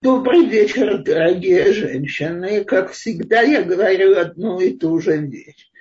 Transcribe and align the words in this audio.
Добрый 0.00 0.44
вечер, 0.44 0.98
дорогие 0.98 1.72
женщины. 1.72 2.62
Как 2.64 2.92
всегда, 2.92 3.40
я 3.40 3.62
говорю 3.62 4.16
одну 4.16 4.60
и 4.60 4.70
ту 4.70 5.00
же 5.00 5.16
вещь. 5.16 5.72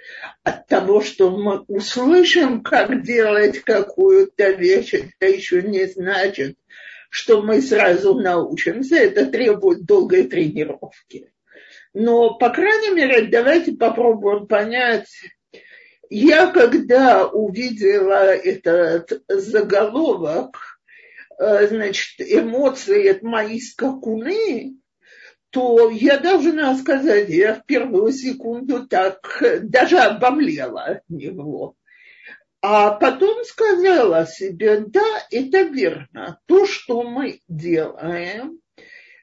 От 0.42 0.66
того, 0.66 1.01
что 1.01 1.29
мы 1.29 1.59
услышим, 1.67 2.64
как 2.64 3.03
делать 3.03 3.59
какую-то 3.59 4.53
вещь, 4.53 4.95
это 4.95 5.32
еще 5.32 5.61
не 5.61 5.85
значит, 5.85 6.58
что 7.11 7.43
мы 7.43 7.61
сразу 7.61 8.16
научимся. 8.16 8.95
Это 8.95 9.27
требует 9.27 9.86
долгой 9.86 10.23
тренировки. 10.23 11.31
Но, 11.93 12.39
по 12.39 12.49
крайней 12.49 12.95
мере, 12.95 13.27
давайте 13.27 13.73
попробуем 13.73 14.47
понять. 14.47 15.11
Я, 16.09 16.47
когда 16.47 17.27
увидела 17.27 18.34
этот 18.34 19.21
заголовок, 19.27 20.77
значит, 21.38 22.19
эмоции 22.19 23.09
от 23.09 23.21
мои 23.21 23.59
скакуны, 23.59 24.77
то 25.49 25.89
я 25.89 26.17
должна 26.17 26.75
сказать, 26.77 27.29
я 27.29 27.55
в 27.55 27.66
первую 27.66 28.12
секунду 28.12 28.88
так 28.88 29.41
даже 29.63 29.98
обомлела 29.98 30.84
от 30.84 31.02
него. 31.09 31.76
А 32.62 32.91
потом 32.91 33.43
сказала 33.45 34.26
себе, 34.26 34.81
да, 34.88 35.05
это 35.31 35.62
верно, 35.62 36.39
то, 36.48 36.65
что 36.65 37.03
мы 37.03 37.40
делаем, 37.48 38.59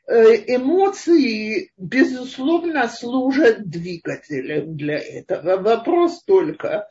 э, 0.06 0.56
эмоции, 0.56 1.72
безусловно, 1.76 2.88
служат 2.88 3.68
двигателем 3.68 4.76
для 4.76 4.98
этого. 4.98 5.56
Вопрос 5.56 6.22
только, 6.24 6.88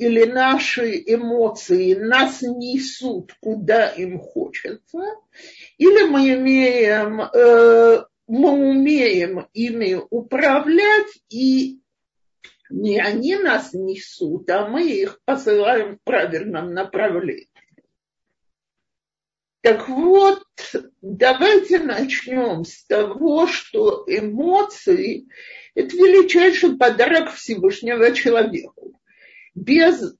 или 0.00 0.24
наши 0.24 0.96
эмоции 1.04 1.92
нас 1.92 2.40
несут, 2.40 3.34
куда 3.38 3.90
им 3.90 4.18
хочется, 4.18 4.98
или 5.76 6.08
мы 6.08 6.36
имеем, 6.36 7.20
э, 7.20 8.02
мы 8.26 8.50
умеем 8.50 9.46
ими 9.52 10.00
управлять, 10.08 11.20
и 11.28 11.80
не 12.70 12.98
они 12.98 13.36
нас 13.36 13.74
несут, 13.74 14.48
а 14.48 14.66
мы 14.66 14.88
их 14.90 15.20
посылаем 15.26 15.96
в 15.96 16.02
правильном 16.02 16.72
направлении. 16.72 17.50
Так 19.60 19.86
вот, 19.86 20.46
давайте 21.02 21.78
начнем 21.78 22.64
с 22.64 22.86
того, 22.86 23.46
что 23.48 24.04
эмоции– 24.06 25.28
это 25.74 25.94
величайший 25.94 26.78
подарок 26.78 27.34
Всевышнего 27.34 28.12
человеку 28.12 28.96
без 29.54 30.14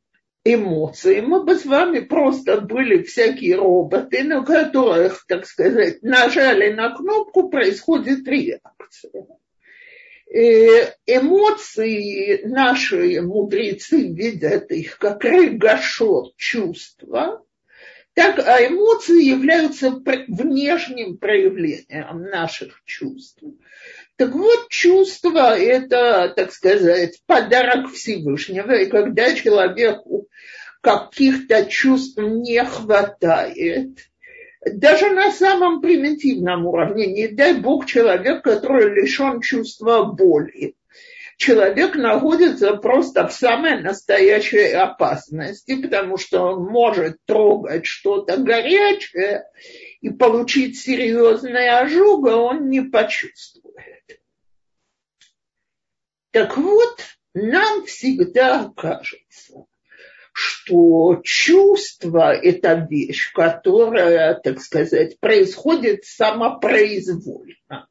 эмоций, 0.44 1.20
мы 1.20 1.44
бы 1.44 1.56
с 1.56 1.64
вами 1.64 2.00
просто 2.00 2.60
были 2.60 3.02
всякие 3.02 3.56
роботы, 3.56 4.24
на 4.24 4.44
которых, 4.44 5.24
так 5.26 5.46
сказать, 5.46 6.02
нажали 6.02 6.72
на 6.72 6.94
кнопку, 6.94 7.50
происходит 7.50 8.26
реакция. 8.26 9.26
Эмоции 11.06 12.42
наши 12.44 13.20
мудрецы 13.20 14.12
видят 14.12 14.70
их 14.70 14.96
как 14.98 15.24
рыгашот 15.24 16.36
чувства, 16.36 17.44
так, 18.14 18.38
а 18.38 18.64
эмоции 18.66 19.24
являются 19.24 19.90
внешним 19.90 21.18
проявлением 21.18 22.22
наших 22.22 22.82
чувств. 22.84 23.42
Так 24.20 24.34
вот, 24.34 24.68
чувство– 24.68 25.58
это, 25.58 26.30
так 26.36 26.52
сказать, 26.52 27.22
подарок 27.24 27.90
Всевышнего. 27.90 28.72
И 28.72 28.84
когда 28.84 29.32
человеку 29.32 30.28
каких-то 30.82 31.64
чувств 31.64 32.18
не 32.18 32.62
хватает, 32.62 33.96
даже 34.70 35.08
на 35.08 35.32
самом 35.32 35.80
примитивном 35.80 36.66
уровне, 36.66 37.06
не 37.06 37.28
дай 37.28 37.54
бог 37.54 37.86
человек, 37.86 38.44
который 38.44 38.94
лишен 38.94 39.40
чувства 39.40 40.02
боли, 40.02 40.74
человек 41.38 41.94
находится 41.94 42.76
просто 42.76 43.26
в 43.26 43.32
самой 43.32 43.80
настоящей 43.80 44.72
опасности, 44.72 45.80
потому 45.80 46.18
что 46.18 46.42
он 46.42 46.64
может 46.64 47.16
трогать 47.24 47.86
что-то 47.86 48.36
горячее 48.36 49.44
и 50.02 50.10
получить 50.10 50.78
серьезный 50.78 51.70
ожог, 51.70 52.28
а 52.28 52.36
он 52.36 52.68
не 52.68 52.82
почувствует. 52.82 53.59
Так 56.32 56.56
вот, 56.56 57.00
нам 57.34 57.84
всегда 57.86 58.72
кажется, 58.76 59.66
что 60.32 61.20
чувство– 61.24 62.32
это 62.42 62.86
вещь, 62.88 63.32
которая, 63.32 64.34
так 64.34 64.60
сказать, 64.60 65.18
происходит 65.18 66.04
самопроизвольно. 66.04 67.88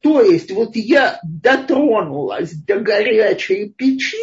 То 0.00 0.20
есть 0.22 0.50
вот 0.50 0.74
я 0.74 1.20
дотронулась 1.22 2.52
до 2.52 2.80
горячей 2.80 3.68
печи, 3.68 4.16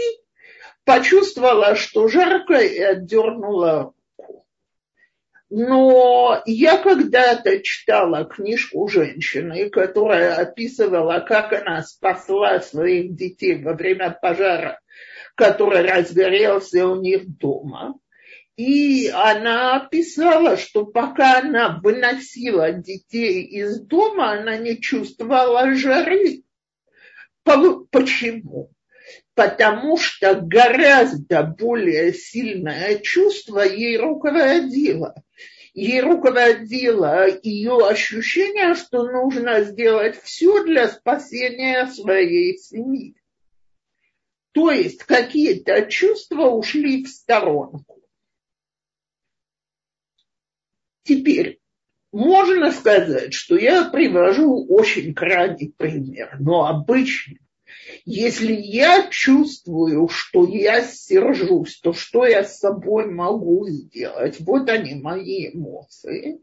почувствовала, 0.84 1.75
что 1.75 2.08
жарко 2.08 2.56
и 2.56 2.79
отдернула 2.79 3.94
но 5.49 6.41
я 6.45 6.77
когда-то 6.77 7.61
читала 7.61 8.25
книжку 8.25 8.87
женщины, 8.87 9.69
которая 9.69 10.35
описывала, 10.35 11.19
как 11.21 11.53
она 11.53 11.81
спасла 11.81 12.59
своих 12.59 13.15
детей 13.15 13.61
во 13.63 13.73
время 13.73 14.11
пожара, 14.11 14.79
который 15.35 15.81
разгорелся 15.81 16.87
у 16.87 17.01
них 17.01 17.27
дома. 17.37 17.95
И 18.57 19.07
она 19.07 19.77
описала, 19.77 20.57
что 20.57 20.85
пока 20.85 21.39
она 21.39 21.79
выносила 21.81 22.71
детей 22.73 23.43
из 23.43 23.79
дома, 23.79 24.33
она 24.33 24.57
не 24.57 24.79
чувствовала 24.79 25.73
жары. 25.73 26.43
Почему? 27.43 28.69
Потому 29.34 29.97
что 29.97 30.36
гораздо 30.36 31.44
более 31.44 32.14
сильное 32.14 33.00
чувство 33.00 33.62
ей 33.62 33.97
руководило– 33.97 35.16
ей 35.74 36.02
руководило 36.02 37.28
ее 37.42 37.88
ощущение, 37.88 38.75
что 38.75 39.03
нужно 39.03 39.62
сделать 39.62 40.22
все 40.22 40.64
для 40.64 40.90
спасения 40.90 41.88
своей 41.88 42.58
семьи. 42.58 43.16
То 44.52 44.72
есть 44.72 45.03
какие-то 45.03 45.86
чувства 45.86 46.50
ушли 46.50 47.03
в 47.03 47.09
сторонку. 47.09 48.02
Теперь 51.03 51.59
можно 52.12 52.72
сказать, 52.72 53.34
что 53.34 53.56
я 53.56 53.90
привожу 53.90 54.66
очень 54.68 55.14
крайний 55.14 55.74
пример, 55.78 56.36
но 56.40 56.66
обычно 56.66 57.38
если 58.05 58.53
я 58.53 59.07
чувствую, 59.09 60.07
что 60.07 60.45
я 60.47 60.83
сержусь, 60.83 61.79
то 61.79 61.94
что 61.94 62.25
я 62.25 62.44
с 62.44 62.59
собой 62.59 63.07
могу 63.07 63.67
сделать? 63.67 64.38
Вот 64.39 64.69
они 64.69 64.95
мои 64.95 65.51
эмоции. 65.53 66.39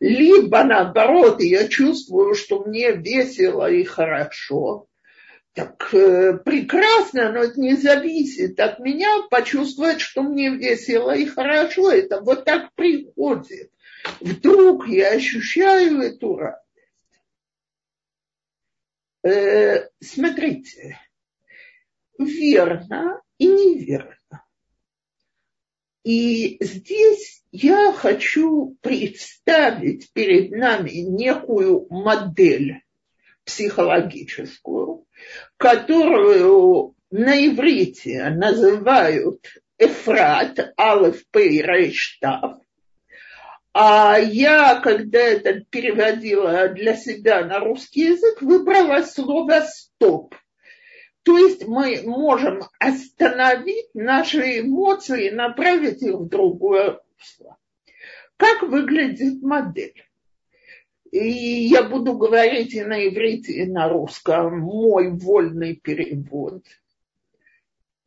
Либо 0.00 0.62
наоборот, 0.64 1.42
я 1.42 1.66
чувствую, 1.68 2.34
что 2.34 2.64
мне 2.64 2.92
весело 2.92 3.70
и 3.70 3.82
хорошо. 3.84 4.86
Так 5.54 5.92
э, 5.92 6.38
прекрасно, 6.44 7.32
но 7.32 7.40
это 7.40 7.60
не 7.60 7.74
зависит 7.74 8.60
от 8.60 8.78
меня 8.78 9.08
почувствовать, 9.28 10.00
что 10.00 10.22
мне 10.22 10.50
весело 10.50 11.10
и 11.16 11.24
хорошо. 11.24 11.90
Это 11.90 12.20
вот 12.20 12.44
так 12.44 12.72
приходит. 12.74 13.72
Вдруг 14.20 14.86
я 14.86 15.10
ощущаю 15.10 16.00
эту 16.00 16.36
радость. 16.36 16.67
Э, 19.22 19.88
смотрите, 20.00 20.98
верно 22.18 23.20
и 23.38 23.46
неверно. 23.46 24.44
И 26.04 26.56
здесь 26.64 27.42
я 27.50 27.92
хочу 27.92 28.76
представить 28.80 30.12
перед 30.12 30.52
нами 30.52 30.90
некую 30.90 31.86
модель 31.90 32.82
психологическую, 33.44 35.06
которую 35.56 36.94
на 37.10 37.46
иврите 37.46 38.30
называют 38.30 39.44
Эфрат, 39.78 40.72
Алеф, 40.78 41.24
Пей, 41.30 41.62
Рейштав, 41.62 42.60
а 43.80 44.18
я, 44.18 44.80
когда 44.80 45.20
это 45.20 45.60
переводила 45.60 46.68
для 46.68 46.96
себя 46.96 47.44
на 47.44 47.60
русский 47.60 48.08
язык, 48.08 48.42
выбрала 48.42 49.02
слово 49.02 49.60
«стоп». 49.68 50.34
То 51.22 51.38
есть 51.38 51.64
мы 51.64 52.02
можем 52.04 52.62
остановить 52.80 53.94
наши 53.94 54.62
эмоции 54.62 55.28
и 55.28 55.30
направить 55.30 56.02
их 56.02 56.14
в 56.14 56.28
другое 56.28 56.98
русло. 57.16 57.56
Как 58.36 58.62
выглядит 58.62 59.42
модель? 59.42 60.02
И 61.12 61.28
я 61.68 61.84
буду 61.84 62.14
говорить 62.14 62.74
и 62.74 62.82
на 62.82 63.06
иврите, 63.06 63.52
и 63.52 63.66
на 63.66 63.88
русском. 63.88 64.58
Мой 64.58 65.12
вольный 65.12 65.76
перевод. 65.76 66.64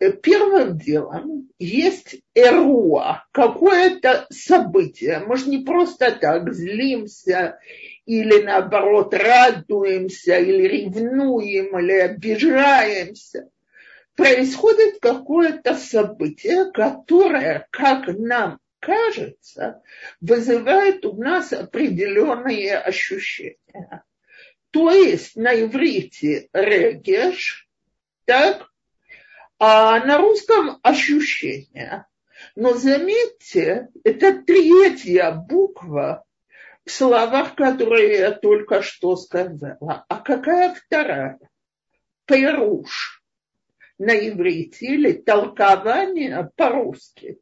Э, 0.02 0.12
первым 0.12 0.78
делом 0.78 1.50
есть 1.60 2.22
эруа, 2.34 3.26
какое-то 3.32 4.26
событие. 4.30 5.20
Мы 5.20 5.38
же 5.38 5.50
не 5.50 5.60
просто 5.60 6.12
так 6.12 6.54
злимся 6.54 7.60
или 8.06 8.42
наоборот 8.42 9.14
радуемся, 9.14 10.38
или 10.38 10.68
ревнуем, 10.68 11.78
или 11.80 11.94
обижаемся. 11.94 13.50
Происходит 14.16 15.00
какое-то 15.00 15.76
событие, 15.76 16.72
которое, 16.72 17.68
как 17.72 18.08
нам 18.08 18.60
кажется, 18.80 19.82
вызывает 20.20 21.06
у 21.06 21.14
нас 21.14 21.54
определенные 21.54 22.78
ощущения. 22.78 24.04
То 24.72 24.90
есть 24.90 25.36
на 25.36 25.54
иврите 25.54 26.50
регеш, 26.54 27.70
так, 28.26 28.71
а 29.64 30.04
на 30.04 30.18
русском 30.18 30.80
ощущение. 30.82 32.08
Но 32.56 32.74
заметьте, 32.74 33.90
это 34.04 34.42
третья 34.42 35.32
буква 35.32 36.26
в 36.84 36.90
словах, 36.90 37.54
которые 37.54 38.18
я 38.18 38.32
только 38.32 38.82
что 38.82 39.16
сказала. 39.16 40.04
А 40.10 40.20
какая 40.20 40.74
вторая? 40.74 41.38
Перуш 42.26 43.24
на 44.00 44.18
иврите 44.18 44.88
или 44.88 45.12
толкование 45.14 46.50
по-русски. 46.56 47.38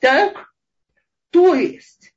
Так, 0.00 0.52
то 1.30 1.54
есть 1.54 2.12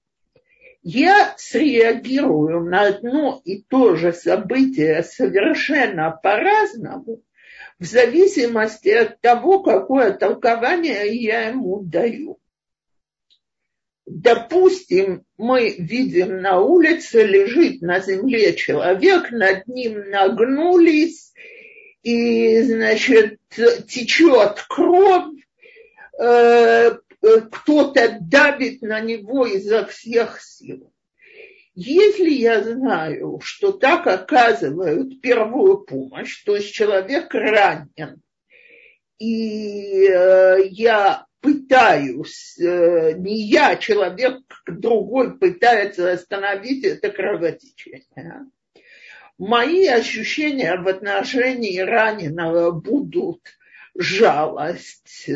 я 0.81 1.35
среагирую 1.37 2.65
на 2.65 2.87
одно 2.87 3.39
и 3.45 3.61
то 3.61 3.95
же 3.95 4.11
событие 4.11 5.03
совершенно 5.03 6.09
по-разному, 6.09 7.21
в 7.81 7.85
зависимости 7.85 8.89
от 8.89 9.19
того, 9.21 9.63
какое 9.63 10.13
толкование 10.13 11.15
я 11.15 11.49
ему 11.49 11.81
даю. 11.81 12.39
Допустим, 14.05 15.25
мы 15.35 15.71
видим 15.79 16.41
на 16.43 16.59
улице 16.59 17.23
лежит 17.23 17.81
на 17.81 17.99
земле 17.99 18.53
человек, 18.53 19.31
над 19.31 19.67
ним 19.67 20.11
нагнулись, 20.11 21.33
и, 22.03 22.61
значит, 22.61 23.39
течет 23.49 24.63
кровь, 24.69 25.33
э, 26.19 26.91
кто-то 27.51 28.17
давит 28.21 28.83
на 28.83 28.99
него 28.99 29.47
изо 29.47 29.87
всех 29.87 30.39
сил. 30.39 30.90
Если 31.83 32.29
я 32.29 32.61
знаю, 32.61 33.39
что 33.41 33.71
так 33.71 34.05
оказывают 34.05 35.19
первую 35.19 35.79
помощь, 35.79 36.43
то 36.43 36.55
есть 36.55 36.71
человек 36.73 37.33
ранен, 37.33 38.21
и 39.17 40.05
э, 40.07 40.57
я 40.69 41.25
пытаюсь, 41.39 42.55
э, 42.59 43.13
не 43.13 43.47
я, 43.47 43.77
человек 43.77 44.43
другой 44.67 45.39
пытается 45.39 46.11
остановить 46.11 46.83
это 46.83 47.09
кровотечение, 47.09 48.45
мои 49.39 49.87
ощущения 49.87 50.77
в 50.77 50.87
отношении 50.87 51.79
раненого 51.79 52.69
будут 52.69 53.41
жалость, 53.95 55.31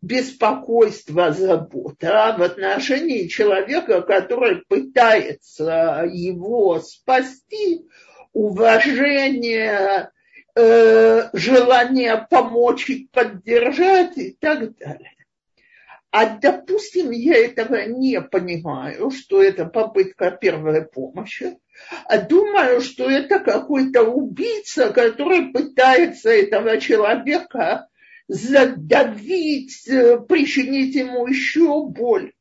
беспокойство, 0.00 1.32
забота 1.32 2.28
а 2.28 2.36
в 2.36 2.42
отношении 2.42 3.26
человека, 3.26 4.02
который 4.02 4.62
пытается 4.68 6.04
его 6.10 6.80
спасти, 6.80 7.86
уважение, 8.32 10.10
э, 10.54 11.30
желание 11.32 12.26
помочь 12.30 12.88
и 12.88 13.08
поддержать 13.12 14.16
и 14.18 14.36
так 14.38 14.76
далее. 14.76 15.14
А 16.10 16.26
допустим, 16.26 17.10
я 17.10 17.36
этого 17.36 17.86
не 17.86 18.20
понимаю, 18.20 19.10
что 19.10 19.42
это 19.42 19.66
попытка 19.66 20.30
первой 20.30 20.86
помощи, 20.86 21.58
а 22.06 22.18
думаю, 22.18 22.80
что 22.80 23.10
это 23.10 23.40
какой-то 23.40 24.04
убийца, 24.04 24.90
который 24.90 25.52
пытается 25.52 26.30
этого 26.30 26.78
человека 26.80 27.88
задавить, 28.28 29.88
э, 29.88 30.20
причинить 30.20 30.94
ему 30.94 31.26
еще 31.26 31.86
боль. 31.86 32.32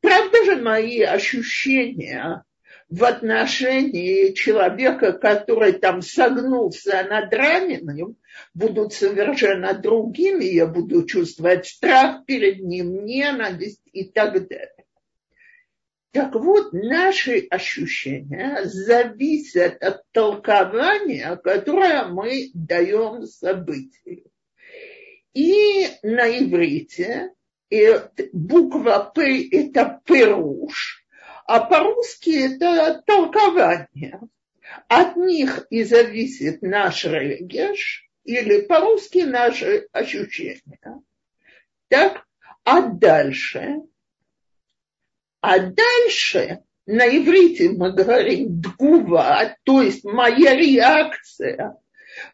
Правда 0.00 0.44
же 0.44 0.56
мои 0.56 1.00
ощущения 1.02 2.44
в 2.88 3.04
отношении 3.04 4.32
человека, 4.32 5.12
который 5.12 5.72
там 5.72 6.02
согнулся 6.02 7.06
над 7.08 7.32
раненым, 7.32 8.16
будут 8.52 8.92
совершенно 8.92 9.74
другими. 9.74 10.44
Я 10.44 10.66
буду 10.66 11.04
чувствовать 11.04 11.66
страх 11.66 12.24
перед 12.26 12.60
ним, 12.60 13.04
ненависть 13.04 13.82
и 13.92 14.04
так 14.04 14.48
далее. 14.48 14.84
Так 16.12 16.34
вот, 16.34 16.72
наши 16.72 17.46
ощущения 17.50 18.62
зависят 18.64 19.80
от 19.80 20.02
толкования, 20.10 21.36
которое 21.36 22.06
мы 22.06 22.50
даем 22.52 23.26
событию. 23.26 24.29
И 25.34 25.86
на 26.02 26.26
иврите 26.26 27.30
и 27.70 27.94
буква 28.32 29.12
П– 29.14 29.48
это 29.52 30.00
перуш, 30.04 31.04
а 31.46 31.60
по-русски 31.60 32.54
это 32.54 33.02
толкование. 33.06 34.20
От 34.88 35.16
них 35.16 35.66
и 35.70 35.84
зависит 35.84 36.62
наш 36.62 37.04
регеш, 37.04 38.08
или 38.24 38.62
по-русски 38.62 39.18
наши 39.18 39.86
ощущения. 39.92 40.78
Так, 41.88 42.26
а 42.64 42.82
дальше 42.82 43.82
а 45.40 45.58
дальше 45.58 46.62
на 46.86 47.06
иврите 47.06 47.70
мы 47.70 47.92
говорим 47.92 48.60
дгува, 48.60 49.56
то 49.64 49.82
есть 49.82 50.04
моя 50.04 50.54
реакция 50.54 51.76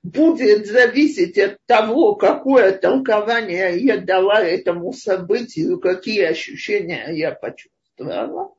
будет 0.02 0.66
зависеть 0.66 1.38
от 1.38 1.58
того, 1.66 2.14
какое 2.14 2.72
толкование 2.72 3.78
я 3.78 3.98
дала 3.98 4.40
этому 4.40 4.92
событию, 4.92 5.78
какие 5.78 6.22
ощущения 6.24 7.08
я 7.12 7.32
почувствовала. 7.32 8.54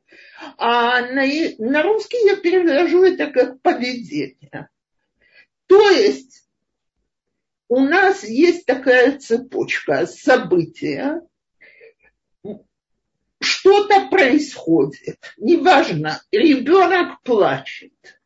А 0.56 1.00
на, 1.02 1.24
на 1.58 1.82
русский 1.82 2.18
я 2.26 2.36
перевожу 2.36 3.04
это 3.04 3.28
как 3.28 3.60
поведение. 3.60 4.68
То 5.66 5.90
есть 5.90 6.44
у 7.68 7.80
нас 7.80 8.24
есть 8.24 8.64
такая 8.66 9.18
цепочка 9.18 10.06
события, 10.06 11.20
что-то 13.40 14.08
происходит, 14.08 15.18
неважно, 15.36 16.22
ребенок 16.32 17.22
плачет. 17.22 18.17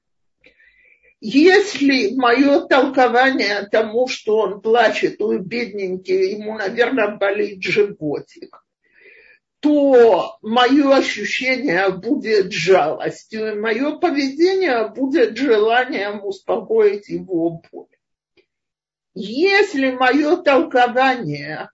Если 1.25 2.17
мое 2.17 2.63
толкование 2.63 3.69
тому, 3.70 4.08
что 4.08 4.39
он 4.39 4.61
плачет, 4.61 5.23
ой, 5.23 5.39
бедненький, 5.39 6.32
ему, 6.32 6.58
наверное, 6.58 7.17
болит 7.17 7.63
животик, 7.63 8.65
то 9.61 10.37
мое 10.43 10.96
ощущение 10.96 11.91
будет 11.91 12.51
жалостью, 12.51 13.53
и 13.53 13.61
мое 13.61 13.99
поведение 13.99 14.89
будет 14.89 15.37
желанием 15.37 16.25
успокоить 16.25 17.08
его 17.08 17.63
боль. 17.70 17.87
Если 19.15 19.93
мое 19.93 20.39
толкование 20.39 21.70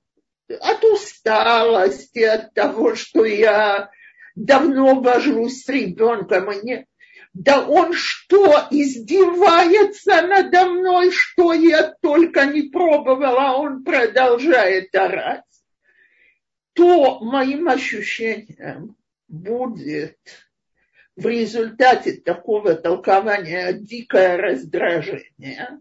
от 0.61 0.84
усталости, 0.84 2.18
от 2.18 2.52
того, 2.52 2.96
что 2.96 3.25
я 3.25 3.90
давно 4.34 5.00
вожусь 5.00 5.62
с 5.62 5.68
ребенком, 5.70 6.52
и 6.52 6.66
не... 6.66 6.87
Да 7.35 7.66
он 7.66 7.92
что, 7.92 8.66
издевается 8.70 10.23
надо 10.23 10.66
мной, 10.66 11.11
что 11.12 11.52
я 11.52 11.94
только 12.00 12.47
не 12.47 12.62
пробовала, 12.62 13.50
а 13.50 13.56
он 13.56 13.85
продолжает 13.85 14.94
орать. 14.94 15.44
То 16.73 17.20
моим 17.20 17.68
ощущением 17.68 18.97
будет 19.28 20.18
в 21.16 21.26
результате 21.26 22.12
такого 22.12 22.75
толкования 22.75 23.73
дикое 23.73 24.37
раздражение, 24.37 25.80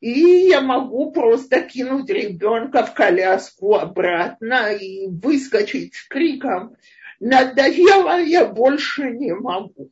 и 0.00 0.10
я 0.48 0.60
могу 0.60 1.12
просто 1.12 1.62
кинуть 1.62 2.10
ребенка 2.10 2.84
в 2.84 2.92
коляску 2.92 3.76
обратно 3.76 4.74
и 4.74 5.06
выскочить 5.08 5.94
с 5.94 6.06
криком 6.06 6.76
«Надоело, 7.20 8.20
я 8.20 8.44
больше 8.44 9.10
не 9.10 9.34
могу». 9.34 9.90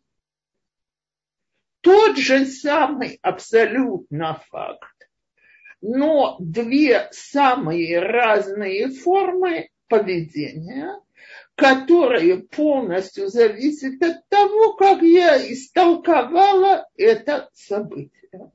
Тот 1.83 2.17
же 2.17 2.47
самый 2.47 3.19
абсолютно 3.23 4.41
факт, 4.51 5.11
но 5.81 6.37
две 6.39 7.09
самые 7.11 7.99
разные 7.99 8.89
формы 8.89 9.69
поведения, 9.89 10.95
которые 11.57 12.39
полностью 12.39 13.27
зависят 13.29 14.01
от 14.01 14.29
того, 14.29 14.75
как 14.75 15.03
я 15.03 15.37
истолковала 15.53 16.89
это 16.97 17.51
событие. 17.53 18.53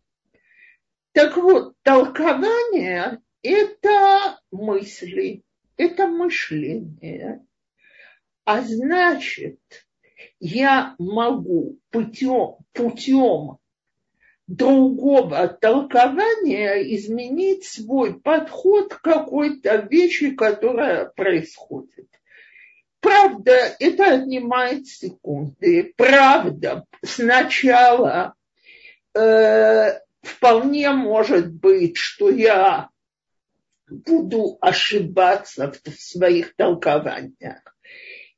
Так 1.12 1.36
вот, 1.36 1.76
толкование– 1.84 3.20
это 3.42 4.40
мысли, 4.52 5.44
это 5.76 6.08
мышление. 6.08 7.46
А 8.46 8.62
значит, 8.62 9.60
я 10.40 10.96
могу 10.98 11.78
путем, 11.90 12.58
путем 12.74 13.58
другого 14.48 15.48
толкования 15.48 16.96
изменить 16.96 17.66
свой 17.66 18.20
подход 18.20 18.94
к 18.94 19.02
какой-то 19.02 19.88
вещи, 19.90 20.32
которая 20.32 21.06
происходит. 21.06 22.08
Правда, 23.00 23.76
это 23.80 24.16
отнимает 24.16 24.88
секунды. 24.88 25.94
Правда, 25.98 26.86
сначала 27.04 28.34
э, 29.14 30.00
вполне 30.22 30.90
может 30.92 31.54
быть, 31.54 31.98
что 31.98 32.30
я 32.30 32.90
буду 33.90 34.58
ошибаться 34.62 35.72
в 35.72 35.90
своих 36.02 36.56
толкованиях 36.56 37.77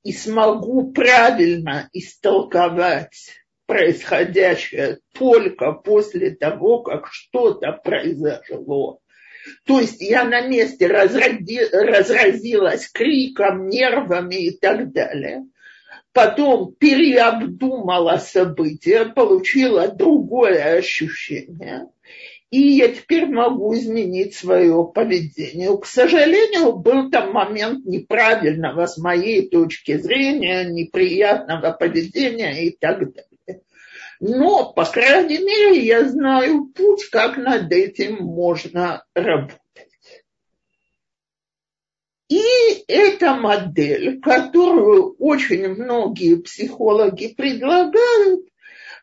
и 0.03 0.13
смогу 0.13 0.91
правильно 0.91 1.89
истолковать 1.93 3.39
происходящее 3.65 4.99
только 5.13 5.73
после 5.73 6.31
того, 6.31 6.81
как 6.81 7.07
что-то 7.11 7.73
произошло. 7.83 8.99
То 9.65 9.79
есть 9.79 10.01
я 10.01 10.25
на 10.25 10.47
месте 10.47 10.87
разрази, 10.87 11.61
разразилась 11.71 12.89
криком, 12.91 13.67
нервами 13.67 14.47
и 14.47 14.57
так 14.57 14.91
далее. 14.91 15.45
Потом 16.13 16.73
переобдумала 16.73 18.17
события, 18.17 19.05
получила 19.05 19.87
другое 19.87 20.77
ощущение– 20.77 21.85
и 22.51 22.59
я 22.59 22.87
теперь 22.89 23.27
могу 23.27 23.75
изменить 23.75 24.35
свое 24.35 24.89
поведение. 24.93 25.77
К 25.77 25.85
сожалению, 25.85 26.73
был 26.73 27.11
там 27.11 27.31
момент 27.31 27.85
неправильного 27.85 28.87
с 28.87 28.97
моей 28.97 29.49
точки 29.49 29.97
зрения, 29.97 30.65
неприятного 30.65 31.71
поведения 31.71 32.65
и 32.65 32.71
так 32.71 32.99
далее. 33.13 33.61
Но, 34.19 34.73
по 34.73 34.83
крайней 34.85 35.37
мере, 35.37 35.79
я 35.79 36.09
знаю 36.09 36.65
путь, 36.75 37.05
как 37.11 37.37
над 37.37 37.71
этим 37.71 38.15
можно 38.15 39.05
работать. 39.13 39.59
И 42.29 42.83
эта 42.87 43.35
модель, 43.35 44.19
которую 44.19 45.15
очень 45.17 45.69
многие 45.69 46.35
психологи 46.41 47.33
предлагают, 47.35 48.48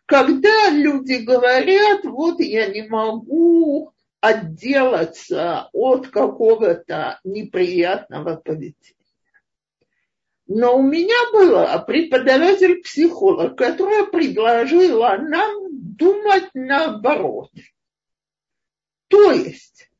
когда 0.07 0.71
люди 0.71 1.15
говорят, 1.15 2.05
вот 2.05 2.41
я 2.41 2.69
не 2.69 2.83
могу 2.83 3.93
отделаться 4.21 5.69
от 5.73 6.09
какого-то 6.09 7.21
неприятного 7.25 8.37
поведения. 8.37 8.95
Но 10.49 10.79
у 10.79 10.83
меня 10.83 11.33
была 11.33 11.77
преподаватель-психолог, 11.79 13.59
которая 13.59 14.05
предложила 14.05 15.17
нам 15.19 15.69
думать 15.71 16.51
наоборот. 16.55 17.51
То 19.09 19.33
есть 19.33 19.91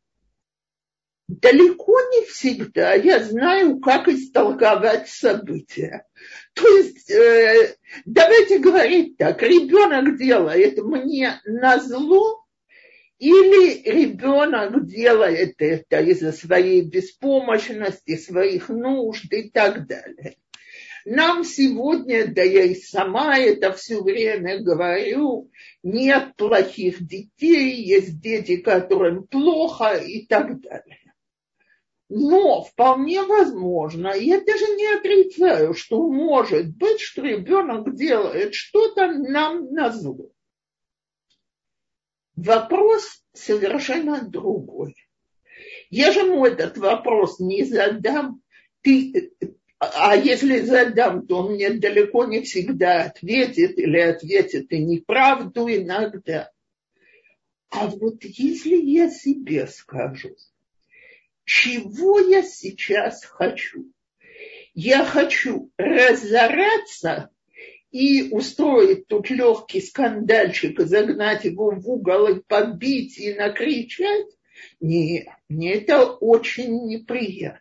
далеко 1.27 2.01
не 2.13 2.27
всегда 2.27 2.95
я 2.95 3.25
знаю, 3.25 3.81
как 3.81 4.07
истолковать 4.07 5.09
события. 5.09 6.07
То 6.57 6.67
есть, 6.69 7.11
э, 7.11 7.77
давайте 8.07 8.59
говорить 8.59 9.19
так, 9.19 9.43
ребенок 9.43 10.17
делает 10.17 10.79
мне 10.79 11.39
на 11.45 11.79
зло, 11.79 12.47
или 13.19 13.83
ребенок 13.83 14.87
делает 14.87 15.57
это 15.59 16.01
из-за 16.01 16.33
своей 16.33 16.81
беспомощности, 16.81 18.17
своих 18.17 18.71
нужд 18.71 19.31
и 19.33 19.51
так 19.51 19.87
далее. 19.87 20.37
Нам 21.05 21.45
сегодня, 21.45 22.27
да 22.27 22.43
я 22.43 22.65
и 22.65 22.75
сама 22.75 23.39
это 23.39 23.73
все 23.75 24.03
время 24.03 24.59
говорю, 24.59 25.51
нет 25.83 26.37
плохих 26.37 27.07
детей, 27.07 27.83
есть 27.83 28.19
дети, 28.19 28.57
которым 28.57 29.27
плохо 29.27 29.95
и 29.95 30.25
так 30.27 30.59
далее. 30.63 31.06
Но 32.09 32.63
вполне 32.63 33.23
возможно, 33.23 34.15
я 34.15 34.41
даже 34.41 34.67
не 34.77 34.87
отрицаю, 34.97 35.75
что 35.75 36.09
может 36.09 36.69
быть, 36.77 37.01
что 37.01 37.23
ребенок 37.23 37.97
делает 37.97 38.55
что-то 38.55 39.09
нам 39.09 39.73
на 39.73 39.91
зло. 39.91 40.31
Вопрос 42.37 43.25
совершенно 43.33 44.23
другой. 44.23 44.95
Я 45.91 46.13
же 46.13 46.21
ему 46.21 46.45
этот 46.47 46.79
вопрос 46.79 47.41
не 47.41 47.65
задам, 47.65 48.41
ты, 48.83 49.33
а 49.79 50.15
если 50.15 50.61
задам, 50.61 51.27
то 51.27 51.39
он 51.39 51.55
мне 51.55 51.71
далеко 51.71 52.25
не 52.25 52.43
всегда 52.43 53.05
ответит 53.05 53.79
или 53.79 53.99
ответит 53.99 54.71
и 54.71 54.85
неправду 54.85 55.67
иногда. 55.69 56.51
А 57.71 57.89
вот 57.89 58.23
если 58.23 58.77
я 58.77 59.11
себе 59.11 59.67
скажу, 59.67 60.37
чего 61.47 62.19
я 62.19 62.43
сейчас 62.43 63.25
хочу? 63.25 63.91
Я 64.75 65.05
хочу 65.05 65.71
разораться 65.79 67.31
и 67.91 68.31
устроить 68.31 69.07
тут 69.07 69.31
легкий 69.31 69.81
скандальчик, 69.81 70.79
загнать 70.81 71.45
его 71.45 71.71
в 71.71 71.89
угол 71.89 72.27
и 72.29 72.43
побить 72.43 73.17
и 73.19 73.33
накричать? 73.33 74.27
Нет, 74.81 75.29
мне 75.49 75.75
это 75.75 76.05
очень 76.05 76.87
неприятно. 76.87 77.61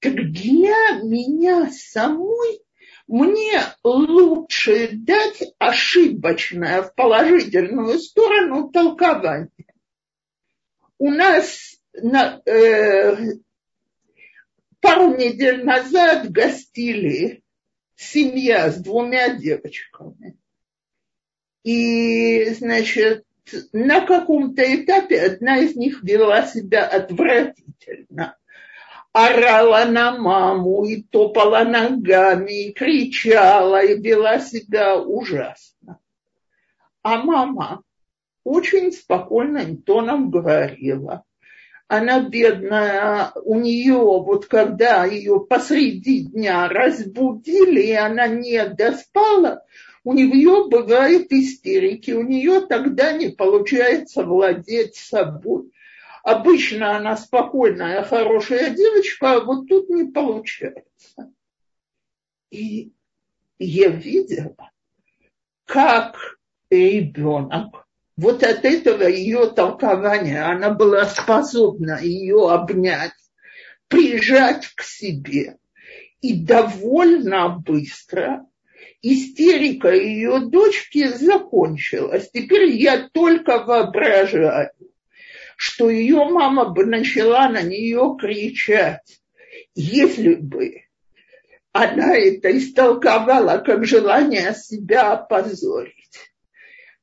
Так 0.00 0.14
для 0.14 1.00
меня 1.02 1.70
самой 1.70 2.62
мне 3.06 3.62
лучше 3.84 4.90
дать 4.92 5.42
ошибочное 5.58 6.82
в 6.82 6.94
положительную 6.94 7.98
сторону 7.98 8.70
толкование. 8.70 9.50
У 10.98 11.10
нас 11.10 11.77
на, 12.02 12.40
э, 12.46 13.16
пару 14.80 15.16
недель 15.16 15.64
назад 15.64 16.30
гостили 16.30 17.42
семья 17.96 18.70
с 18.70 18.76
двумя 18.76 19.34
девочками. 19.34 20.36
И, 21.64 22.50
значит, 22.50 23.24
на 23.72 24.00
каком-то 24.00 24.62
этапе 24.62 25.20
одна 25.20 25.58
из 25.58 25.76
них 25.76 26.02
вела 26.02 26.46
себя 26.46 26.86
отвратительно. 26.86 28.36
Орала 29.12 29.84
на 29.86 30.16
маму 30.16 30.84
и 30.84 31.02
топала 31.02 31.64
ногами, 31.64 32.68
и 32.68 32.72
кричала, 32.72 33.82
и 33.82 34.00
вела 34.00 34.38
себя 34.38 34.96
ужасно. 34.96 35.98
А 37.02 37.22
мама 37.22 37.82
очень 38.44 38.92
спокойным 38.92 39.78
тоном 39.82 40.30
говорила, 40.30 41.24
она 41.88 42.20
бедная, 42.20 43.32
у 43.44 43.58
нее, 43.58 43.96
вот 43.96 44.46
когда 44.46 45.06
ее 45.06 45.40
посреди 45.40 46.26
дня 46.26 46.68
разбудили, 46.68 47.80
и 47.80 47.92
она 47.92 48.28
не 48.28 48.68
доспала, 48.68 49.64
у 50.04 50.12
нее 50.12 50.68
бывают 50.68 51.32
истерики, 51.32 52.10
у 52.10 52.22
нее 52.22 52.60
тогда 52.60 53.12
не 53.12 53.30
получается 53.30 54.22
владеть 54.22 54.96
собой. 54.96 55.72
Обычно 56.22 56.96
она 56.96 57.16
спокойная, 57.16 58.04
хорошая 58.04 58.70
девочка, 58.70 59.32
а 59.32 59.40
вот 59.40 59.66
тут 59.66 59.88
не 59.88 60.04
получается. 60.04 61.32
И 62.50 62.92
я 63.58 63.88
видела, 63.88 64.70
как 65.64 66.38
ребенок 66.68 67.87
вот 68.18 68.42
от 68.42 68.64
этого 68.64 69.04
ее 69.04 69.46
толкования 69.46 70.42
она 70.42 70.70
была 70.70 71.06
способна 71.06 72.00
ее 72.02 72.50
обнять, 72.50 73.12
прижать 73.86 74.66
к 74.74 74.82
себе. 74.82 75.56
И 76.20 76.34
довольно 76.34 77.48
быстро 77.64 78.44
истерика 79.02 79.94
ее 79.94 80.40
дочки 80.40 81.06
закончилась. 81.16 82.28
Теперь 82.34 82.72
я 82.72 83.08
только 83.08 83.58
воображаю, 83.62 84.72
что 85.56 85.88
ее 85.88 86.24
мама 86.24 86.70
бы 86.70 86.86
начала 86.86 87.48
на 87.48 87.62
нее 87.62 88.16
кричать, 88.20 89.20
если 89.76 90.34
бы 90.34 90.82
она 91.70 92.16
это 92.16 92.50
истолковала 92.58 93.58
как 93.58 93.86
желание 93.86 94.52
себя 94.54 95.12
опозорить. 95.12 95.97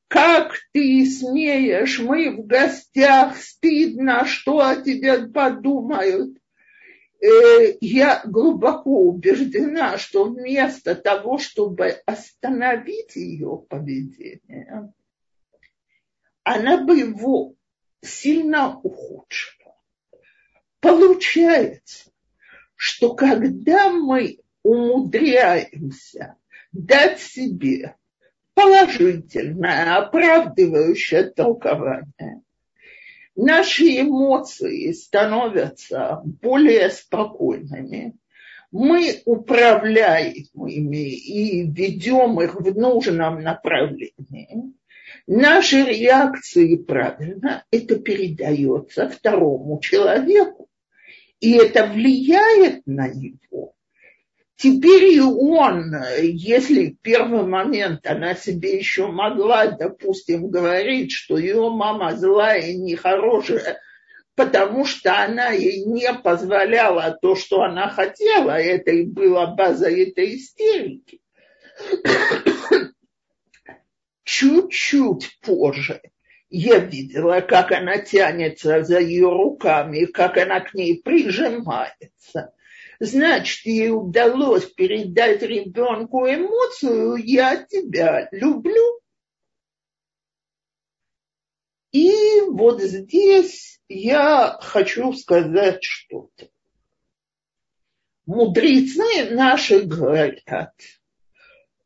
Как 0.08 0.54
ты 0.72 1.04
смеешь, 1.06 1.98
мы 1.98 2.30
в 2.30 2.46
гостях, 2.46 3.36
стыдно, 3.36 4.24
что 4.24 4.60
о 4.60 4.76
тебе 4.76 5.26
подумают. 5.26 6.38
Э, 7.20 7.76
я 7.80 8.22
глубоко 8.24 9.00
убеждена, 9.00 9.98
что 9.98 10.24
вместо 10.24 10.94
того, 10.94 11.38
чтобы 11.38 11.88
остановить 12.06 13.16
ее 13.16 13.64
поведение, 13.68 14.92
она 16.44 16.84
бы 16.84 16.98
его 16.98 17.54
сильно 18.00 18.78
ухудшила. 18.78 19.74
Получается, 20.78 22.12
что 22.76 23.14
когда 23.14 23.90
мы 23.90 24.38
умудряемся 24.62 26.36
дать 26.70 27.18
себе 27.18 27.96
положительное, 28.56 29.96
оправдывающее 29.98 31.24
толкование, 31.24 32.40
наши 33.36 34.00
эмоции 34.00 34.92
становятся 34.92 36.22
более 36.24 36.88
спокойными, 36.88 38.16
мы 38.72 39.20
управляем 39.26 40.66
ими 40.66 41.10
и 41.10 41.70
ведем 41.70 42.40
их 42.40 42.54
в 42.54 42.78
нужном 42.78 43.42
направлении, 43.42 44.72
наши 45.26 45.84
реакции 45.84 46.76
правильно, 46.76 47.62
это 47.70 47.98
передается 47.98 49.10
второму 49.10 49.80
человеку, 49.80 50.68
и 51.40 51.52
это 51.58 51.86
влияет 51.86 52.86
на 52.86 53.08
него. 53.08 53.75
Теперь 54.56 55.12
и 55.12 55.20
он, 55.20 55.94
если 56.18 56.92
в 56.92 57.00
первый 57.02 57.42
момент 57.44 58.06
она 58.06 58.34
себе 58.34 58.78
еще 58.78 59.08
могла, 59.08 59.66
допустим, 59.66 60.48
говорить, 60.48 61.12
что 61.12 61.36
ее 61.36 61.68
мама 61.68 62.16
злая 62.16 62.60
и 62.60 62.76
нехорошая, 62.76 63.78
потому 64.34 64.86
что 64.86 65.22
она 65.22 65.50
ей 65.50 65.84
не 65.84 66.10
позволяла 66.14 67.18
то, 67.20 67.36
что 67.36 67.62
она 67.62 67.90
хотела, 67.90 68.52
это 68.52 68.92
и 68.92 69.04
была 69.04 69.46
база 69.48 69.90
этой 69.90 70.36
истерики. 70.36 71.20
Чуть-чуть 74.24 75.38
позже 75.42 76.00
я 76.48 76.78
видела, 76.78 77.42
как 77.42 77.72
она 77.72 77.98
тянется 77.98 78.82
за 78.84 79.00
ее 79.00 79.28
руками, 79.28 80.06
как 80.06 80.38
она 80.38 80.60
к 80.60 80.72
ней 80.72 81.02
прижимается 81.02 82.54
значит, 83.00 83.64
ей 83.64 83.90
удалось 83.90 84.66
передать 84.66 85.42
ребенку 85.42 86.26
эмоцию 86.26 87.16
«я 87.16 87.56
тебя 87.56 88.28
люблю». 88.32 89.00
И 91.92 92.42
вот 92.50 92.82
здесь 92.82 93.80
я 93.88 94.58
хочу 94.60 95.12
сказать 95.12 95.82
что-то. 95.82 96.48
Мудрецы 98.26 99.30
наши 99.30 99.80
говорят, 99.80 100.74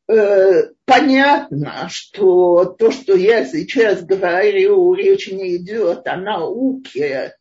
э, 0.08 0.72
понятно, 0.86 1.88
что 1.90 2.64
то, 2.64 2.90
что 2.90 3.14
я 3.14 3.44
сейчас 3.44 4.02
говорю, 4.02 4.94
речь 4.94 5.30
не 5.30 5.56
идет 5.56 6.06
о 6.06 6.16
науке, 6.16 7.36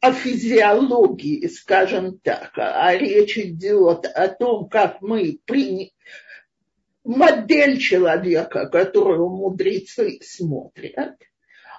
о 0.00 0.12
физиологии, 0.12 1.46
скажем 1.48 2.18
так, 2.18 2.52
а 2.56 2.94
речь 2.96 3.38
идет 3.38 4.06
о 4.06 4.28
том, 4.28 4.68
как 4.68 5.02
мы 5.02 5.38
приняли 5.44 5.92
модель 7.04 7.78
человека, 7.78 8.68
которую 8.68 9.28
мудрецы 9.28 10.18
смотрят, 10.22 11.16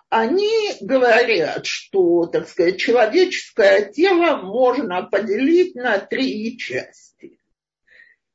они 0.10 0.74
говорят, 0.80 1.66
что, 1.66 2.28
так 2.28 2.48
сказать, 2.48 2.80
человеческое 2.80 3.92
тело 3.92 4.38
можно 4.38 5.04
поделить 5.04 5.76
на 5.76 6.00
три 6.00 6.58
части. 6.58 7.40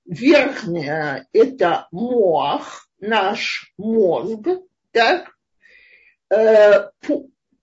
Верхняя– 0.04 1.26
это 1.32 1.88
мох, 1.90 2.88
наш 3.00 3.72
мозг, 3.78 4.48
так? 4.90 5.30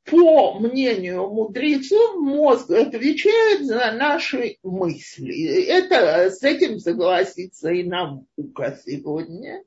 По 0.10 0.60
мнению 0.60 1.28
мудрецов, 1.30 2.16
мозг 2.16 2.72
отвечает 2.72 3.66
за 3.66 3.92
наши 3.92 4.58
мысли. 4.64 5.66
Это, 5.66 6.32
с 6.32 6.42
этим 6.44 6.80
согласится 6.80 7.70
и 7.70 7.84
наука 7.84 8.80
сегодня. 8.86 9.64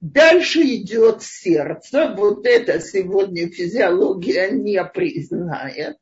Дальше 0.00 0.60
идет 0.62 1.22
сердце. 1.22 2.14
Вот 2.16 2.46
это 2.46 2.80
сегодня 2.80 3.48
физиология 3.48 4.50
не 4.50 4.84
признает. 4.84 5.96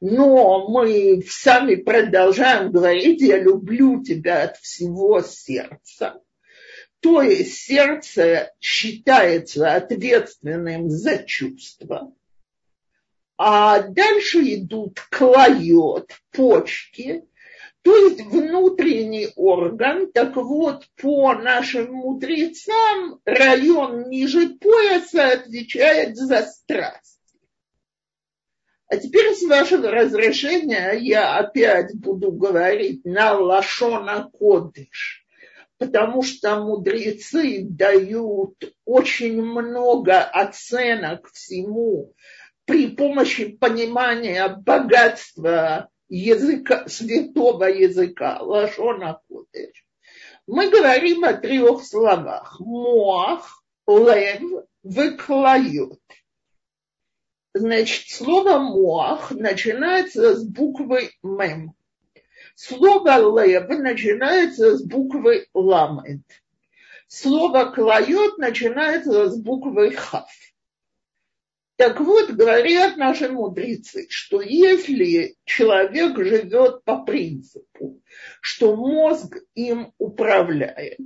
Но 0.00 0.68
мы 0.68 1.22
сами 1.26 1.74
продолжаем 1.74 2.70
говорить, 2.70 3.20
я 3.20 3.40
люблю 3.40 4.02
тебя 4.04 4.44
от 4.44 4.58
всего 4.58 5.22
сердца. 5.22 6.20
То 7.00 7.22
есть 7.22 7.54
сердце 7.54 8.52
считается 8.60 9.74
ответственным 9.74 10.88
за 10.90 11.18
чувства 11.18 12.12
а 13.38 13.82
дальше 13.82 14.40
идут 14.54 15.00
клает, 15.10 16.10
почки, 16.32 17.24
то 17.82 17.96
есть 17.96 18.20
внутренний 18.20 19.28
орган. 19.36 20.10
Так 20.12 20.36
вот, 20.36 20.84
по 21.00 21.34
нашим 21.34 21.92
мудрецам 21.92 23.20
район 23.24 24.10
ниже 24.10 24.50
пояса 24.50 25.32
отвечает 25.32 26.16
за 26.16 26.42
страсть. 26.42 27.20
А 28.88 28.96
теперь, 28.96 29.34
с 29.34 29.42
вашего 29.42 29.88
разрешения, 29.90 30.92
я 30.98 31.36
опять 31.36 31.94
буду 31.94 32.32
говорить 32.32 33.04
на 33.04 33.34
лашона 33.34 34.30
кодыш, 34.32 35.24
потому 35.76 36.22
что 36.22 36.56
мудрецы 36.56 37.60
дают 37.62 38.56
очень 38.84 39.42
много 39.42 40.22
оценок 40.22 41.30
всему, 41.32 42.14
при 42.68 42.88
помощи 42.88 43.48
понимания 43.48 44.46
богатства 44.46 45.88
языка, 46.10 46.86
святого 46.86 47.64
языка, 47.64 48.40
лашона 48.42 49.20
кодеш, 49.26 49.86
мы 50.46 50.68
говорим 50.68 51.24
о 51.24 51.32
трех 51.32 51.82
словах. 51.82 52.60
Моах, 52.60 53.64
лев, 53.86 54.42
выклают. 54.82 55.98
Значит, 57.54 58.10
слово 58.10 58.58
моах 58.58 59.30
начинается 59.30 60.36
с 60.36 60.44
буквы 60.44 61.10
мем. 61.22 61.72
Слово 62.54 63.46
лев 63.46 63.66
начинается 63.70 64.76
с 64.76 64.82
буквы 64.82 65.46
ламет. 65.54 66.20
Слово 67.06 67.72
клает 67.74 68.36
начинается 68.36 69.30
с 69.30 69.40
буквы 69.40 69.92
хав. 69.92 70.28
Так 71.78 72.00
вот, 72.00 72.30
говорят 72.30 72.96
наши 72.96 73.28
мудрецы, 73.28 74.08
что 74.10 74.40
если 74.40 75.36
человек 75.44 76.18
живет 76.18 76.82
по 76.82 77.04
принципу, 77.04 78.02
что 78.40 78.74
мозг 78.74 79.36
им 79.54 79.92
управляет, 79.96 80.98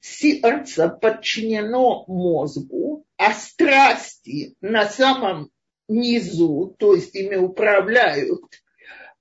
сердце 0.00 0.88
подчинено 0.88 2.06
мозгу, 2.08 3.04
а 3.18 3.34
страсти 3.34 4.56
на 4.62 4.88
самом 4.88 5.50
низу, 5.86 6.74
то 6.78 6.94
есть 6.94 7.14
ими 7.14 7.36
управляют 7.36 8.40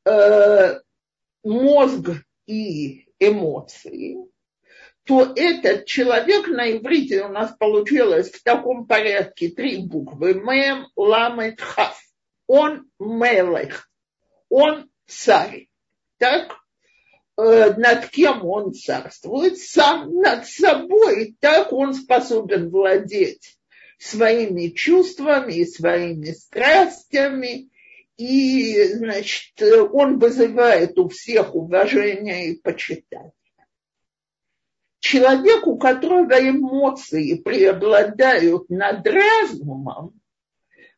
э, 0.06 0.80
мозг 1.44 2.10
и 2.46 3.10
эмоции, 3.20 4.16
то 5.06 5.34
этот 5.36 5.86
человек 5.86 6.48
на 6.48 6.72
иврите 6.72 7.26
у 7.26 7.28
нас 7.28 7.54
получилось 7.58 8.32
в 8.32 8.42
таком 8.42 8.88
порядке 8.88 9.50
три 9.50 9.78
буквы. 9.78 10.34
Мем, 10.34 10.88
ламет, 10.96 11.60
хав. 11.60 12.00
Он 12.48 12.90
мелех. 13.00 13.90
Он 14.50 14.90
царь. 15.06 15.68
Так? 16.20 16.56
Э, 17.38 17.74
над 17.76 18.08
кем 18.10 18.46
он 18.46 18.74
царствует? 18.74 19.58
Сам 19.58 20.14
над 20.16 20.48
собой. 20.48 21.36
Так 21.42 21.74
он 21.74 21.94
способен 21.94 22.70
владеть 22.70 23.58
своими 23.98 24.70
чувствами 24.70 25.54
и 25.54 25.66
своими 25.66 26.32
страстями. 26.32 27.70
И, 28.16 28.84
значит, 28.84 29.62
он 29.62 30.20
вызывает 30.20 30.98
у 30.98 31.10
всех 31.10 31.56
уважение 31.56 32.52
и 32.52 32.62
почитание 32.62 33.34
человек, 35.04 35.68
у 35.68 35.78
которого 35.78 36.34
эмоции 36.40 37.36
преобладают 37.36 38.70
над 38.70 39.06
разумом, 39.06 40.20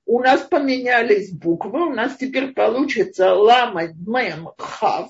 у 0.05 0.19
нас 0.19 0.41
поменялись 0.41 1.31
буквы, 1.31 1.87
у 1.87 1.93
нас 1.93 2.15
теперь 2.15 2.53
получится 2.53 3.33
лама, 3.33 3.87
мем, 3.87 4.51
хав. 4.59 5.09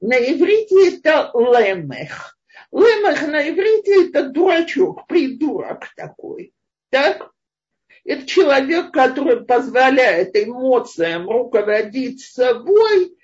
На 0.00 0.18
иврите 0.18 0.96
это 0.96 1.30
лемех. 1.32 2.36
Лемех 2.72 3.28
на 3.28 3.48
иврите 3.48 4.08
это 4.08 4.30
дурачок, 4.30 5.06
придурок 5.06 5.86
такой. 5.94 6.52
Так? 6.90 7.30
Это 8.04 8.26
человек, 8.26 8.92
который 8.92 9.44
позволяет 9.44 10.36
эмоциям 10.36 11.30
руководить 11.30 12.20
собой 12.24 13.16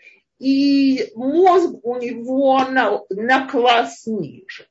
и 0.42 1.12
мозг 1.14 1.72
у 1.84 1.98
него 1.98 2.64
на, 2.64 3.00
на 3.10 3.46
класс 3.46 4.06
ниже. 4.06 4.66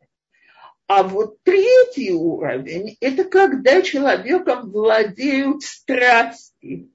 А 0.87 1.03
вот 1.03 1.37
третий 1.43 2.11
уровень– 2.11 2.97
это 2.99 3.23
когда 3.23 3.81
человеком 3.81 4.69
владеют 4.69 5.63
страсти. 5.63 6.89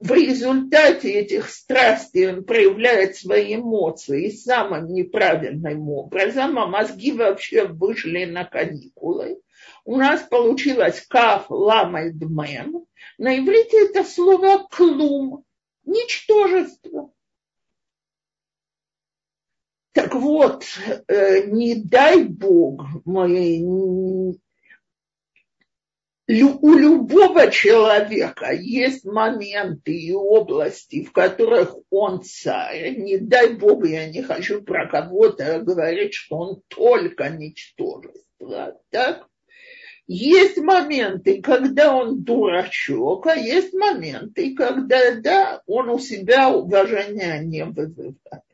в 0.00 0.12
результате 0.12 1.12
этих 1.12 1.48
страстей 1.48 2.30
он 2.30 2.44
проявляет 2.44 3.16
свои 3.16 3.54
эмоции 3.54 4.28
самым 4.28 4.92
неправильным 4.92 5.88
образом, 5.88 6.58
а 6.58 6.66
мозги 6.66 7.12
вообще 7.12 7.64
вышли 7.64 8.26
на 8.26 8.44
каникулы. 8.44 9.40
У 9.86 9.96
нас 9.96 10.20
получилось 10.20 11.00
каф 11.08 11.46
дмен. 11.48 12.84
На 13.16 13.38
иврите 13.38 13.86
это 13.86 14.04
слово 14.04 14.66
клум, 14.70 15.46
ничтожество. 15.86 17.10
Так 19.96 20.14
вот, 20.14 20.62
э, 21.08 21.46
не 21.46 21.74
дай 21.74 22.22
Бог, 22.24 22.84
мы 23.06 24.36
у 26.28 26.74
любого 26.74 27.50
человека 27.50 28.52
есть 28.52 29.06
моменты 29.06 29.96
и 29.96 30.12
области, 30.12 31.02
в 31.02 31.12
которых 31.12 31.76
он 31.88 32.22
царь. 32.22 32.94
Не 32.98 33.16
дай 33.16 33.54
бог, 33.54 33.86
я 33.86 34.10
не 34.10 34.20
хочу 34.20 34.60
про 34.60 34.86
кого-то 34.86 35.60
говорить, 35.60 36.12
что 36.12 36.36
он 36.36 36.62
только 36.68 37.30
ничтожество. 37.30 38.78
Так? 38.90 39.26
Есть 40.08 40.58
моменты, 40.58 41.40
когда 41.40 41.96
он 41.96 42.22
дурачок, 42.22 43.28
а 43.28 43.34
есть 43.34 43.72
моменты, 43.72 44.54
когда, 44.54 45.14
да, 45.14 45.62
он 45.66 45.88
у 45.88 45.98
себя 45.98 46.50
уважения 46.50 47.38
не 47.38 47.64
вызывает. 47.64 48.45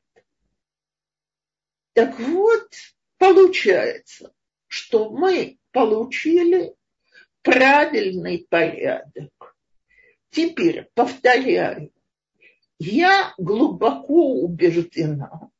Так 1.94 2.18
вот, 2.18 2.68
получается, 3.18 4.33
что 4.66 5.11
мы 5.11 5.59
получили 5.72 6.74
правильный 7.42 8.46
порядок. 8.48 9.57
Теперь 10.31 10.88
повторяю, 10.94 11.92
я 12.78 13.35
глубоко 13.37 14.40
убеждена, 14.40 15.50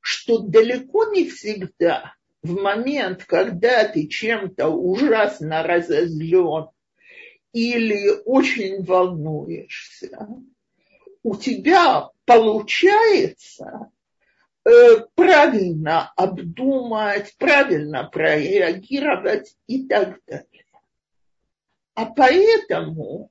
что 0.00 0.38
далеко 0.38 1.06
не 1.12 1.28
всегда 1.28 2.14
в 2.42 2.54
момент, 2.54 3.24
когда 3.24 3.86
ты 3.86 4.06
чем-то 4.06 4.68
ужасно 4.68 5.62
разозлен 5.62 6.68
или 7.52 8.22
очень 8.24 8.84
волнуешься, 8.84 10.28
у 11.22 11.36
тебя 11.36 12.08
получается 12.24 13.90
правильно 15.14 16.12
обдумать, 16.16 17.34
правильно 17.38 18.04
прореагировать 18.04 19.56
и 19.66 19.86
так 19.86 20.18
далее. 20.26 20.64
А 21.94 22.06
поэтому 22.06 23.30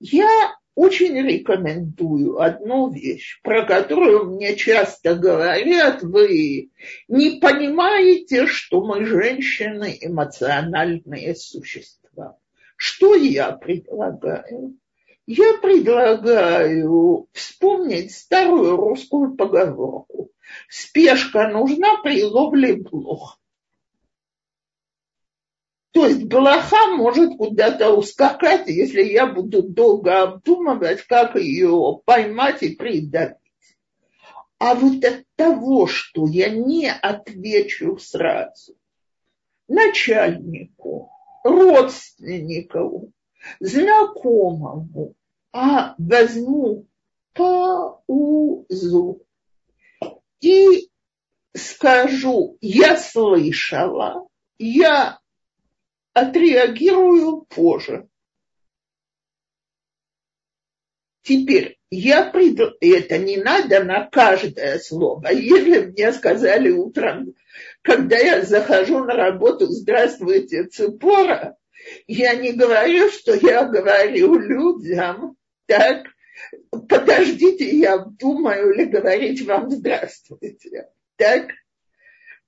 я 0.00 0.56
очень 0.74 1.16
рекомендую 1.22 2.40
одну 2.40 2.90
вещь, 2.90 3.40
про 3.42 3.64
которую 3.64 4.34
мне 4.34 4.56
часто 4.56 5.14
говорят, 5.14 6.02
вы 6.02 6.70
не 7.08 7.38
понимаете, 7.40 8.46
что 8.46 8.84
мы 8.84 9.06
женщины 9.06 9.96
эмоциональные 10.00 11.36
существа. 11.36 12.36
Что 12.76 13.14
я 13.14 13.52
предлагаю? 13.52 14.76
Я 15.26 15.58
предлагаю 15.58 17.28
вспомнить 17.32 18.14
старую 18.14 18.76
русскую 18.76 19.34
поговорку. 19.34 20.30
Спешка 20.68 21.48
нужна 21.48 22.02
при 22.02 22.22
ловле 22.22 22.76
блох. 22.76 23.40
То 25.92 26.06
есть 26.06 26.24
блоха 26.24 26.88
может 26.96 27.36
куда-то 27.38 27.94
ускакать, 27.94 28.66
если 28.66 29.02
я 29.02 29.26
буду 29.26 29.62
долго 29.62 30.22
обдумывать, 30.22 31.02
как 31.02 31.36
ее 31.36 32.00
поймать 32.04 32.62
и 32.62 32.74
придавить. 32.74 33.36
А 34.58 34.74
вот 34.74 35.04
от 35.04 35.24
того, 35.36 35.86
что 35.86 36.26
я 36.26 36.50
не 36.50 36.90
отвечу 36.90 37.96
сразу 37.98 38.76
начальнику, 39.68 41.10
родственнику, 41.44 43.13
знакомому, 43.60 45.14
а 45.52 45.94
возьму 45.98 46.86
паузу 47.32 49.24
и 50.40 50.90
скажу, 51.54 52.58
я 52.60 52.96
слышала, 52.96 54.28
я 54.58 55.18
отреагирую 56.12 57.42
позже. 57.42 58.08
Теперь 61.22 61.78
я 61.90 62.30
приду, 62.30 62.72
это 62.80 63.18
не 63.18 63.38
надо 63.38 63.82
на 63.82 64.06
каждое 64.10 64.78
слово. 64.78 65.28
Если 65.32 65.86
мне 65.86 66.12
сказали 66.12 66.70
утром, 66.70 67.34
когда 67.82 68.18
я 68.18 68.42
захожу 68.42 69.04
на 69.04 69.14
работу, 69.14 69.66
здравствуйте, 69.66 70.64
Цепора, 70.64 71.56
я 72.06 72.34
не 72.34 72.52
говорю, 72.52 73.10
что 73.10 73.34
я 73.34 73.64
говорю 73.64 74.38
людям, 74.38 75.36
так, 75.66 76.06
подождите, 76.70 77.76
я 77.76 77.98
думаю 77.98 78.74
ли 78.74 78.86
говорить 78.86 79.42
вам 79.42 79.70
здравствуйте, 79.70 80.88
так. 81.16 81.50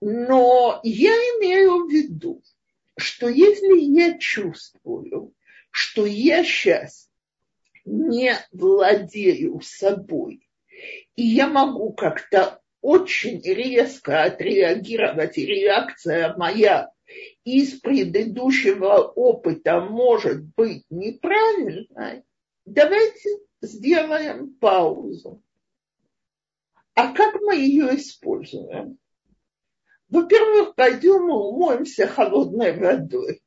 Но 0.00 0.80
я 0.82 1.12
имею 1.12 1.86
в 1.86 1.90
виду, 1.90 2.42
что 2.98 3.28
если 3.28 3.78
я 3.78 4.18
чувствую, 4.18 5.32
что 5.70 6.06
я 6.06 6.44
сейчас 6.44 7.10
не 7.84 8.34
владею 8.52 9.60
собой, 9.62 10.46
и 11.14 11.22
я 11.22 11.46
могу 11.46 11.92
как-то 11.92 12.60
очень 12.82 13.40
резко 13.42 14.24
отреагировать, 14.24 15.38
и 15.38 15.46
реакция 15.46 16.34
моя 16.36 16.90
из 17.44 17.80
предыдущего 17.80 18.98
опыта 18.98 19.80
может 19.80 20.44
быть 20.56 20.84
неправильной, 20.90 22.24
давайте 22.64 23.28
сделаем 23.62 24.54
паузу. 24.54 25.42
А 26.94 27.12
как 27.12 27.40
мы 27.42 27.56
ее 27.56 27.96
используем? 27.96 28.98
Во-первых, 30.08 30.74
пойдем 30.74 31.28
и 31.28 31.32
умоемся 31.32 32.06
холодной 32.06 32.72
водой. 32.76 33.42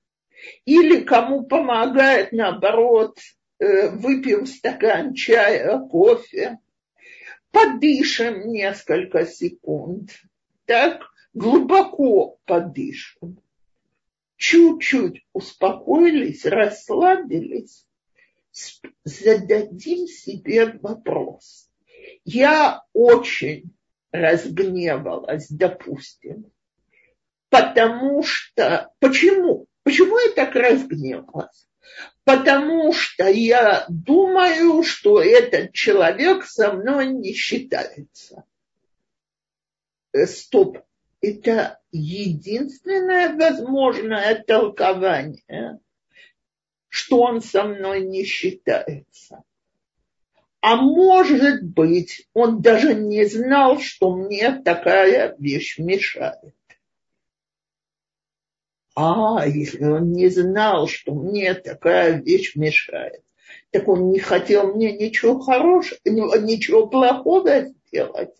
Или 0.65 1.01
кому 1.01 1.45
помогает, 1.45 2.31
наоборот, 2.31 3.17
э, 3.59 3.89
выпьем 3.89 4.45
стакан 4.45 5.13
чая, 5.13 5.79
кофе, 5.79 6.59
подышим 7.51 8.49
несколько 8.51 9.25
секунд, 9.25 10.11
так 10.65 11.09
глубоко 11.33 12.37
подышим, 12.45 13.39
чуть-чуть 14.39 15.27
успокоились, 15.33 16.45
расслабились, 16.45 17.85
зададим 19.03 20.07
себе 20.07 20.79
вопрос. 20.81 21.69
Я 22.23 22.83
очень 22.93 23.75
разгневалась, 24.11 25.47
допустим. 25.49 26.51
Потому 27.49 28.23
что... 28.23 28.91
Почему? 28.99 29.67
Почему 29.83 30.17
я 30.17 30.31
так 30.31 30.55
разгневалась? 30.55 31.67
Потому 32.23 32.93
что 32.93 33.27
я 33.27 33.85
думаю, 33.89 34.83
что 34.83 35.21
этот 35.21 35.73
человек 35.73 36.45
со 36.45 36.71
мной 36.71 37.07
не 37.07 37.33
считается. 37.33 38.45
Э, 40.13 40.25
стоп. 40.25 40.79
Это 41.21 41.79
единственное 41.91 43.35
возможное 43.35 44.41
толкование, 44.41 45.79
что 46.87 47.19
он 47.19 47.41
со 47.41 47.63
мной 47.63 48.05
не 48.05 48.23
считается. 48.23 49.43
А 50.61 50.75
может 50.75 51.63
быть, 51.63 52.27
он 52.33 52.61
даже 52.61 52.93
не 52.93 53.25
знал, 53.25 53.79
что 53.79 54.13
мне 54.15 54.61
такая 54.61 55.35
вещь 55.39 55.77
мешает. 55.77 56.53
А, 58.95 59.47
если 59.47 59.85
он 59.85 60.11
не 60.11 60.27
знал, 60.27 60.87
что 60.87 61.13
мне 61.13 61.53
такая 61.53 62.21
вещь 62.21 62.55
мешает, 62.55 63.23
так 63.71 63.87
он 63.87 64.11
не 64.11 64.19
хотел 64.19 64.75
мне 64.75 64.91
ничего 64.91 65.39
хорошего, 65.39 65.99
ничего 66.03 66.87
плохого 66.87 67.67
сделать. 67.87 68.35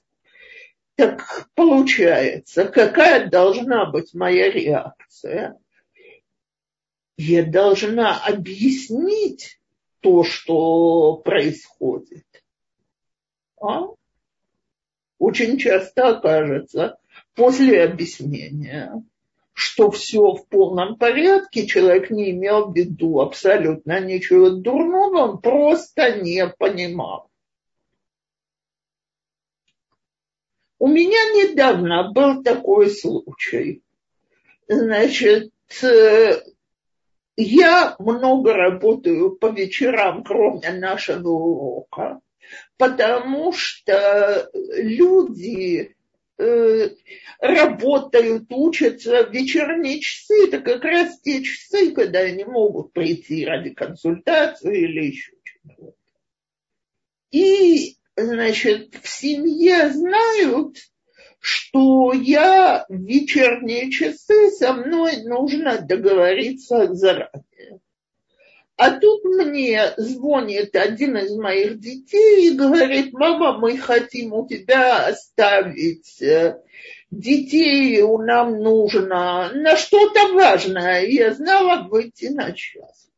Так 0.99 1.49
получается, 1.55 2.65
какая 2.65 3.29
должна 3.29 3.85
быть 3.85 4.13
моя 4.13 4.51
реакция? 4.51 5.57
Я 7.15 7.45
должна 7.45 8.17
объяснить 8.17 9.61
то, 10.01 10.25
что 10.25 11.15
происходит. 11.23 12.25
А? 13.61 13.83
Очень 15.19 15.57
часто 15.57 16.17
окажется 16.17 16.97
после 17.33 17.81
объяснения, 17.85 19.01
что 19.53 19.91
все 19.91 20.33
в 20.33 20.47
полном 20.49 20.97
порядке, 20.97 21.65
человек 21.65 22.09
не 22.09 22.31
имел 22.31 22.71
в 22.71 22.75
виду 22.75 23.21
абсолютно 23.21 24.01
ничего 24.01 24.49
дурного, 24.49 25.31
он 25.31 25.39
просто 25.39 26.19
не 26.19 26.45
понимал. 26.45 27.28
У 30.79 30.87
меня 30.87 31.19
недавно 31.33 32.11
был 32.11 32.41
такой 32.41 32.89
случай. 32.89 33.83
Значит, 34.69 35.51
э, 35.83 36.41
я 37.35 37.95
много 37.99 38.53
работаю 38.53 39.35
по 39.35 39.47
вечерам, 39.47 40.23
кроме 40.23 40.71
нашего 40.71 41.27
урока, 41.27 42.21
потому 42.77 43.51
что 43.51 44.49
люди 44.53 45.95
э, 46.37 46.89
работают, 47.39 48.45
учатся 48.49 49.25
в 49.25 49.33
вечерние 49.33 49.99
часы, 49.99 50.47
это 50.47 50.59
как 50.61 50.85
раз 50.85 51.19
те 51.19 51.43
часы, 51.43 51.91
когда 51.91 52.19
они 52.19 52.45
могут 52.45 52.93
прийти 52.93 53.45
ради 53.45 53.71
консультации 53.71 54.83
или 54.83 55.07
еще 55.07 55.33
чего-то. 55.43 55.93
И, 57.31 57.98
значит, 58.25 58.95
в 59.01 59.07
семье 59.07 59.91
знают, 59.91 60.77
что 61.39 62.13
я 62.13 62.85
в 62.89 62.93
вечерние 62.93 63.91
часы 63.91 64.51
со 64.51 64.73
мной 64.73 65.23
нужно 65.23 65.79
договориться 65.79 66.93
заранее. 66.93 67.79
А 68.75 68.97
тут 68.97 69.25
мне 69.25 69.93
звонит 69.97 70.75
один 70.75 71.17
из 71.17 71.35
моих 71.35 71.79
детей 71.79 72.47
и 72.47 72.55
говорит, 72.55 73.11
мама, 73.11 73.57
мы 73.57 73.77
хотим 73.77 74.33
у 74.33 74.47
тебя 74.47 75.05
оставить 75.07 76.21
э, 76.21 76.61
детей, 77.11 78.01
нам 78.01 78.61
нужно 78.61 79.51
на 79.53 79.75
что-то 79.75 80.33
важное. 80.33 81.05
Я 81.05 81.33
знала 81.33 81.89
выйти 81.89 82.27
на 82.27 82.53
час. 82.53 83.09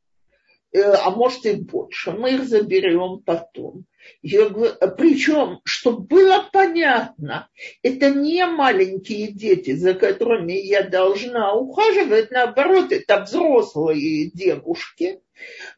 Э, 0.73 0.93
а 0.93 1.11
может 1.11 1.45
и 1.45 1.53
больше. 1.53 2.11
Мы 2.11 2.35
их 2.35 2.45
заберем 2.45 3.21
потом. 3.23 3.85
Говорю, 4.23 4.75
причем, 4.97 5.61
чтобы 5.63 6.05
было 6.05 6.47
понятно, 6.51 7.49
это 7.81 8.09
не 8.11 8.45
маленькие 8.45 9.31
дети, 9.31 9.73
за 9.73 9.93
которыми 9.93 10.53
я 10.53 10.83
должна 10.83 11.53
ухаживать, 11.53 12.31
наоборот, 12.31 12.91
это 12.91 13.21
взрослые 13.21 14.29
девушки. 14.31 15.21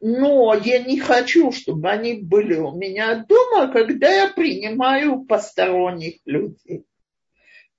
Но 0.02 0.54
я 0.56 0.80
не 0.80 1.00
хочу, 1.00 1.52
чтобы 1.52 1.90
они 1.90 2.16
были 2.16 2.56
у 2.56 2.72
меня 2.72 3.26
дома, 3.28 3.72
когда 3.72 4.10
я 4.10 4.28
принимаю 4.28 5.24
посторонних 5.24 6.16
людей. 6.26 6.84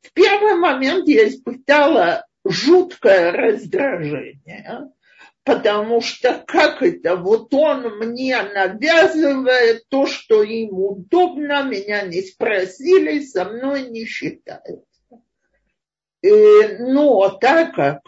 В 0.00 0.12
первый 0.12 0.54
момент 0.54 1.06
я 1.08 1.28
испытала 1.28 2.26
жуткое 2.44 3.32
раздражение 3.32 4.90
потому 5.44 6.00
что 6.00 6.42
как 6.46 6.82
это, 6.82 7.16
вот 7.16 7.52
он 7.52 7.98
мне 7.98 8.42
навязывает 8.42 9.86
то, 9.88 10.06
что 10.06 10.42
им 10.42 10.70
удобно, 10.72 11.62
меня 11.64 12.02
не 12.02 12.22
спросили, 12.22 13.20
со 13.20 13.44
мной 13.44 13.88
не 13.90 14.06
считают. 14.06 14.84
Э, 16.22 16.78
но 16.78 17.28
так 17.28 17.74
как, 17.74 18.00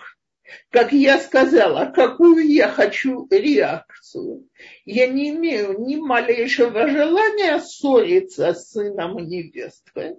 как 0.70 0.92
я 0.92 1.18
сказала, 1.18 1.92
какую 1.94 2.48
я 2.48 2.68
хочу 2.68 3.28
реакцию, 3.30 4.48
я 4.86 5.06
не 5.06 5.30
имею 5.30 5.78
ни 5.80 5.96
малейшего 5.96 6.88
желания 6.88 7.60
ссориться 7.60 8.54
с 8.54 8.70
сыном 8.70 9.18
и 9.18 9.26
невесткой. 9.26 10.16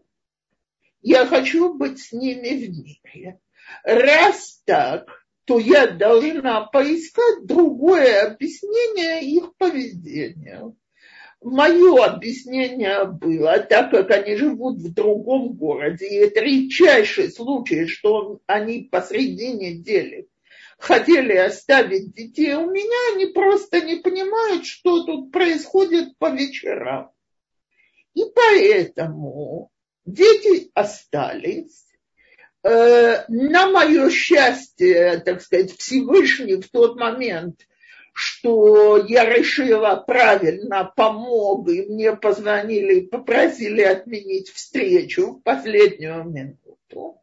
Я 1.01 1.25
хочу 1.25 1.73
быть 1.73 1.99
с 1.99 2.11
ними 2.11 2.49
в 2.49 2.69
мире. 2.69 3.39
Раз 3.83 4.61
так, 4.65 5.16
то 5.47 5.59
я 5.59 5.87
должна 5.87 6.65
поискать 6.65 7.45
другое 7.45 8.27
объяснение 8.27 9.23
их 9.23 9.55
поведения. 9.55 10.73
Мое 11.41 12.03
объяснение 12.03 13.05
было, 13.05 13.59
так 13.59 13.91
как 13.91 14.11
они 14.11 14.35
живут 14.35 14.79
в 14.79 14.93
другом 14.93 15.53
городе, 15.53 16.05
и 16.05 16.15
это 16.15 16.41
редчайший 16.41 17.31
случай, 17.31 17.87
что 17.87 18.41
они 18.45 18.89
посреди 18.91 19.53
недели 19.53 20.27
хотели 20.77 21.33
оставить 21.37 22.13
детей 22.13 22.53
у 22.53 22.69
меня, 22.69 23.15
они 23.15 23.27
просто 23.27 23.79
не 23.81 23.95
понимают, 23.95 24.65
что 24.65 25.05
тут 25.05 25.31
происходит 25.31 26.17
по 26.17 26.29
вечерам. 26.29 27.11
И 28.13 28.23
поэтому 28.35 29.71
дети 30.05 30.69
остались, 30.73 31.86
на 32.63 33.71
мое 33.71 34.09
счастье, 34.09 35.21
так 35.25 35.41
сказать, 35.41 35.77
Всевышний 35.77 36.55
в 36.55 36.69
тот 36.69 36.99
момент, 36.99 37.61
что 38.13 38.97
я 39.07 39.25
решила 39.25 39.95
правильно, 39.95 40.91
помог, 40.95 41.69
и 41.69 41.83
мне 41.83 42.15
позвонили 42.15 42.95
и 42.95 43.07
попросили 43.07 43.81
отменить 43.81 44.49
встречу 44.49 45.33
в 45.33 45.43
последнюю 45.43 46.23
минуту. 46.23 47.21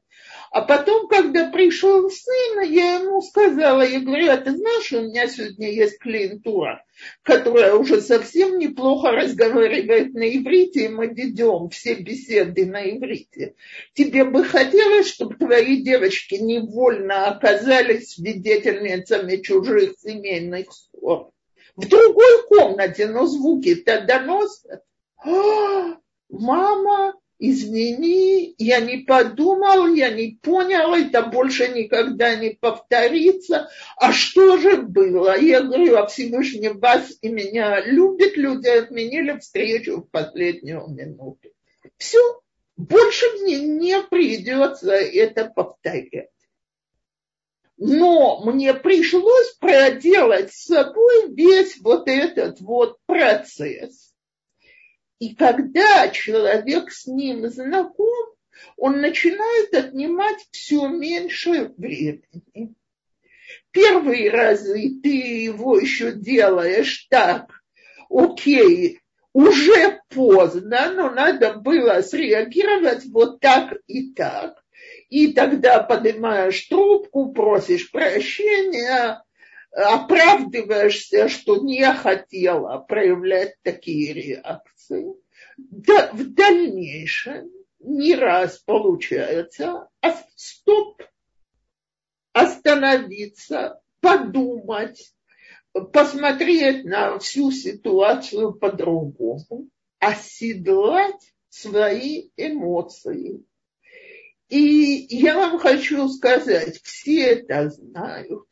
А 0.54 0.60
потом, 0.60 1.08
когда 1.08 1.50
пришел 1.50 2.08
сын, 2.08 2.60
я 2.60 3.00
ему 3.00 3.20
сказала, 3.22 3.82
я 3.82 3.98
говорю, 3.98 4.30
а 4.30 4.36
ты 4.36 4.52
знаешь, 4.52 4.92
у 4.92 5.00
меня 5.00 5.26
сегодня 5.26 5.68
есть 5.68 5.98
клиентура, 5.98 6.84
которая 7.22 7.74
уже 7.74 8.00
совсем 8.00 8.60
неплохо 8.60 9.10
разговаривает 9.10 10.14
на 10.14 10.22
иврите, 10.22 10.84
и 10.84 10.88
мы 10.90 11.08
ведем 11.08 11.70
все 11.70 11.94
беседы 11.94 12.66
на 12.66 12.88
иврите. 12.88 13.56
Тебе 13.94 14.22
бы 14.22 14.44
хотелось, 14.44 15.08
чтобы 15.08 15.34
твои 15.34 15.82
девочки 15.82 16.36
невольно 16.36 17.26
оказались 17.26 18.12
свидетельницами 18.12 19.42
чужих 19.42 19.94
семейных 19.98 20.72
ссор? 20.72 21.32
В 21.74 21.88
другой 21.88 22.46
комнате, 22.46 23.08
но 23.08 23.26
звуки-то 23.26 24.02
доносят. 24.02 24.84
А, 25.16 25.96
мама, 26.28 27.14
извини, 27.50 28.54
я 28.58 28.80
не 28.80 28.98
подумал, 28.98 29.94
я 29.94 30.10
не 30.10 30.38
понял, 30.42 30.94
это 30.94 31.22
больше 31.22 31.68
никогда 31.68 32.34
не 32.34 32.50
повторится. 32.50 33.68
А 33.96 34.12
что 34.12 34.56
же 34.58 34.78
было? 34.78 35.38
Я 35.38 35.62
говорю, 35.62 35.96
а 35.96 36.06
Всевышний 36.06 36.68
вас 36.68 37.16
и 37.20 37.28
меня 37.28 37.80
любит, 37.84 38.36
люди 38.36 38.68
отменили 38.68 39.38
встречу 39.38 39.98
в 39.98 40.10
последнюю 40.10 40.86
минуту. 40.88 41.50
Все, 41.98 42.18
больше 42.76 43.26
мне 43.40 43.60
не 43.60 44.00
придется 44.02 44.92
это 44.92 45.46
повторять. 45.46 46.30
Но 47.76 48.40
мне 48.44 48.72
пришлось 48.72 49.52
проделать 49.60 50.52
с 50.52 50.66
собой 50.66 51.34
весь 51.34 51.78
вот 51.80 52.08
этот 52.08 52.60
вот 52.60 52.98
процесс 53.06 54.03
и 55.18 55.34
когда 55.34 56.08
человек 56.08 56.90
с 56.90 57.06
ним 57.06 57.48
знаком, 57.48 58.34
он 58.76 59.00
начинает 59.00 59.74
отнимать 59.74 60.46
все 60.50 60.88
меньше 60.88 61.72
времени. 61.76 62.74
Первые 63.70 64.30
разы 64.30 65.00
ты 65.02 65.08
его 65.08 65.78
еще 65.78 66.12
делаешь 66.12 67.06
так, 67.10 67.50
окей, 68.08 69.00
уже 69.32 70.00
поздно, 70.08 70.92
но 70.94 71.10
надо 71.10 71.54
было 71.54 72.00
среагировать 72.02 73.04
вот 73.06 73.40
так 73.40 73.74
и 73.86 74.12
так. 74.12 74.62
И 75.08 75.32
тогда 75.32 75.82
поднимаешь 75.82 76.66
трубку, 76.66 77.32
просишь 77.32 77.90
прощения, 77.90 79.22
оправдываешься, 79.74 81.28
что 81.28 81.56
не 81.56 81.84
хотела 81.94 82.78
проявлять 82.78 83.54
такие 83.62 84.12
реакции. 84.12 85.14
Да, 85.56 86.10
в 86.12 86.34
дальнейшем 86.34 87.50
не 87.80 88.14
раз 88.14 88.58
получается 88.58 89.88
а 90.00 90.16
стоп, 90.36 91.02
остановиться, 92.32 93.80
подумать, 94.00 95.12
посмотреть 95.92 96.84
на 96.84 97.18
всю 97.18 97.50
ситуацию 97.50 98.54
по-другому, 98.54 99.68
оседлать 99.98 101.34
свои 101.48 102.30
эмоции. 102.36 103.44
И 104.48 105.06
я 105.08 105.36
вам 105.36 105.58
хочу 105.58 106.08
сказать, 106.08 106.80
все 106.82 107.22
это 107.22 107.70
знают, 107.70 108.46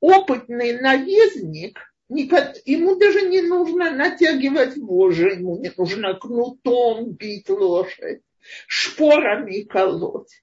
опытный 0.00 0.80
наездник, 0.80 1.78
ему 2.08 2.96
даже 2.96 3.22
не 3.28 3.42
нужно 3.42 3.90
натягивать 3.90 4.76
вожжи, 4.76 5.30
ему 5.34 5.58
не 5.58 5.72
нужно 5.76 6.14
кнутом 6.14 7.12
бить 7.12 7.48
лошадь, 7.48 8.22
шпорами 8.66 9.62
колоть. 9.62 10.42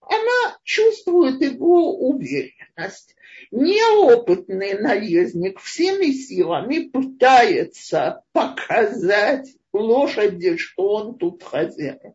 Она 0.00 0.58
чувствует 0.64 1.40
его 1.42 1.94
уверенность. 1.98 3.14
Неопытный 3.50 4.78
наездник 4.78 5.60
всеми 5.60 6.12
силами 6.12 6.88
пытается 6.88 8.22
показать 8.32 9.48
лошади, 9.72 10.56
что 10.56 10.88
он 10.88 11.18
тут 11.18 11.42
хозяин. 11.42 12.14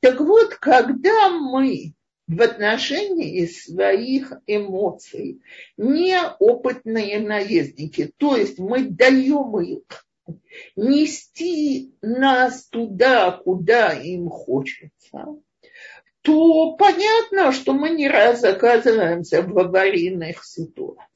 Так 0.00 0.20
вот, 0.20 0.54
когда 0.54 1.28
мы 1.28 1.92
в 2.30 2.42
отношении 2.42 3.44
своих 3.46 4.32
эмоций. 4.46 5.42
Неопытные 5.76 7.18
наездники. 7.18 8.12
То 8.16 8.36
есть 8.36 8.58
мы 8.58 8.84
даем 8.84 9.58
их 9.60 10.06
нести 10.76 11.92
нас 12.00 12.68
туда, 12.68 13.32
куда 13.32 13.94
им 13.94 14.28
хочется, 14.28 15.26
то 16.22 16.76
понятно, 16.76 17.50
что 17.50 17.72
мы 17.72 17.90
не 17.90 18.08
раз 18.08 18.44
оказываемся 18.44 19.42
в 19.42 19.58
аварийных 19.58 20.44
ситуациях. 20.44 21.08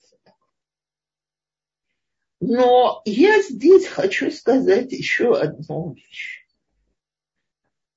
Но 2.40 3.02
я 3.04 3.40
здесь 3.40 3.86
хочу 3.86 4.32
сказать 4.32 4.90
еще 4.90 5.38
одну 5.38 5.92
вещь. 5.94 6.44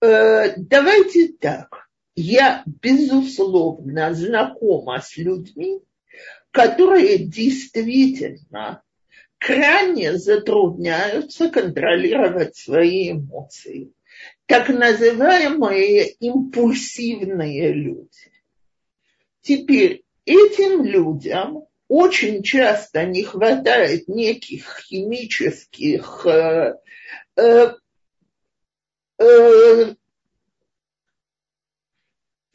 Э, 0.01 0.53
давайте 0.58 1.30
так. 1.30 1.87
Я, 2.19 2.63
безусловно, 2.65 4.12
знакома 4.15 4.99
с 4.99 5.17
людьми, 5.17 5.82
которые 6.49 7.19
действительно 7.19 8.82
крайне 9.38 10.17
затрудняются 10.17 11.51
контролировать 11.51 12.56
свои 12.56 13.12
эмоции. 13.12 13.93
Так 14.47 14.69
называемые 14.69 16.10
импульсивные 16.13 17.71
люди. 17.71 18.32
Теперь 19.41 20.03
этим 20.25 20.86
людям 20.86 21.65
очень 21.88 22.41
часто 22.41 23.06
не 23.06 23.21
хватает 23.21 24.08
неких 24.08 24.80
химических 24.88 26.25
э, 26.25 26.73
э, 27.36 27.73
э, 29.19 29.95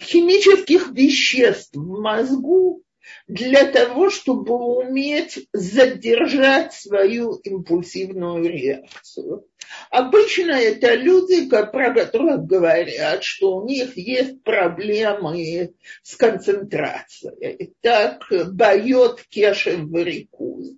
химических 0.02 0.90
веществ 0.92 1.74
в 1.74 2.00
мозгу, 2.00 2.82
для 3.26 3.64
того, 3.64 4.10
чтобы 4.10 4.54
уметь 4.54 5.46
задержать 5.52 6.72
свою 6.72 7.34
импульсивную 7.36 8.44
реакцию. 8.48 9.46
Обычно 9.90 10.52
это 10.52 10.94
люди, 10.94 11.48
про 11.48 11.94
которых 11.94 12.44
говорят, 12.44 13.24
что 13.24 13.56
у 13.56 13.66
них 13.66 13.96
есть 13.96 14.42
проблемы 14.42 15.72
с 16.02 16.14
концентрацией. 16.16 17.72
Так 17.80 18.26
боет 18.52 19.22
кешев 19.30 19.80
варикуз. 19.84 20.72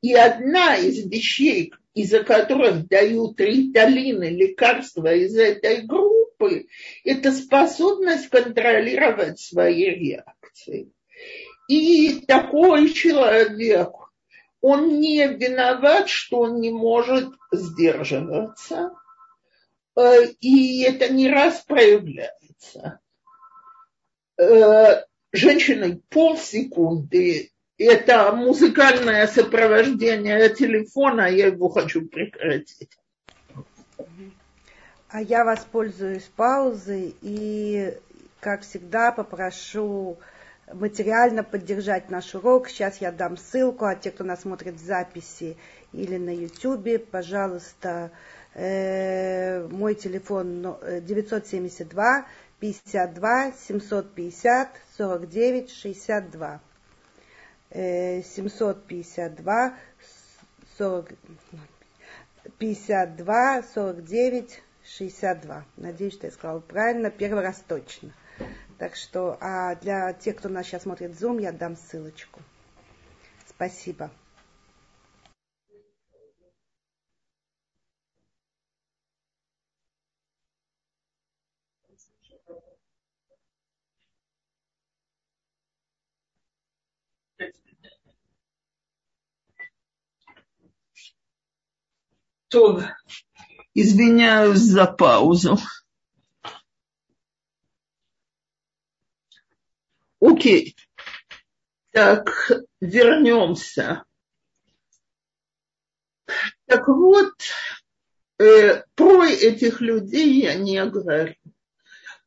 И 0.00 0.14
одна 0.14 0.76
из 0.76 1.04
вещей, 1.10 1.72
из-за 1.94 2.24
которых 2.24 2.88
дают 2.88 3.38
риталины, 3.38 4.30
лекарства 4.30 5.12
из 5.12 5.36
этой 5.36 5.82
группы, 5.82 6.66
это 7.08 7.32
способность 7.32 8.28
контролировать 8.28 9.40
свои 9.40 9.84
реакции. 9.84 10.92
И 11.68 12.20
такой 12.26 12.90
человек, 12.90 13.90
он 14.60 15.00
не 15.00 15.26
виноват, 15.26 16.08
что 16.08 16.40
он 16.40 16.60
не 16.60 16.70
может 16.70 17.28
сдерживаться. 17.52 18.92
Э, 19.96 20.26
и 20.40 20.82
это 20.82 21.12
не 21.12 21.28
раз 21.28 21.60
проявляется. 21.60 23.00
Э, 24.38 25.04
женщины 25.32 26.02
полсекунды 26.08 27.52
это 27.78 28.32
музыкальное 28.32 29.26
сопровождение 29.28 30.48
телефона, 30.50 31.30
я 31.30 31.46
его 31.46 31.68
хочу 31.68 32.06
прекратить. 32.06 32.90
А 35.10 35.22
я 35.22 35.42
воспользуюсь 35.42 36.30
паузой 36.36 37.16
и, 37.22 37.96
как 38.40 38.60
всегда, 38.60 39.10
попрошу 39.10 40.18
материально 40.70 41.42
поддержать 41.42 42.10
наш 42.10 42.34
урок. 42.34 42.68
Сейчас 42.68 42.98
я 42.98 43.10
дам 43.10 43.38
ссылку, 43.38 43.86
а 43.86 43.94
те, 43.94 44.10
кто 44.10 44.22
нас 44.22 44.42
смотрит 44.42 44.74
в 44.74 44.84
записи 44.84 45.56
или 45.94 46.18
на 46.18 46.28
YouTube, 46.28 47.08
пожалуйста, 47.10 48.10
э, 48.52 49.66
мой 49.68 49.94
телефон 49.94 50.76
972 51.00 52.26
52 52.60 53.52
750 53.52 54.68
49 54.98 55.70
62. 55.70 56.60
752 57.72 59.74
40, 60.76 61.08
52 62.58 63.62
49 63.74 64.62
62. 64.88 65.64
Надеюсь, 65.76 66.14
что 66.14 66.26
я 66.26 66.32
сказала 66.32 66.60
правильно. 66.60 67.10
Первый 67.10 67.42
раз 67.42 67.62
точно. 67.66 68.12
Так 68.78 68.96
что 68.96 69.36
а 69.40 69.74
для 69.76 70.12
тех, 70.12 70.36
кто 70.36 70.48
нас 70.48 70.66
сейчас 70.66 70.82
смотрит 70.84 71.10
в 71.10 71.22
Zoom, 71.22 71.40
я 71.42 71.52
дам 71.52 71.76
ссылочку. 71.76 72.40
Спасибо. 73.46 74.10
То, 92.48 92.80
извиняюсь 93.80 94.58
за 94.58 94.86
паузу. 94.86 95.58
Окей. 100.20 100.76
Так, 101.92 102.52
вернемся. 102.80 104.04
Так 106.66 106.88
вот, 106.88 107.32
э, 108.38 108.82
про 108.94 109.24
этих 109.26 109.80
людей 109.80 110.42
я 110.42 110.54
не 110.54 110.84
говорю, 110.84 111.34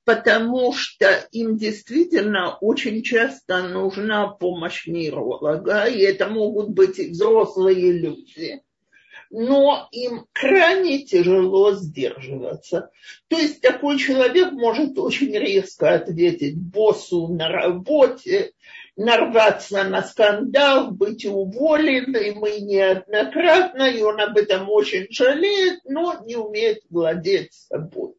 потому 0.04 0.74
что 0.74 1.28
им 1.32 1.58
действительно 1.58 2.58
очень 2.58 3.04
часто 3.04 3.68
нужна 3.68 4.28
помощь 4.28 4.88
нейролога, 4.88 5.86
и 5.86 6.00
это 6.00 6.28
могут 6.28 6.70
быть 6.70 6.98
и 6.98 7.12
взрослые 7.12 7.92
люди 7.92 8.62
но 9.32 9.88
им 9.92 10.26
крайне 10.34 11.06
тяжело 11.06 11.74
сдерживаться. 11.74 12.92
То 13.30 13.38
есть 13.38 13.62
такой 13.62 13.98
человек 13.98 14.52
может 14.52 15.00
очень 15.00 15.34
резко 15.34 15.94
ответить 15.94 16.58
боссу 16.58 17.30
на 17.30 17.48
работе, 17.48 18.52
нарваться 18.98 19.84
на 19.86 20.04
скандал, 20.04 20.92
быть 20.92 21.26
уволенным, 21.26 22.46
и 22.46 22.62
неоднократно, 22.62 23.84
и 23.84 24.02
он 24.02 24.20
об 24.20 24.38
этом 24.38 24.70
очень 24.70 25.08
жалеет, 25.10 25.80
но 25.86 26.22
не 26.26 26.36
умеет 26.36 26.82
владеть 26.90 27.54
собой. 27.54 28.14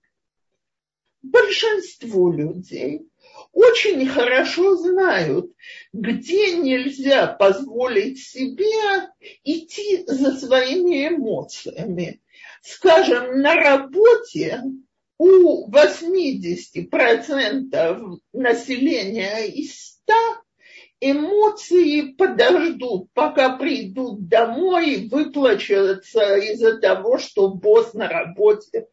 Большинство 1.20 2.32
людей 2.32 3.06
очень 3.52 4.06
хорошо 4.06 4.76
знают, 4.76 5.52
где 5.92 6.56
нельзя 6.56 7.26
позволить 7.26 8.18
себе 8.18 9.10
идти 9.44 10.04
за 10.06 10.32
своими 10.32 11.08
эмоциями. 11.08 12.22
Скажем, 12.62 13.40
на 13.40 13.54
работе 13.54 14.62
у 15.18 15.70
80% 15.70 18.18
населения 18.32 19.44
из 19.46 19.98
100 20.04 20.14
эмоции 21.00 22.12
подождут, 22.12 23.08
пока 23.12 23.56
придут 23.56 24.28
домой 24.28 24.92
и 24.92 25.08
выплачутся 25.08 26.36
из-за 26.36 26.78
того, 26.78 27.18
что 27.18 27.48
босс 27.48 27.92
на 27.92 28.08
работе 28.08 28.86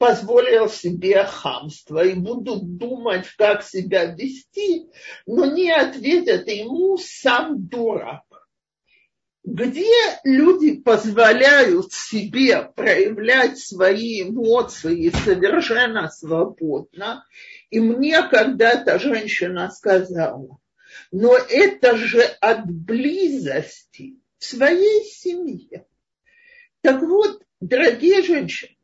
позволил 0.00 0.70
себе 0.70 1.24
хамство 1.24 2.02
и 2.02 2.14
будут 2.14 2.78
думать, 2.78 3.26
как 3.36 3.62
себя 3.62 4.06
вести, 4.06 4.86
но 5.26 5.44
не 5.44 5.70
ответят 5.70 6.48
ему 6.48 6.96
сам 6.96 7.66
дурак. 7.66 8.24
Где 9.44 9.92
люди 10.24 10.80
позволяют 10.80 11.92
себе 11.92 12.62
проявлять 12.74 13.58
свои 13.58 14.22
эмоции 14.22 15.10
совершенно 15.10 16.08
свободно, 16.08 17.26
и 17.68 17.78
мне 17.78 18.22
когда-то 18.22 18.98
женщина 18.98 19.70
сказала, 19.70 20.56
но 21.12 21.36
это 21.36 21.94
же 21.96 22.22
от 22.40 22.64
близости 22.64 24.16
в 24.38 24.46
своей 24.46 25.04
семье. 25.04 25.84
Так 26.80 27.02
вот, 27.02 27.42
дорогие 27.60 28.22
женщины, 28.22 28.79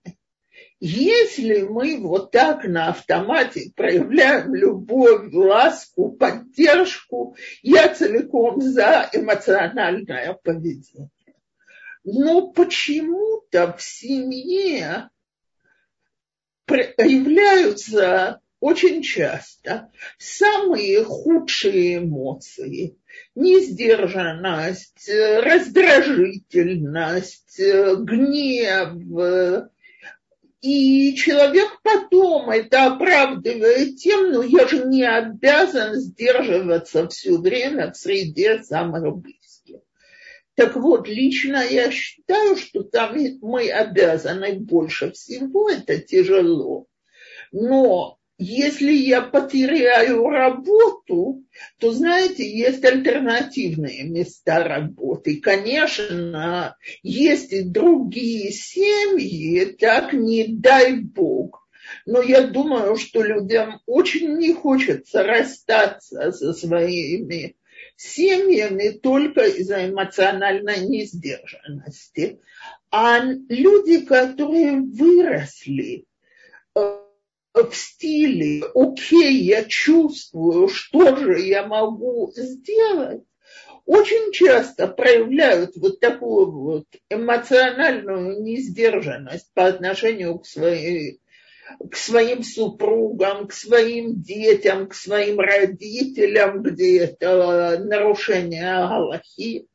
если 0.78 1.62
мы 1.62 1.98
вот 2.00 2.32
так 2.32 2.64
на 2.64 2.88
автомате 2.88 3.72
проявляем 3.74 4.54
любовь, 4.54 5.32
ласку, 5.32 6.12
поддержку, 6.12 7.34
я 7.62 7.94
целиком 7.94 8.60
за 8.60 9.08
эмоциональное 9.12 10.34
поведение. 10.34 11.08
Но 12.04 12.52
почему-то 12.52 13.74
в 13.76 13.82
семье 13.82 15.08
проявляются 16.66 18.40
очень 18.60 19.02
часто 19.02 19.90
самые 20.18 21.02
худшие 21.04 21.98
эмоции, 21.98 22.96
несдержанность, 23.34 25.08
раздражительность, 25.08 27.58
гнев, 27.58 29.68
и 30.60 31.14
человек 31.14 31.68
потом 31.82 32.50
это 32.50 32.86
оправдывает 32.86 33.96
тем, 33.96 34.32
ну 34.32 34.42
я 34.42 34.66
же 34.66 34.84
не 34.86 35.04
обязан 35.04 35.94
сдерживаться 35.94 37.08
все 37.08 37.36
время 37.38 37.92
в 37.92 37.96
среде 37.96 38.62
близких. 39.12 39.80
Так 40.54 40.74
вот, 40.76 41.06
лично 41.06 41.62
я 41.62 41.90
считаю, 41.90 42.56
что 42.56 42.82
там 42.82 43.16
мы 43.42 43.70
обязаны 43.70 44.58
больше 44.58 45.12
всего, 45.12 45.68
это 45.68 45.98
тяжело. 45.98 46.86
Но 47.52 48.18
если 48.38 48.92
я 48.92 49.22
потеряю 49.22 50.28
работу, 50.28 51.42
то, 51.78 51.92
знаете, 51.92 52.46
есть 52.46 52.84
альтернативные 52.84 54.04
места 54.04 54.62
работы. 54.62 55.40
Конечно, 55.40 56.76
есть 57.02 57.52
и 57.52 57.62
другие 57.62 58.50
семьи, 58.52 59.64
так 59.78 60.12
не 60.12 60.48
дай 60.48 61.00
бог. 61.00 61.66
Но 62.04 62.20
я 62.20 62.46
думаю, 62.46 62.96
что 62.96 63.22
людям 63.22 63.80
очень 63.86 64.36
не 64.36 64.52
хочется 64.52 65.22
расстаться 65.22 66.32
со 66.32 66.52
своими 66.52 67.56
семьями 67.96 68.90
только 68.90 69.46
из-за 69.46 69.88
эмоциональной 69.88 70.86
несдержанности. 70.86 72.40
А 72.90 73.20
люди, 73.22 74.00
которые 74.04 74.80
выросли 74.80 76.04
э, 76.74 77.05
в 77.62 77.74
стиле 77.74 78.64
«Окей, 78.74 79.42
я 79.42 79.64
чувствую, 79.64 80.68
что 80.68 81.16
же 81.16 81.40
я 81.40 81.66
могу 81.66 82.30
сделать», 82.34 83.22
очень 83.86 84.32
часто 84.32 84.88
проявляют 84.88 85.76
вот 85.76 86.00
такую 86.00 86.50
вот 86.50 86.86
эмоциональную 87.08 88.42
несдержанность 88.42 89.50
по 89.54 89.66
отношению 89.66 90.40
к, 90.40 90.46
своей, 90.46 91.20
к 91.90 91.96
своим 91.96 92.42
супругам, 92.42 93.46
к 93.46 93.52
своим 93.52 94.20
детям, 94.20 94.88
к 94.88 94.94
своим 94.94 95.38
родителям, 95.38 96.62
где 96.62 96.98
это 96.98 97.78
нарушение 97.78 98.74
Аллахи. 98.74 99.68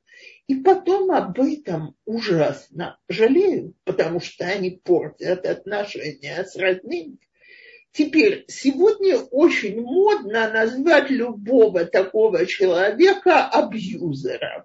И 0.48 0.56
потом 0.56 1.12
об 1.12 1.40
этом 1.40 1.96
ужасно 2.04 3.00
жалеют, 3.08 3.76
потому 3.86 4.20
что 4.20 4.44
они 4.46 4.72
портят 4.84 5.46
отношения 5.46 6.44
с 6.44 6.58
родными. 6.58 7.18
Теперь, 7.94 8.46
сегодня 8.48 9.18
очень 9.18 9.82
модно 9.82 10.50
назвать 10.50 11.10
любого 11.10 11.86
такого 11.86 12.46
человека 12.46 13.48
абьюзером. 13.48 14.64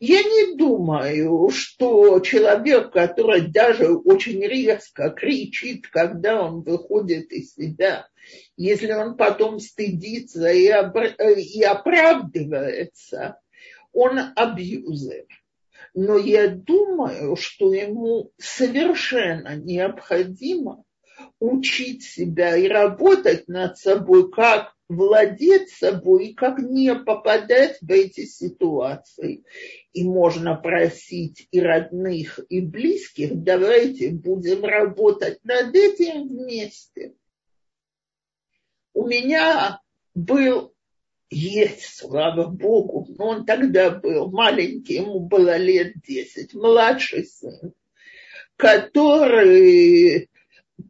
Я 0.00 0.22
не 0.22 0.56
думаю, 0.56 1.50
что 1.50 2.18
человек, 2.20 2.90
который 2.90 3.42
даже 3.42 3.94
очень 3.94 4.40
резко 4.40 5.10
кричит, 5.10 5.86
когда 5.88 6.42
он 6.42 6.62
выходит 6.62 7.30
из 7.30 7.54
себя, 7.54 8.08
если 8.56 8.92
он 8.92 9.16
потом 9.16 9.60
стыдится 9.60 10.48
и, 10.50 10.64
и 11.36 11.62
оправдывается, 11.62 13.38
он 13.92 14.18
абьюзер. 14.34 15.26
Но 15.94 16.16
я 16.16 16.48
думаю, 16.48 17.36
что 17.36 17.72
ему 17.72 18.32
совершенно 18.38 19.54
необходимо 19.56 20.84
учить 21.40 22.04
себя 22.04 22.56
и 22.56 22.68
работать 22.68 23.48
над 23.48 23.78
собой, 23.78 24.30
как 24.30 24.74
владеть 24.88 25.70
собой 25.70 26.26
и 26.26 26.34
как 26.34 26.58
не 26.58 26.94
попадать 26.94 27.78
в 27.80 27.90
эти 27.90 28.26
ситуации. 28.26 29.44
И 29.92 30.04
можно 30.04 30.54
просить 30.54 31.48
и 31.50 31.60
родных, 31.60 32.40
и 32.48 32.60
близких, 32.60 33.42
давайте 33.42 34.10
будем 34.10 34.64
работать 34.64 35.38
над 35.44 35.74
этим 35.74 36.28
вместе. 36.28 37.14
У 38.92 39.06
меня 39.06 39.80
был, 40.14 40.74
есть, 41.30 41.96
слава 41.96 42.46
Богу, 42.46 43.06
но 43.16 43.28
он 43.28 43.46
тогда 43.46 43.90
был 43.90 44.30
маленький, 44.30 44.94
ему 44.94 45.20
было 45.20 45.56
лет 45.56 45.94
десять, 46.06 46.52
младший 46.52 47.24
сын, 47.24 47.72
который 48.56 50.29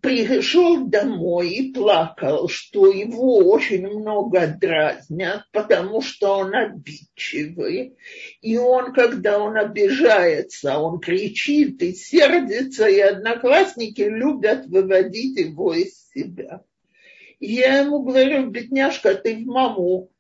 пришел 0.01 0.87
домой 0.87 1.51
и 1.51 1.73
плакал, 1.73 2.49
что 2.49 2.91
его 2.91 3.39
очень 3.39 3.87
много 3.87 4.47
дразнят, 4.47 5.45
потому 5.53 6.01
что 6.01 6.39
он 6.39 6.55
обидчивый. 6.55 7.97
И 8.41 8.57
он, 8.57 8.93
когда 8.93 9.39
он 9.39 9.57
обижается, 9.57 10.79
он 10.79 11.01
кричит 11.01 11.83
и 11.83 11.93
сердится, 11.93 12.89
и 12.89 12.99
одноклассники 13.01 14.03
любят 14.03 14.67
выводить 14.67 15.39
его 15.39 15.75
из 15.75 16.09
себя. 16.11 16.63
Я 17.39 17.79
ему 17.79 18.03
говорю, 18.03 18.51
бедняжка, 18.51 19.15
ты 19.15 19.37
в 19.37 19.47
маму 19.47 20.11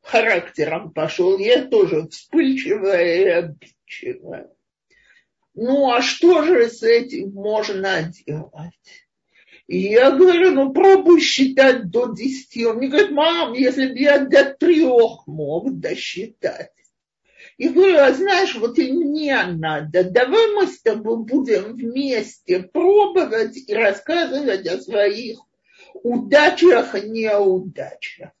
характером 0.00 0.92
пошел, 0.92 1.38
я 1.38 1.64
тоже 1.64 2.08
вспыльчивая 2.08 3.16
и 3.16 3.24
обидчивая. 3.28 4.48
Ну, 5.54 5.92
а 5.92 6.00
что 6.00 6.42
же 6.42 6.68
с 6.68 6.82
этим 6.82 7.32
можно 7.32 8.10
делать? 8.26 9.01
И 9.72 9.78
я 9.78 10.10
говорю, 10.10 10.50
ну 10.50 10.70
пробуй 10.70 11.22
считать 11.22 11.88
до 11.88 12.12
десяти. 12.12 12.66
Он 12.66 12.76
мне 12.76 12.88
говорит, 12.88 13.10
мам, 13.10 13.54
если 13.54 13.86
бы 13.86 13.98
я 13.98 14.18
до 14.18 14.52
трех 14.52 15.26
мог 15.26 15.80
досчитать. 15.80 16.72
И 17.56 17.70
говорю, 17.70 17.96
а 18.00 18.12
знаешь, 18.12 18.54
вот 18.56 18.78
и 18.78 18.92
мне 18.92 19.42
надо, 19.46 20.04
давай 20.04 20.54
мы 20.54 20.66
с 20.66 20.82
тобой 20.82 21.24
будем 21.24 21.74
вместе 21.74 22.64
пробовать 22.64 23.56
и 23.56 23.72
рассказывать 23.72 24.66
о 24.66 24.78
своих 24.78 25.38
удачах 26.02 26.94
и 26.94 27.08
неудачах. 27.08 28.32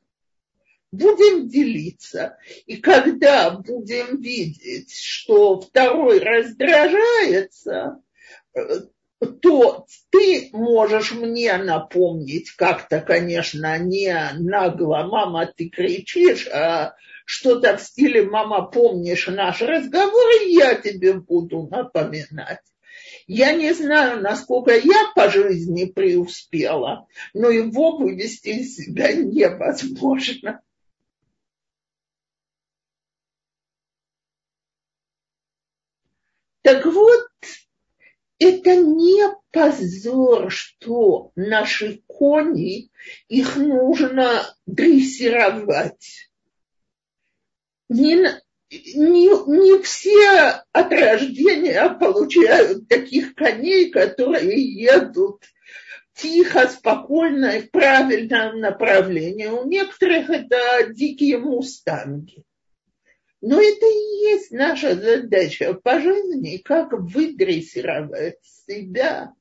Будем 0.90 1.48
делиться. 1.48 2.36
И 2.66 2.76
когда 2.76 3.52
будем 3.52 4.20
видеть, 4.20 4.94
что 4.94 5.62
второй 5.62 6.18
раздражается, 6.18 8.02
то 9.26 9.86
ты 10.10 10.50
можешь 10.52 11.12
мне 11.12 11.56
напомнить 11.56 12.50
как-то, 12.52 13.00
конечно, 13.00 13.78
не 13.78 14.14
нагло, 14.38 15.08
мама, 15.10 15.46
ты 15.46 15.68
кричишь, 15.68 16.48
а 16.48 16.94
что-то 17.24 17.76
в 17.76 17.82
стиле 17.82 18.24
«мама, 18.24 18.62
помнишь 18.62 19.28
наш 19.28 19.62
разговор?» 19.62 20.30
и 20.42 20.52
я 20.52 20.74
тебе 20.74 21.14
буду 21.14 21.68
напоминать. 21.70 22.60
Я 23.26 23.52
не 23.52 23.72
знаю, 23.72 24.20
насколько 24.20 24.72
я 24.76 25.12
по 25.14 25.30
жизни 25.30 25.84
преуспела, 25.84 27.06
но 27.32 27.48
его 27.48 27.96
вывести 27.96 28.48
из 28.48 28.76
себя 28.76 29.12
невозможно. 29.12 30.60
Так 36.62 36.84
вот, 36.86 37.31
это 38.42 38.76
не 38.76 39.22
позор, 39.50 40.50
что 40.50 41.32
наши 41.36 42.02
кони, 42.06 42.90
их 43.28 43.56
нужно 43.56 44.42
дрессировать. 44.66 46.30
Не, 47.88 48.16
не, 48.70 49.48
не 49.50 49.82
все 49.82 50.62
от 50.72 50.92
рождения 50.92 51.88
получают 51.90 52.88
таких 52.88 53.34
коней, 53.34 53.90
которые 53.90 54.62
едут 54.62 55.42
тихо, 56.14 56.68
спокойно 56.68 57.56
и 57.56 57.62
в 57.62 57.70
правильном 57.70 58.60
направлении. 58.60 59.46
У 59.46 59.66
некоторых 59.66 60.30
это 60.30 60.88
дикие 60.90 61.38
мустанги. 61.38 62.44
Но 63.42 63.60
это 63.60 63.86
и 63.86 64.30
есть 64.30 64.52
наша 64.52 64.94
задача 64.94 65.74
по 65.74 66.00
жизни, 66.00 66.58
как 66.58 66.92
выдрессировать 66.92 68.38
себя. 68.42 69.34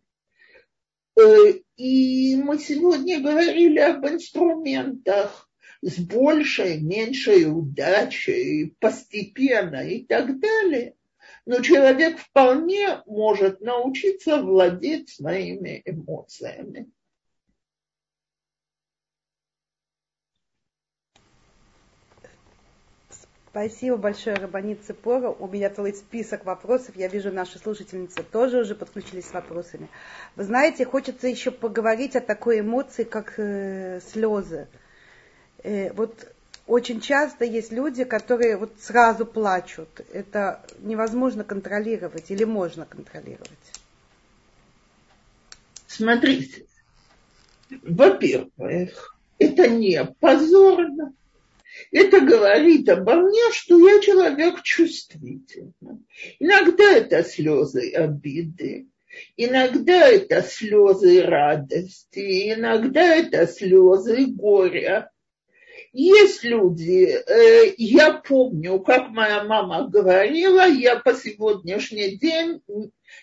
Э, 1.16 1.54
и 1.78 2.36
мы 2.36 2.58
сегодня 2.58 3.22
говорили 3.22 3.78
об 3.78 4.08
инструментах 4.08 5.48
с 5.84 6.00
большей, 6.00 6.82
меньшей 6.82 7.46
удачей, 7.46 8.76
постепенно 8.80 9.88
и 9.88 10.04
так 10.04 10.40
далее. 10.40 10.96
Но 11.46 11.62
человек 11.62 12.18
вполне 12.18 13.04
может 13.06 13.62
научиться 13.62 14.42
владеть 14.42 15.10
своими 15.10 15.84
эмоциями. 15.86 16.90
Спасибо 23.52 23.98
большое, 23.98 24.38
Рабанит 24.38 24.82
Цепора. 24.86 25.30
У 25.30 25.46
меня 25.46 25.70
целый 25.70 25.94
список 25.94 26.46
вопросов. 26.46 26.96
Я 26.96 27.10
вижу, 27.10 27.34
наши 27.34 27.60
слушательницы 27.60 28.24
тоже 28.24 28.62
уже 28.62 28.76
подключились 28.76 29.26
с 29.26 29.34
вопросами. 29.34 29.90
Вы 30.38 30.46
знаете, 30.46 30.86
хочется 30.86 31.28
еще 31.28 31.52
поговорить 31.52 32.16
о 32.16 32.22
такой 32.22 32.62
эмоции, 32.62 33.04
как 33.04 33.34
э, 33.38 34.00
слезы. 34.10 34.70
Э, 35.64 35.92
вот 35.92 36.32
очень 36.66 37.02
часто 37.02 37.44
есть 37.44 37.74
люди, 37.74 38.06
которые 38.06 38.56
вот 38.56 38.72
сразу 38.80 39.26
плачут. 39.26 39.90
Это 40.14 40.64
невозможно 40.80 41.44
контролировать 41.44 42.32
или 42.32 42.46
можно 42.46 42.86
контролировать? 42.86 43.50
Смотрите, 45.88 46.64
во-первых, 47.70 49.18
это 49.40 49.68
не 49.68 50.06
позорно, 50.22 51.12
это 51.92 52.22
говорит 52.22 52.90
обо 52.90 53.16
мне, 53.16 53.52
что 53.52 53.88
я 53.88 54.00
человек 54.02 54.62
чувствительный. 54.64 56.06
Иногда 56.40 56.92
это 56.92 57.24
слезы 57.24 57.92
обиды, 57.94 58.88
иногда 59.38 60.08
это 60.08 60.42
слезы 60.42 61.22
радости, 61.24 62.54
иногда 62.54 63.16
это 63.16 63.48
слезы 63.48 64.26
горя. 64.28 65.12
Есть 65.94 66.46
люди, 66.46 67.04
э, 67.04 67.74
я 67.78 68.14
помню, 68.14 68.80
как 68.80 69.10
моя 69.10 69.44
мама 69.44 69.90
говорила, 69.90 70.66
я 70.66 70.98
по 70.98 71.14
сегодняшний 71.14 72.16
день 72.16 72.62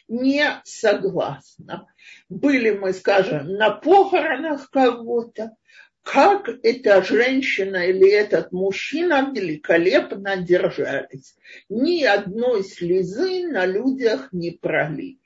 не 0.06 0.44
согласна. 0.64 1.86
Были 2.28 2.70
мы, 2.72 2.92
скажем, 2.92 3.52
на 3.54 3.70
похоронах 3.70 4.68
кого-то, 4.70 5.52
как 6.03 6.49
эта 6.62 7.03
женщина 7.03 7.86
или 7.86 8.11
этот 8.11 8.53
мужчина 8.53 9.30
великолепно 9.34 10.36
держались. 10.36 11.36
Ни 11.68 12.03
одной 12.05 12.64
слезы 12.64 13.46
на 13.49 13.66
людях 13.66 14.28
не 14.32 14.53
пролили. 14.53 15.18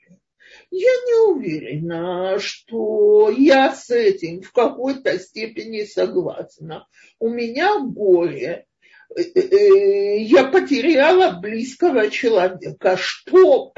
Я 0.71 0.91
не 1.05 1.31
уверена, 1.31 2.39
что 2.39 3.29
я 3.29 3.73
с 3.73 3.89
этим 3.89 4.41
в 4.41 4.51
какой-то 4.51 5.17
степени 5.19 5.83
согласна. 5.83 6.87
У 7.19 7.29
меня 7.29 7.79
горе. 7.79 8.65
Э, 9.15 9.21
э, 9.21 10.17
я 10.19 10.45
потеряла 10.45 11.39
близкого 11.39 12.09
человека. 12.09 12.97
Что, 12.97 13.71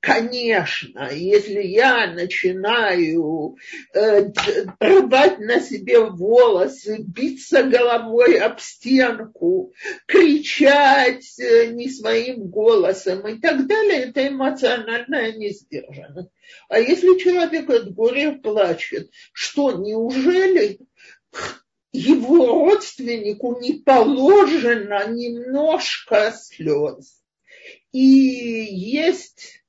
Конечно, 0.00 1.10
если 1.12 1.60
я 1.60 2.12
начинаю 2.12 3.56
э, 3.94 4.30
рвать 4.78 5.40
на 5.40 5.60
себе 5.60 6.00
волосы, 6.00 6.98
биться 7.00 7.64
головой 7.64 8.38
об 8.38 8.60
стенку, 8.60 9.72
кричать 10.06 11.38
э, 11.40 11.66
не 11.72 11.90
своим 11.90 12.46
голосом 12.48 13.26
и 13.26 13.40
так 13.40 13.66
далее, 13.66 14.04
это 14.04 14.28
эмоциональная 14.28 15.32
несдержанность. 15.32 16.30
А 16.68 16.78
если 16.78 17.18
человек 17.18 17.68
от 17.68 17.92
горя 17.92 18.38
плачет, 18.40 19.10
что 19.32 19.72
неужели 19.72 20.78
его 21.92 22.46
родственнику 22.46 23.58
не 23.60 23.74
положено 23.74 25.08
немножко 25.08 26.32
слез? 26.36 27.22
И 27.92 28.00
есть 28.00 29.64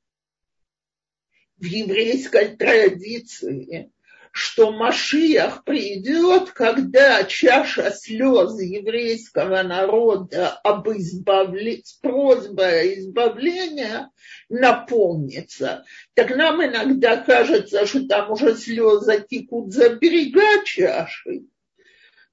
в 1.58 1.66
еврейской 1.66 2.56
традиции, 2.56 3.92
что 4.32 4.72
Машиях 4.72 5.64
придет, 5.64 6.52
когда 6.52 7.24
чаша 7.24 7.92
слез 7.92 8.60
еврейского 8.62 9.64
народа 9.64 10.50
об 10.64 10.90
избавлении, 10.90 11.82
с 11.84 11.94
просьбой 11.94 12.82
о 12.82 13.00
избавлении 13.00 14.08
наполнится. 14.50 15.84
Так 16.14 16.36
нам 16.36 16.64
иногда 16.64 17.18
кажется, 17.18 17.86
что 17.86 18.08
там 18.08 18.32
уже 18.32 18.56
слезы 18.56 19.26
текут 19.28 19.74
за 19.74 19.90
берега 19.96 20.64
чаши 20.64 21.46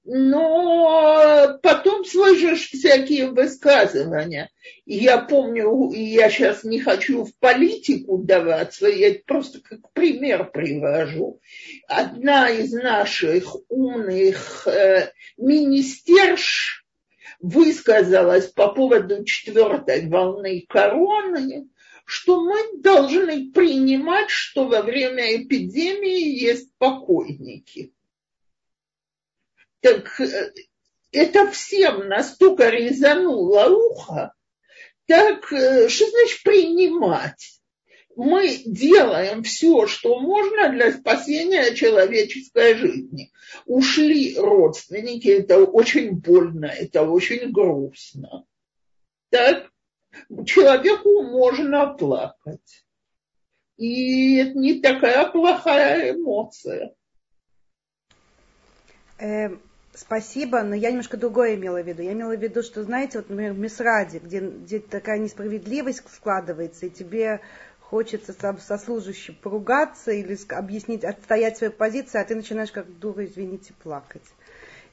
но 0.07 1.59
потом 1.63 2.05
слышишь 2.05 2.71
всякие 2.71 3.31
высказывания. 3.31 4.51
Я 4.85 5.19
помню, 5.19 5.91
я 5.93 6.31
сейчас 6.31 6.63
не 6.63 6.79
хочу 6.79 7.25
в 7.25 7.37
политику 7.41 8.19
даваться, 8.19 8.87
я 8.87 9.17
просто 9.27 9.61
как 9.61 9.93
пример 9.93 10.51
привожу. 10.53 11.41
Одна 11.89 12.49
из 12.51 12.73
наших 12.73 13.57
умных 13.69 14.69
э, 14.69 15.11
министерш 15.37 16.87
высказалась 17.41 18.47
по 18.47 18.69
поводу 18.69 19.25
четвертой 19.25 20.09
волны 20.09 20.65
короны, 20.69 21.69
что 22.05 22.45
мы 22.45 22.81
должны 22.81 23.51
принимать, 23.51 24.31
что 24.31 24.69
во 24.69 24.83
время 24.83 25.37
эпидемии 25.37 26.41
есть 26.41 26.71
покойники 26.79 27.93
так 29.87 30.20
э, 30.20 30.53
это 31.12 31.51
всем 31.51 32.09
настолько 32.09 32.68
резануло 32.68 33.68
ухо, 33.68 34.32
так 35.07 35.53
э, 35.53 35.89
что 35.89 36.11
значит 36.11 36.43
принимать? 36.43 37.61
Мы 38.16 38.62
делаем 38.64 39.43
все, 39.43 39.87
что 39.87 40.18
можно 40.18 40.70
для 40.70 40.91
спасения 40.93 41.74
человеческой 41.74 42.74
жизни. 42.74 43.30
Ушли 43.66 44.37
родственники, 44.39 45.28
это 45.28 45.62
очень 45.62 46.12
больно, 46.16 46.66
это 46.66 47.03
очень 47.03 47.53
грустно. 47.53 48.45
Так, 49.28 49.70
человеку 50.47 51.22
можно 51.22 51.93
плакать. 51.95 52.84
И 53.76 54.37
это 54.37 54.59
не 54.59 54.80
такая 54.80 55.30
плохая 55.30 56.14
эмоция. 56.14 56.95
Эм, 59.18 59.62
спасибо, 59.97 60.62
но 60.62 60.74
я 60.74 60.90
немножко 60.90 61.16
другое 61.16 61.55
имела 61.55 61.82
в 61.82 61.86
виду. 61.86 62.03
Я 62.03 62.12
имела 62.12 62.36
в 62.36 62.40
виду, 62.40 62.62
что, 62.62 62.84
знаете, 62.84 63.18
вот, 63.18 63.30
например, 63.30 63.55
в 63.55 63.59
Мисраде, 63.59 64.18
где, 64.18 64.40
где 64.40 64.78
такая 64.78 65.18
несправедливость 65.18 66.03
складывается, 66.12 66.86
и 66.86 66.90
тебе 66.90 67.40
хочется 67.80 68.32
со, 68.32 68.57
со 68.59 68.78
служащим 68.78 69.36
поругаться 69.40 70.11
или 70.12 70.36
объяснить, 70.53 71.05
отстоять 71.05 71.57
свою 71.57 71.72
позицию, 71.72 72.20
а 72.20 72.24
ты 72.24 72.34
начинаешь 72.34 72.72
как 72.72 72.99
дура, 72.99 73.24
извините, 73.24 73.72
плакать. 73.82 74.24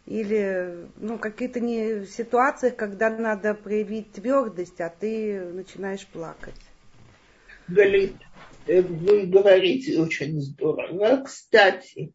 Или 0.06 0.88
ну, 0.98 1.18
какие-то 1.18 1.60
не 1.60 2.06
ситуациях, 2.06 2.76
когда 2.76 3.10
надо 3.10 3.54
проявить 3.54 4.12
твердость, 4.12 4.82
а 4.82 4.90
ты 4.90 5.42
начинаешь 5.42 6.06
плакать. 6.08 6.60
Галит, 7.68 8.16
э, 8.68 8.82
вы 8.82 9.26
говорите 9.26 10.00
очень 10.00 10.42
здорово. 10.42 11.24
Кстати, 11.24 12.14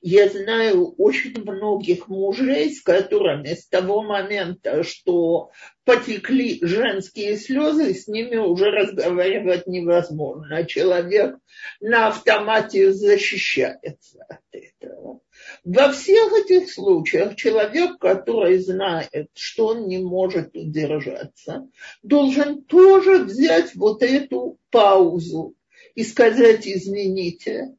я 0.00 0.28
знаю 0.28 0.94
очень 0.96 1.40
многих 1.40 2.08
мужей, 2.08 2.72
с 2.72 2.82
которыми 2.82 3.54
с 3.54 3.66
того 3.66 4.02
момента, 4.02 4.82
что 4.82 5.50
потекли 5.84 6.58
женские 6.62 7.36
слезы, 7.36 7.94
с 7.94 8.08
ними 8.08 8.36
уже 8.36 8.66
разговаривать 8.66 9.66
невозможно. 9.66 10.64
Человек 10.64 11.36
на 11.80 12.08
автомате 12.08 12.92
защищается 12.92 14.24
от 14.28 14.40
этого. 14.52 15.20
Во 15.64 15.92
всех 15.92 16.32
этих 16.32 16.70
случаях 16.70 17.36
человек, 17.36 17.98
который 17.98 18.58
знает, 18.58 19.28
что 19.34 19.68
он 19.68 19.86
не 19.86 19.98
может 19.98 20.56
удержаться, 20.56 21.68
должен 22.02 22.62
тоже 22.64 23.24
взять 23.24 23.74
вот 23.74 24.02
эту 24.02 24.58
паузу 24.70 25.54
и 25.94 26.04
сказать, 26.04 26.66
извините, 26.66 27.74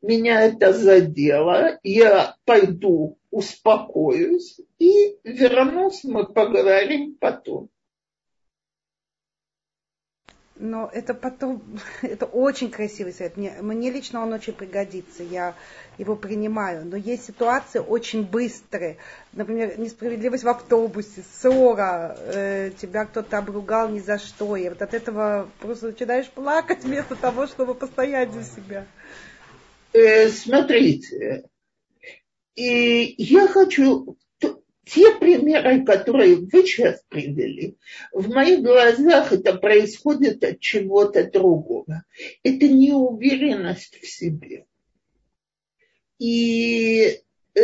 меня 0.00 0.42
это 0.42 0.72
задело, 0.72 1.78
я 1.82 2.36
пойду 2.44 3.18
успокоюсь 3.30 4.60
и 4.78 5.16
вернусь, 5.24 6.04
мы 6.04 6.26
поговорим 6.26 7.16
потом. 7.18 7.70
Но 10.62 10.88
это 10.92 11.12
потом, 11.12 11.60
это 12.02 12.24
очень 12.24 12.70
красивый 12.70 13.12
совет. 13.12 13.36
Мне, 13.36 13.56
мне 13.60 13.90
лично 13.90 14.22
он 14.22 14.32
очень 14.32 14.52
пригодится, 14.52 15.24
я 15.24 15.54
его 15.98 16.14
принимаю. 16.14 16.86
Но 16.86 16.96
есть 16.96 17.24
ситуации 17.24 17.80
очень 17.80 18.24
быстрые. 18.24 18.98
Например, 19.32 19.76
несправедливость 19.76 20.44
в 20.44 20.48
автобусе, 20.48 21.24
ссора, 21.34 22.16
э, 22.16 22.70
тебя 22.80 23.06
кто-то 23.06 23.38
обругал 23.38 23.88
ни 23.88 23.98
за 23.98 24.18
что. 24.18 24.54
И 24.54 24.68
вот 24.68 24.80
от 24.80 24.94
этого 24.94 25.48
просто 25.58 25.86
начинаешь 25.86 26.30
плакать 26.30 26.84
вместо 26.84 27.16
того, 27.16 27.48
чтобы 27.48 27.74
постоять 27.74 28.32
за 28.32 28.44
себя. 28.44 28.86
Э, 29.92 30.28
смотрите, 30.28 31.44
и 32.54 33.14
я 33.18 33.46
хочу 33.46 34.16
те 34.84 35.14
примеры, 35.14 35.84
которые 35.84 36.36
вы 36.36 36.66
сейчас 36.66 37.02
привели, 37.08 37.76
в 38.12 38.28
моих 38.28 38.62
глазах 38.62 39.32
это 39.32 39.54
происходит 39.54 40.42
от 40.44 40.60
чего-то 40.60 41.30
другого. 41.30 42.04
Это 42.42 42.68
неуверенность 42.68 43.98
в 44.00 44.06
себе. 44.06 44.66
И 46.18 47.20
э, 47.54 47.60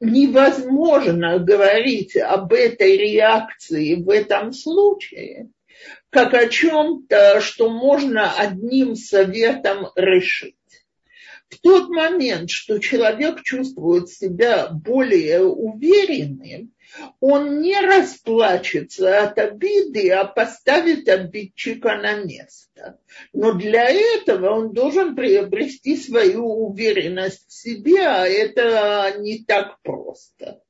невозможно 0.00 1.38
говорить 1.38 2.16
об 2.16 2.52
этой 2.52 2.96
реакции 2.96 3.94
в 3.94 4.08
этом 4.10 4.52
случае, 4.52 5.50
как 6.10 6.34
о 6.34 6.48
чем-то, 6.48 7.40
что 7.40 7.70
можно 7.70 8.32
одним 8.32 8.96
советом 8.96 9.88
решить. 9.96 10.56
В 11.50 11.58
тот 11.58 11.88
момент, 11.88 12.48
что 12.48 12.78
человек 12.78 13.42
чувствует 13.42 14.08
себя 14.08 14.68
более 14.68 15.44
уверенным, 15.44 16.72
он 17.18 17.60
не 17.60 17.78
расплачется 17.80 19.24
от 19.24 19.38
обиды, 19.38 20.10
а 20.10 20.24
поставит 20.24 21.08
обидчика 21.08 21.96
на 21.96 22.22
место. 22.22 22.98
Но 23.32 23.52
для 23.52 23.90
этого 23.90 24.50
он 24.50 24.72
должен 24.72 25.16
приобрести 25.16 25.96
свою 25.96 26.46
уверенность 26.46 27.48
в 27.48 27.52
себе, 27.52 28.06
а 28.06 28.26
это 28.26 29.16
не 29.18 29.44
так 29.44 29.80
просто. 29.82 30.62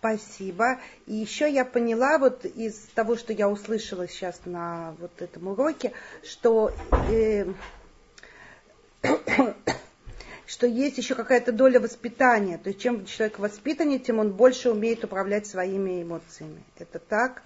Спасибо. 0.00 0.80
И 1.06 1.14
еще 1.14 1.52
я 1.52 1.66
поняла 1.66 2.16
вот 2.16 2.46
из 2.46 2.74
того, 2.94 3.16
что 3.16 3.34
я 3.34 3.50
услышала 3.50 4.08
сейчас 4.08 4.40
на 4.46 4.96
вот 4.98 5.20
этом 5.20 5.48
уроке, 5.48 5.92
что 6.22 6.72
э, 7.10 7.44
что 10.46 10.66
есть 10.66 10.96
еще 10.96 11.14
какая-то 11.14 11.52
доля 11.52 11.80
воспитания. 11.80 12.56
То 12.56 12.70
есть 12.70 12.80
чем 12.80 13.04
человек 13.04 13.38
воспитаннее, 13.38 13.98
тем 13.98 14.20
он 14.20 14.32
больше 14.32 14.70
умеет 14.70 15.04
управлять 15.04 15.46
своими 15.46 16.02
эмоциями. 16.02 16.64
Это 16.78 16.98
так? 16.98 17.42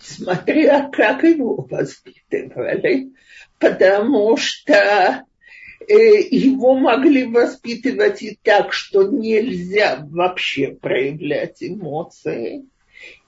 Смотря 0.00 0.90
как 0.90 1.22
его 1.22 1.68
воспитывали. 1.70 3.12
Потому 3.60 4.36
что 4.36 5.24
его 5.94 6.76
могли 6.76 7.24
воспитывать 7.24 8.22
и 8.22 8.38
так, 8.42 8.72
что 8.72 9.04
нельзя 9.04 10.06
вообще 10.10 10.68
проявлять 10.68 11.62
эмоции. 11.62 12.64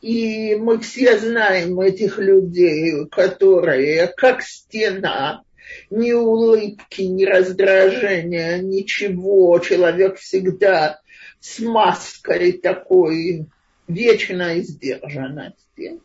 И 0.01 0.57
мы 0.57 0.81
все 0.81 1.19
знаем 1.19 1.81
этих 1.81 2.19
людей, 2.19 3.07
которые 3.11 4.09
как 4.09 4.43
стена, 4.43 5.43
ни 5.91 6.13
улыбки, 6.13 7.03
ни 7.03 7.25
раздражения, 7.25 8.59
ничего. 8.59 9.59
Человек 9.61 10.19
всегда 10.19 11.01
с 11.39 11.61
маской 11.61 12.53
такой 12.53 13.47
вечной 13.87 14.63
сдержанности. 14.63 16.01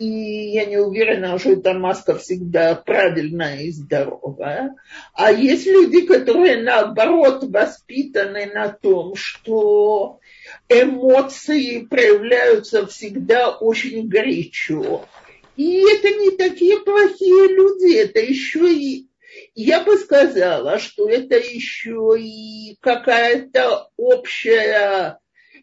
И 0.00 0.06
я 0.06 0.64
не 0.64 0.78
уверена, 0.78 1.38
что 1.38 1.52
эта 1.52 1.74
маска 1.74 2.16
всегда 2.16 2.74
правильная 2.74 3.60
и 3.60 3.70
здоровая. 3.70 4.74
А 5.14 5.30
есть 5.30 5.66
люди, 5.66 6.00
которые 6.00 6.62
наоборот 6.62 7.44
воспитаны 7.44 8.46
на 8.46 8.70
том, 8.70 9.14
что 9.14 10.18
эмоции 10.68 11.80
проявляются 11.80 12.86
всегда 12.86 13.50
очень 13.50 14.08
горячо 14.08 15.04
и 15.60 15.84
это 15.92 16.08
не 16.08 16.30
такие 16.30 16.80
плохие 16.80 17.48
люди, 17.48 17.94
это 17.94 18.18
еще 18.18 18.72
и, 18.72 19.08
я 19.54 19.84
бы 19.84 19.98
сказала, 19.98 20.78
что 20.78 21.06
это 21.06 21.36
еще 21.36 22.16
и 22.18 22.78
какая-то 22.80 23.90
общая 23.98 25.18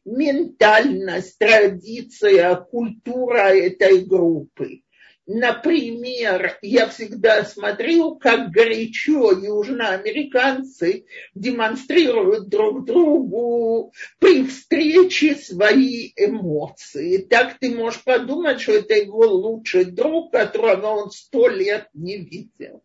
ментальность, 0.08 1.38
традиция, 1.38 2.56
культура 2.56 3.50
этой 3.54 4.06
группы. 4.06 4.82
Например, 5.30 6.58
я 6.62 6.88
всегда 6.88 7.44
смотрю, 7.44 8.16
как 8.16 8.50
горячо 8.50 9.34
южноамериканцы 9.34 11.06
демонстрируют 11.36 12.48
друг 12.48 12.86
другу 12.86 13.92
при 14.20 14.48
встрече 14.48 15.36
свои 15.36 16.14
эмоции. 16.16 17.18
Так 17.18 17.60
ты 17.60 17.76
можешь 17.76 18.06
подумать, 18.06 18.62
что 18.62 18.72
это 18.72 18.94
его 18.94 19.26
лучший 19.26 19.84
друг, 19.84 20.32
которого 20.32 20.88
он 20.88 21.12
сто 21.12 21.50
лет 21.50 21.90
не 21.94 22.16
видел. 22.16 22.82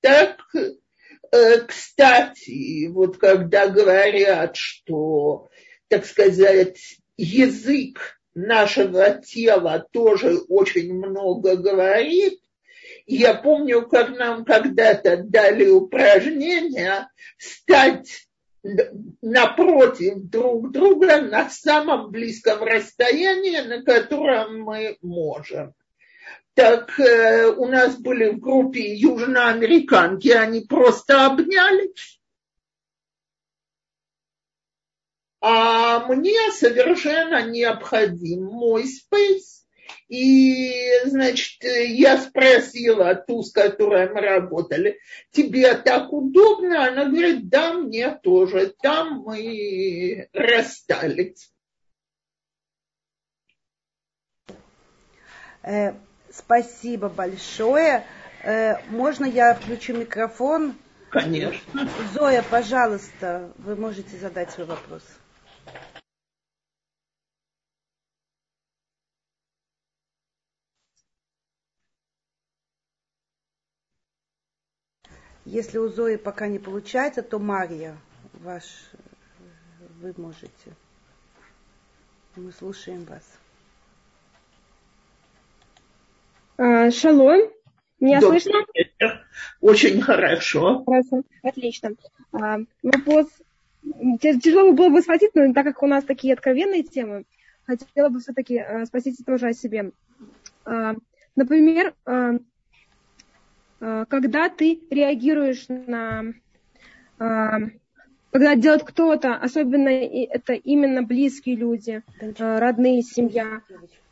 Так, 0.00 0.38
э, 0.54 1.60
кстати, 1.68 2.86
вот 2.86 3.18
когда 3.18 3.68
говорят, 3.68 4.56
что, 4.56 5.50
так 5.88 6.06
сказать, 6.06 6.78
язык 7.16 8.18
нашего 8.34 9.10
тела 9.22 9.86
тоже 9.92 10.38
очень 10.48 10.92
много 10.92 11.56
говорит. 11.56 12.40
Я 13.06 13.34
помню, 13.34 13.86
как 13.86 14.10
нам 14.16 14.44
когда-то 14.44 15.18
дали 15.18 15.68
упражнение 15.68 17.08
стать 17.38 18.26
напротив 19.20 20.14
друг 20.30 20.72
друга 20.72 21.20
на 21.20 21.50
самом 21.50 22.10
близком 22.10 22.62
расстоянии, 22.62 23.60
на 23.60 23.82
котором 23.82 24.62
мы 24.62 24.96
можем. 25.02 25.74
Так 26.54 26.98
э, 26.98 27.48
у 27.48 27.66
нас 27.66 27.96
были 27.98 28.30
в 28.30 28.38
группе 28.38 28.94
южноамериканки, 28.94 30.28
они 30.28 30.60
просто 30.60 31.26
обнялись 31.26 32.20
а 35.46 36.06
мне 36.06 36.50
совершенно 36.52 37.42
необходим 37.42 38.44
мой 38.44 38.86
спейс. 38.86 39.66
И, 40.08 40.72
значит, 41.04 41.62
я 41.62 42.16
спросила 42.16 43.14
ту, 43.14 43.42
с 43.42 43.52
которой 43.52 44.08
мы 44.08 44.22
работали, 44.22 44.98
тебе 45.32 45.74
так 45.74 46.10
удобно? 46.14 46.86
Она 46.88 47.10
говорит, 47.10 47.50
да, 47.50 47.74
мне 47.74 48.18
тоже. 48.22 48.72
Там 48.80 49.22
мы 49.26 50.30
расстались. 50.32 51.52
Э, 55.62 55.92
спасибо 56.30 57.10
большое. 57.10 58.06
Э, 58.42 58.76
можно 58.88 59.26
я 59.26 59.54
включу 59.54 59.92
микрофон? 59.92 60.74
Конечно. 61.10 61.86
Зоя, 62.14 62.42
пожалуйста, 62.50 63.52
вы 63.58 63.76
можете 63.76 64.16
задать 64.16 64.50
свой 64.50 64.66
вопрос. 64.66 65.02
Если 75.44 75.76
у 75.76 75.88
Зои 75.88 76.16
пока 76.16 76.46
не 76.48 76.58
получается, 76.58 77.22
то 77.22 77.38
Мария, 77.38 77.96
ваш, 78.32 78.64
вы 80.00 80.14
можете. 80.16 80.72
Мы 82.36 82.50
слушаем 82.52 83.04
вас. 83.04 83.22
А, 86.56 86.90
шалом. 86.90 87.50
Меня 88.00 88.20
Добрый 88.20 88.40
слышно? 88.40 88.64
Вечер. 88.74 89.26
Очень 89.60 90.00
хорошо. 90.00 90.82
Хорошо, 90.84 91.22
отлично. 91.42 91.90
А, 92.32 92.58
вопрос 92.82 93.26
тяжело 94.20 94.72
было 94.72 94.88
бы 94.88 95.02
спросить, 95.02 95.32
но 95.34 95.52
так 95.52 95.66
как 95.66 95.82
у 95.82 95.86
нас 95.86 96.04
такие 96.04 96.32
откровенные 96.32 96.82
темы, 96.82 97.24
хотела 97.66 98.08
бы 98.08 98.20
все-таки 98.20 98.58
а, 98.58 98.86
спросить 98.86 99.18
тоже 99.26 99.48
о 99.48 99.52
себе. 99.52 99.92
А, 100.64 100.94
например, 101.36 101.94
а, 102.06 102.32
Э, 102.32 102.38
когда 104.08 104.48
ты 104.48 104.80
реагируешь 104.90 105.66
на 105.68 106.32
э, 107.18 107.50
когда 108.30 108.56
делает 108.56 108.82
кто-то, 108.82 109.34
особенно 109.34 109.88
это 109.88 110.54
именно 110.54 111.02
близкие 111.02 111.56
люди, 111.56 112.02
э, 112.20 112.58
родные, 112.58 113.02
семья, 113.02 113.60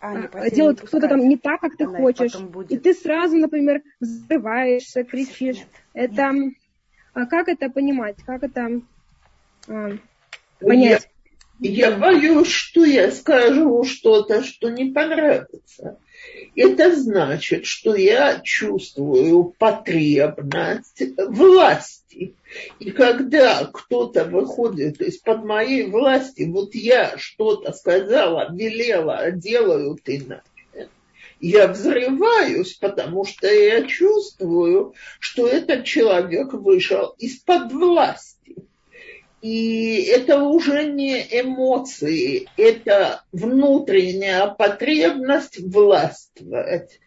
а, 0.01 0.51
делают 0.51 0.81
кто-то 0.81 1.09
там 1.09 1.29
не 1.29 1.37
так, 1.37 1.61
как 1.61 1.77
ты 1.77 1.87
хочешь, 1.87 2.37
и 2.68 2.77
ты 2.77 2.93
сразу, 2.93 3.37
например, 3.37 3.83
взрываешься, 4.01 5.05
кричишь. 5.05 5.64
Это 5.95 6.33
как 7.14 7.49
это 7.49 7.70
понимать, 7.70 8.16
как 8.25 8.43
это 8.43 8.81
понять? 10.61 11.09
Я, 11.59 11.89
я 11.89 11.97
боюсь, 11.97 12.49
что 12.49 12.85
я 12.85 13.11
скажу 13.11 13.85
что-то, 13.85 14.43
что 14.43 14.70
не 14.70 14.93
понравится. 14.93 15.99
Это 16.55 16.94
значит, 16.94 17.64
что 17.64 17.94
я 17.94 18.40
чувствую 18.40 19.55
потребность 19.59 21.03
власти. 21.16 22.34
И 22.78 22.90
когда 22.90 23.64
кто-то 23.64 24.24
выходит 24.24 25.00
из-под 25.00 25.44
моей 25.44 25.88
власти, 25.88 26.42
вот 26.42 26.74
я 26.74 27.16
что-то 27.16 27.72
сказала, 27.72 28.55
велела, 28.55 29.30
делают 29.30 30.03
иначе, 30.05 30.42
я 31.40 31.68
взрываюсь, 31.68 32.74
потому 32.74 33.24
что 33.24 33.46
я 33.48 33.84
чувствую, 33.84 34.94
что 35.18 35.48
этот 35.48 35.84
человек 35.84 36.53
вышел 36.53 37.14
из-под 37.18 37.72
власти. 37.72 38.32
И 39.43 40.05
это 40.05 40.40
уже 40.45 40.84
не 40.84 41.20
эмоции, 41.20 42.49
это 42.57 43.24
внутренняя 43.32 44.47
потребность 44.47 45.59
властвовать. 45.59 47.01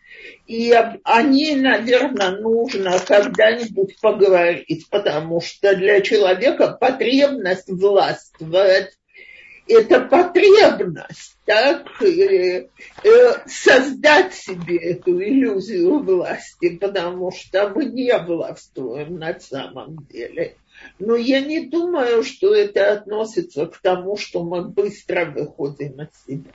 И 0.46 0.74
о 0.74 1.22
ней, 1.24 1.56
наверное, 1.56 2.32
нужно 2.32 3.00
когда-нибудь 3.00 4.00
поговорить, 4.02 4.86
потому 4.90 5.40
что 5.40 5.76
для 5.78 6.02
человека 6.02 6.78
потребность 6.80 7.70
властвовать– 7.70 8.98
это 9.68 10.02
потребность, 10.02 11.38
так, 11.46 12.02
э, 12.02 12.68
создать 13.48 14.34
себе 14.34 14.78
эту 14.78 15.22
иллюзию 15.24 16.00
власти, 16.04 16.78
потому 16.78 17.32
что 17.32 17.70
мы 17.70 17.86
не 17.86 18.16
властвуем 18.18 19.18
на 19.18 19.40
самом 19.40 20.06
деле. 20.08 20.58
Но 21.00 21.16
я 21.16 21.42
не 21.42 21.68
думаю, 21.68 22.24
что 22.24 22.54
это 22.54 22.94
относится 22.94 23.66
к 23.66 23.78
тому, 23.80 24.18
что 24.18 24.44
мы 24.44 24.64
быстро 24.64 25.26
выходим 25.26 26.00
от 26.00 26.12
себя. 26.28 26.52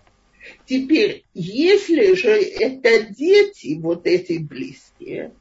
Теперь, 0.66 1.24
если 1.34 2.14
же 2.14 2.30
это 2.30 3.12
дети, 3.12 3.78
вот 3.78 4.06
эти 4.06 4.38
близкие, 4.38 5.32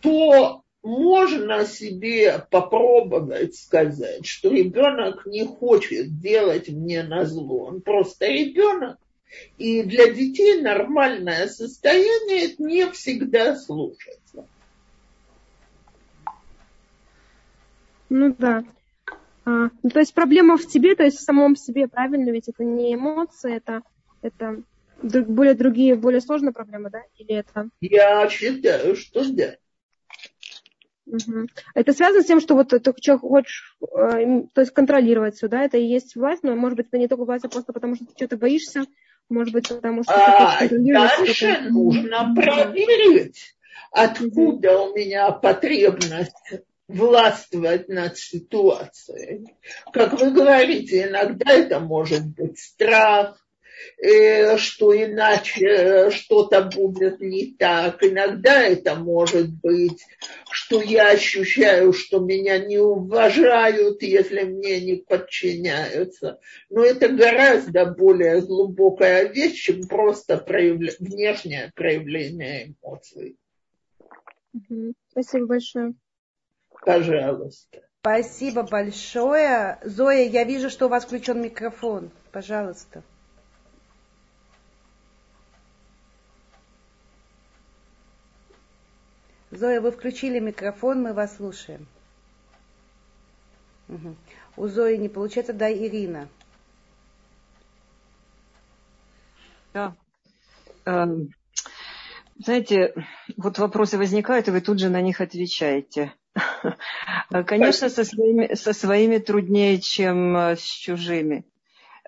то 0.00 0.62
можно 0.82 1.64
себе 1.64 2.44
попробовать 2.50 3.56
сказать, 3.56 4.26
что 4.26 4.50
ребенок 4.50 5.24
не 5.24 5.44
хочет 5.44 6.20
делать 6.20 6.68
мне 6.68 7.02
на 7.02 7.24
зло, 7.24 7.66
он 7.66 7.80
просто 7.80 8.26
ребенок. 8.26 8.98
И 9.58 9.82
для 9.82 10.12
детей 10.12 10.60
нормальное 10.60 11.48
состояние 11.48 12.54
не 12.58 12.88
всегда 12.92 13.56
слушаться. 13.56 14.46
Ну 18.16 18.32
да. 18.38 18.62
А, 19.44 19.70
ну, 19.82 19.90
то 19.90 19.98
есть 19.98 20.14
проблема 20.14 20.56
в 20.56 20.64
тебе, 20.68 20.94
то 20.94 21.02
есть 21.02 21.18
в 21.18 21.24
самом 21.24 21.56
себе, 21.56 21.88
правильно? 21.88 22.30
Ведь 22.30 22.48
это 22.48 22.62
не 22.62 22.94
эмоции, 22.94 23.56
это 23.56 23.82
это 24.22 24.62
более 25.02 25.54
другие, 25.54 25.96
более 25.96 26.20
сложные 26.20 26.52
проблемы, 26.52 26.90
да? 26.90 27.02
Или 27.16 27.34
это? 27.34 27.68
Я 27.80 28.28
считаю, 28.28 28.94
что 28.94 29.28
да. 29.32 29.56
Угу. 31.06 31.48
Это 31.74 31.92
связано 31.92 32.22
с 32.22 32.26
тем, 32.26 32.40
что 32.40 32.54
вот 32.54 32.68
ты 32.68 33.18
хочешь, 33.18 33.76
э, 33.82 34.42
то 34.54 34.60
есть 34.60 34.72
контролировать 34.72 35.34
все, 35.34 35.48
да? 35.48 35.64
Это 35.64 35.78
и 35.78 35.84
есть 35.84 36.14
власть, 36.14 36.44
но 36.44 36.54
может 36.54 36.76
быть 36.76 36.86
это 36.86 36.98
не 36.98 37.08
только 37.08 37.24
власть, 37.24 37.44
а 37.44 37.48
просто 37.48 37.72
потому 37.72 37.96
что 37.96 38.06
ты 38.06 38.12
что-то 38.14 38.36
боишься, 38.36 38.84
может 39.28 39.52
быть 39.52 39.68
потому 39.68 40.04
что 40.04 40.14
а 40.14 40.68
дальше 40.68 41.66
нужно 41.68 42.32
проверить, 42.32 43.56
откуда 43.90 44.82
у 44.82 44.94
меня 44.94 45.32
потребность 45.32 46.62
властвовать 46.88 47.88
над 47.88 48.18
ситуацией. 48.18 49.46
Как 49.92 50.18
вы 50.20 50.30
говорите, 50.30 51.04
иногда 51.04 51.52
это 51.52 51.80
может 51.80 52.26
быть 52.26 52.58
страх, 52.58 53.44
Э, 53.98 54.56
что 54.56 54.94
иначе 54.94 55.66
э, 55.66 56.10
что-то 56.10 56.62
будет 56.62 57.20
не 57.20 57.54
так. 57.58 58.02
Иногда 58.02 58.62
это 58.62 58.94
может 58.94 59.50
быть, 59.50 60.04
что 60.50 60.82
я 60.82 61.10
ощущаю, 61.10 61.92
что 61.92 62.20
меня 62.20 62.58
не 62.58 62.78
уважают, 62.78 64.02
если 64.02 64.42
мне 64.42 64.80
не 64.80 64.96
подчиняются. 64.96 66.40
Но 66.70 66.84
это 66.84 67.08
гораздо 67.08 67.86
более 67.86 68.40
глубокая 68.42 69.28
вещь, 69.28 69.64
чем 69.64 69.86
просто 69.86 70.38
проявля... 70.38 70.92
внешнее 70.98 71.72
проявление 71.74 72.74
эмоций. 72.82 73.36
Спасибо 75.10 75.46
большое. 75.46 75.94
Пожалуйста. 76.84 77.80
Спасибо 78.00 78.62
большое. 78.62 79.78
Зоя, 79.82 80.28
я 80.28 80.44
вижу, 80.44 80.68
что 80.68 80.86
у 80.86 80.88
вас 80.90 81.06
включен 81.06 81.40
микрофон. 81.40 82.10
Пожалуйста. 82.32 83.02
Зоя, 89.50 89.80
вы 89.80 89.90
включили 89.90 90.38
микрофон, 90.40 91.00
мы 91.02 91.14
вас 91.14 91.36
слушаем. 91.36 91.86
Угу. 93.88 94.16
У 94.56 94.68
Зои 94.68 94.96
не 94.96 95.08
получается, 95.08 95.54
да, 95.54 95.72
Ирина. 95.72 96.28
Да. 99.72 99.94
Эм, 100.84 101.30
знаете, 102.38 102.94
вот 103.36 103.58
вопросы 103.58 103.96
возникают, 103.96 104.48
и 104.48 104.50
вы 104.50 104.60
тут 104.60 104.78
же 104.78 104.90
на 104.90 105.00
них 105.00 105.20
отвечаете. 105.20 106.12
Конечно, 107.46 107.88
со 107.88 108.04
своими, 108.04 108.54
со 108.54 108.72
своими 108.72 109.18
труднее, 109.18 109.80
чем 109.80 110.36
э, 110.36 110.56
с 110.56 110.62
чужими. 110.62 111.44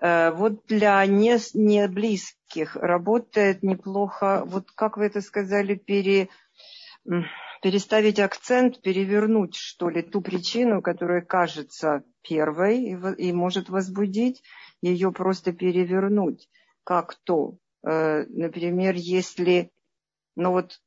Э, 0.01 0.31
вот 0.31 0.65
для 0.67 1.05
не, 1.05 1.37
не 1.53 1.87
близких 1.87 2.75
работает 2.75 3.63
неплохо, 3.63 4.43
вот 4.45 4.71
как 4.71 4.97
вы 4.97 5.05
это 5.05 5.21
сказали, 5.21 5.75
пере, 5.75 6.29
переставить 7.61 8.19
акцент, 8.19 8.81
перевернуть, 8.81 9.55
что 9.55 9.89
ли, 9.89 10.01
ту 10.01 10.21
причину, 10.21 10.81
которая 10.81 11.21
кажется 11.21 12.03
первой 12.21 12.83
и, 12.83 12.97
и 13.17 13.31
может 13.31 13.69
возбудить, 13.69 14.43
ее 14.81 15.11
просто 15.11 15.53
перевернуть. 15.53 16.49
Как 16.83 17.15
то, 17.23 17.57
э, 17.83 18.25
например, 18.29 18.95
если, 18.95 19.71
ну 20.35 20.51
вот, 20.51 20.79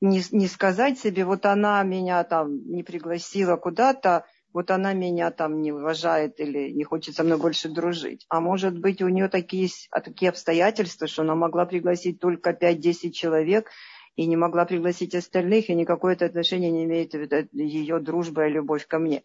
не, 0.00 0.22
не 0.30 0.46
сказать 0.46 0.98
себе, 0.98 1.24
вот 1.24 1.46
она 1.46 1.82
меня 1.82 2.22
там 2.24 2.66
не 2.70 2.82
пригласила 2.82 3.56
куда-то, 3.56 4.24
вот 4.52 4.70
она 4.70 4.94
меня 4.94 5.30
там 5.30 5.60
не 5.60 5.72
уважает 5.72 6.40
или 6.40 6.70
не 6.70 6.84
хочет 6.84 7.14
со 7.14 7.24
мной 7.24 7.38
больше 7.38 7.68
дружить. 7.68 8.24
А 8.28 8.40
может 8.40 8.78
быть, 8.78 9.02
у 9.02 9.08
нее 9.08 9.28
такие, 9.28 9.68
такие 9.90 10.30
обстоятельства, 10.30 11.06
что 11.06 11.22
она 11.22 11.34
могла 11.34 11.66
пригласить 11.66 12.20
только 12.20 12.50
5-10 12.50 13.10
человек, 13.10 13.70
и 14.16 14.26
не 14.26 14.36
могла 14.36 14.64
пригласить 14.64 15.14
остальных, 15.14 15.68
и 15.68 15.74
никакое 15.74 16.14
это 16.14 16.24
отношение 16.24 16.70
не 16.70 16.84
имеет 16.84 17.12
ее 17.52 17.98
дружба 18.00 18.46
и 18.46 18.50
любовь 18.50 18.86
ко 18.86 18.98
мне. 18.98 19.22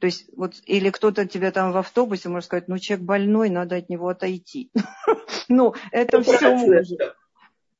То 0.00 0.06
есть, 0.06 0.28
вот, 0.36 0.54
или 0.66 0.90
кто-то 0.90 1.26
тебе 1.26 1.52
там 1.52 1.70
в 1.70 1.76
автобусе 1.76 2.28
может 2.28 2.46
сказать, 2.46 2.66
ну, 2.66 2.76
человек 2.78 3.06
больной, 3.06 3.50
надо 3.50 3.76
от 3.76 3.88
него 3.88 4.08
отойти. 4.08 4.70
Ну, 5.48 5.74
это 5.90 6.22
все 6.22 6.56
может. 6.56 6.98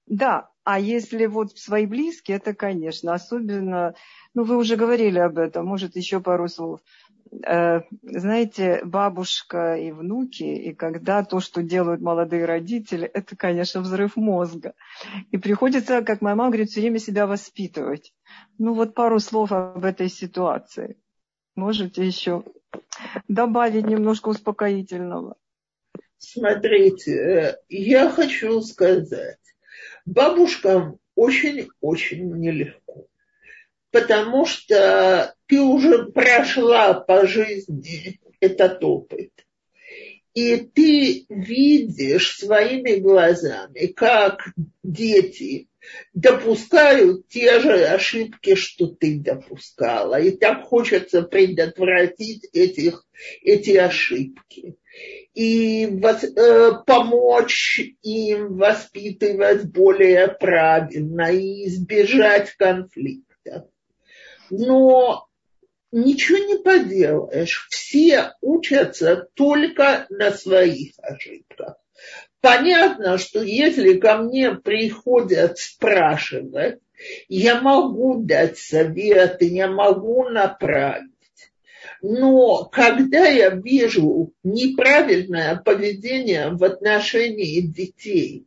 Да, 0.06 0.50
а 0.64 0.78
если 0.78 1.26
вот 1.26 1.58
свои 1.58 1.86
близкие, 1.86 2.36
это, 2.36 2.54
конечно, 2.54 3.14
особенно, 3.14 3.94
ну, 4.34 4.44
вы 4.44 4.56
уже 4.56 4.76
говорили 4.76 5.18
об 5.18 5.38
этом, 5.38 5.66
может, 5.66 5.96
еще 5.96 6.20
пару 6.20 6.48
слов. 6.48 6.80
Э, 7.46 7.80
знаете, 8.02 8.82
бабушка 8.84 9.76
и 9.76 9.90
внуки, 9.90 10.42
и 10.42 10.74
когда 10.74 11.24
то, 11.24 11.40
что 11.40 11.62
делают 11.62 12.02
молодые 12.02 12.44
родители, 12.44 13.06
это, 13.06 13.36
конечно, 13.36 13.80
взрыв 13.80 14.16
мозга. 14.16 14.74
И 15.30 15.38
приходится, 15.38 16.02
как 16.02 16.20
моя 16.20 16.36
мама 16.36 16.50
говорит, 16.50 16.70
все 16.70 16.80
время 16.80 16.98
себя 16.98 17.26
воспитывать. 17.26 18.12
Ну 18.58 18.74
вот 18.74 18.94
пару 18.94 19.18
слов 19.18 19.50
об 19.52 19.84
этой 19.84 20.08
ситуации. 20.08 20.96
Можете 21.56 22.04
еще 22.06 22.44
добавить 23.28 23.86
немножко 23.86 24.28
успокоительного? 24.28 25.36
Смотрите, 26.18 27.12
э, 27.14 27.56
я 27.68 28.10
хочу 28.10 28.60
сказать, 28.60 29.38
бабушкам 30.04 30.98
очень-очень 31.14 32.34
нелегко 32.38 33.06
потому 33.92 34.46
что 34.46 35.34
ты 35.46 35.60
уже 35.60 36.06
прошла 36.06 36.94
по 36.94 37.26
жизни 37.26 38.18
этот 38.40 38.82
опыт. 38.82 39.30
И 40.34 40.56
ты 40.56 41.26
видишь 41.28 42.38
своими 42.38 42.98
глазами, 42.98 43.86
как 43.88 44.48
дети 44.82 45.68
допускают 46.14 47.28
те 47.28 47.60
же 47.60 47.84
ошибки, 47.84 48.54
что 48.54 48.86
ты 48.86 49.18
допускала. 49.20 50.18
И 50.18 50.30
так 50.30 50.64
хочется 50.64 51.20
предотвратить 51.22 52.48
этих, 52.54 53.04
эти 53.42 53.76
ошибки. 53.76 54.76
И 55.34 55.86
вос, 55.86 56.24
э, 56.24 56.72
помочь 56.86 57.80
им 58.02 58.56
воспитывать 58.56 59.64
более 59.64 60.28
правильно 60.28 61.32
и 61.32 61.66
избежать 61.68 62.50
конфликтов 62.52 63.22
но 64.52 65.28
ничего 65.90 66.38
не 66.38 66.58
поделаешь. 66.58 67.66
Все 67.70 68.32
учатся 68.42 69.28
только 69.34 70.06
на 70.10 70.30
своих 70.30 70.92
ошибках. 70.98 71.76
Понятно, 72.40 73.18
что 73.18 73.42
если 73.42 73.98
ко 73.98 74.18
мне 74.18 74.54
приходят 74.54 75.58
спрашивать, 75.58 76.80
я 77.28 77.60
могу 77.60 78.22
дать 78.22 78.58
советы, 78.58 79.46
я 79.46 79.68
могу 79.68 80.28
направить. 80.28 81.11
Но 82.02 82.64
когда 82.64 83.28
я 83.28 83.50
вижу 83.50 84.32
неправильное 84.42 85.54
поведение 85.56 86.50
в 86.50 86.64
отношении 86.64 87.60
детей, 87.60 88.44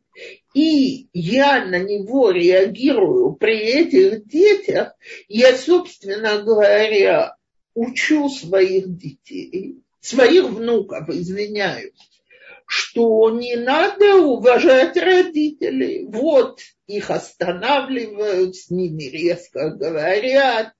и 0.53 1.07
я 1.13 1.65
на 1.65 1.79
него 1.79 2.31
реагирую 2.31 3.33
при 3.33 3.57
этих 3.57 4.27
детях, 4.27 4.93
я, 5.29 5.55
собственно 5.55 6.41
говоря, 6.41 7.35
учу 7.73 8.29
своих 8.29 8.97
детей, 8.97 9.81
своих 10.01 10.49
внуков, 10.49 11.09
извиняюсь, 11.09 11.93
что 12.65 13.29
не 13.29 13.55
надо 13.55 14.17
уважать 14.17 14.97
родителей. 14.97 16.05
Вот 16.09 16.59
их 16.87 17.09
останавливают, 17.09 18.57
с 18.57 18.69
ними 18.69 19.03
резко 19.03 19.69
говорят, 19.69 20.73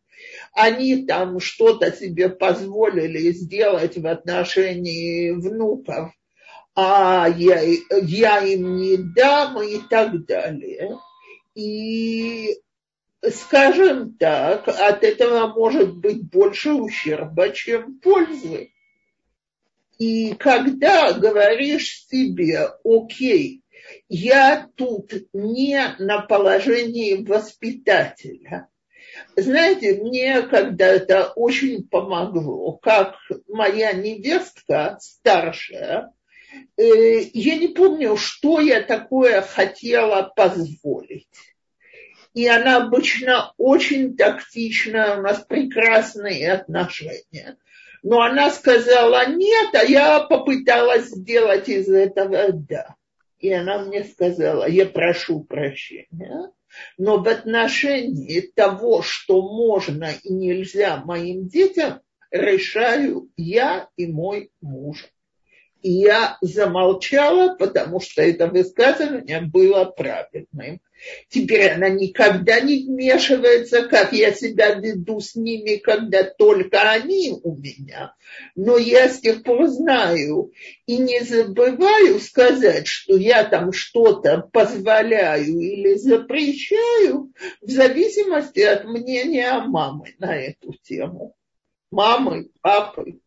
они 0.54 1.06
там 1.06 1.40
что-то 1.40 1.92
себе 1.92 2.30
позволили 2.30 3.32
сделать 3.32 3.98
в 3.98 4.08
отношении 4.08 5.32
внуков, 5.32 6.12
а 6.76 7.28
я, 7.30 7.62
я 8.02 8.40
им 8.40 8.78
не 8.78 8.98
дам 8.98 9.62
и 9.62 9.80
так 9.90 10.26
далее. 10.26 10.98
И, 11.56 12.58
скажем 13.22 14.18
так, 14.18 14.68
от 14.68 15.04
этого 15.04 15.48
может 15.48 15.96
быть 15.96 16.30
больше 16.30 16.74
ущерба, 16.74 17.50
чем 17.50 18.00
пользы. 18.00 18.72
И 19.98 20.34
когда 20.34 21.14
говоришь 21.14 22.06
себе, 22.10 22.70
окей, 22.84 23.64
я 24.10 24.70
тут 24.76 25.12
не 25.34 25.96
на 26.00 26.22
положении 26.22 27.26
воспитателя. 27.26 28.68
Знаете, 29.36 30.02
мне 30.02 30.42
когда-то 30.44 31.32
очень 31.36 31.88
помогло, 31.88 32.74
как 32.74 33.16
моя 33.48 33.94
невестка 33.94 34.98
старшая, 35.02 36.12
э, 36.78 37.20
я 37.34 37.58
не 37.58 37.70
помню, 37.70 38.18
что 38.18 38.60
я 38.60 38.82
такое 38.82 39.42
хотела 39.42 40.32
позволить. 40.36 41.28
И 42.34 42.48
она 42.48 42.84
обычно 42.84 43.54
очень 43.58 44.18
тактичная, 44.18 45.18
у 45.18 45.22
нас 45.22 45.46
прекрасные 45.46 46.52
отношения. 46.52 47.58
Но 48.04 48.22
она 48.22 48.52
сказала 48.52 49.28
нет, 49.30 49.74
а 49.74 49.84
я 49.84 50.20
попыталась 50.20 51.08
сделать 51.08 51.70
из 51.70 51.90
этого 51.90 52.52
да. 52.52 52.96
И 53.40 53.52
она 53.52 53.80
мне 53.80 54.04
сказала, 54.04 54.68
я 54.68 54.86
прошу 54.86 55.44
прощения, 55.44 56.52
но 56.98 57.22
в 57.22 57.28
отношении 57.28 58.42
того, 58.42 59.02
что 59.02 59.42
можно 59.42 60.12
и 60.24 60.34
нельзя 60.34 60.98
моим 61.06 61.48
детям, 61.48 62.02
решаю 62.32 63.30
я 63.38 63.90
и 63.96 64.08
мой 64.08 64.52
муж. 64.62 65.06
И 65.86 65.92
я 65.92 66.40
замолчала, 66.42 67.54
потому 67.54 68.00
что 68.00 68.24
это 68.24 68.48
высказывание 68.48 69.42
было 69.42 69.86
правильным. 69.86 70.82
Теперь 71.30 71.74
она 71.74 71.90
никогда 71.90 72.60
не 72.60 72.88
вмешивается, 72.88 73.88
как 73.88 74.12
я 74.12 74.34
себя 74.34 74.74
веду 74.74 75.20
с 75.20 75.36
ними, 75.36 75.76
когда 75.76 76.24
только 76.24 76.90
они 76.90 77.40
у 77.44 77.56
меня. 77.56 78.16
Но 78.56 78.80
я 78.80 79.10
с 79.10 79.20
тех 79.20 79.44
пор 79.44 79.68
знаю 79.68 80.52
и 80.88 80.98
не 80.98 81.20
забываю 81.20 82.20
сказать, 82.20 82.88
что 82.88 83.16
я 83.16 83.44
там 83.44 83.72
что-то 83.72 84.50
позволяю 84.52 85.46
или 85.46 85.94
запрещаю 85.98 87.32
в 87.62 87.70
зависимости 87.70 88.62
от 88.62 88.86
мнения 88.86 89.54
мамы 89.68 90.16
на 90.18 90.36
эту 90.36 90.74
тему. 90.82 91.36
Мамы, 91.92 92.50
папы. 92.62 93.20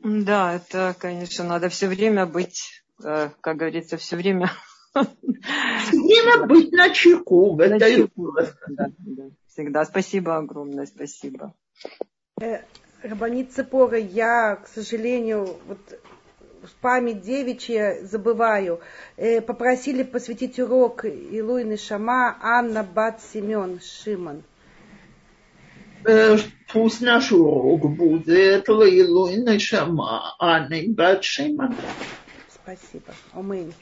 Да, 0.00 0.54
это, 0.54 0.94
конечно, 0.98 1.44
надо 1.44 1.68
все 1.68 1.88
время 1.88 2.26
быть, 2.26 2.82
э, 3.02 3.30
как 3.40 3.56
говорится, 3.56 3.96
все 3.96 4.16
время 4.16 4.50
все 4.94 5.96
время 5.96 6.46
быть 6.46 6.72
на 6.72 6.90
чеку. 6.90 7.56
На 7.56 7.78
чеку. 7.78 8.32
Да, 8.32 8.90
да, 8.98 9.30
всегда. 9.46 9.84
Спасибо 9.84 10.36
огромное, 10.36 10.86
спасибо. 10.86 11.54
Э, 12.40 12.62
Рабанит 13.02 13.52
Цепора, 13.52 13.98
я, 13.98 14.56
к 14.56 14.68
сожалению, 14.68 15.56
вот 15.66 15.78
память 16.80 17.22
девичья 17.22 17.98
забываю. 18.02 18.80
Э, 19.16 19.40
попросили 19.40 20.02
посвятить 20.02 20.58
урок 20.58 21.04
Илуины 21.04 21.76
Шама 21.76 22.36
Анна 22.40 22.82
Бат 22.82 23.20
Семен 23.22 23.80
Шиман. 23.80 24.42
Пусть 26.72 27.00
наш 27.00 27.32
урок 27.32 27.90
будет 27.96 28.68
Илуины 28.68 29.58
Шама 29.58 30.34
Анна 30.38 30.76
Бат 30.88 31.24
Шиман. 31.24 31.74
Спасибо. 32.52 33.14
Омейн. 33.32 33.72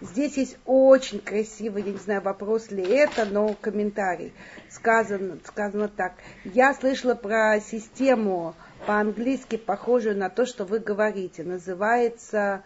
Здесь 0.00 0.36
есть 0.36 0.58
очень 0.64 1.20
красивый, 1.20 1.82
я 1.82 1.92
не 1.92 1.98
знаю, 1.98 2.22
вопрос 2.22 2.70
ли 2.70 2.82
это, 2.82 3.24
но 3.24 3.54
комментарий. 3.60 4.32
Сказано, 4.70 5.38
сказано 5.44 5.88
так. 5.88 6.14
Я 6.44 6.74
слышала 6.74 7.14
про 7.14 7.60
систему 7.60 8.54
по-английски, 8.86 9.56
похожую 9.56 10.16
на 10.16 10.28
то, 10.28 10.46
что 10.46 10.64
вы 10.64 10.78
говорите. 10.78 11.42
Называется 11.44 12.64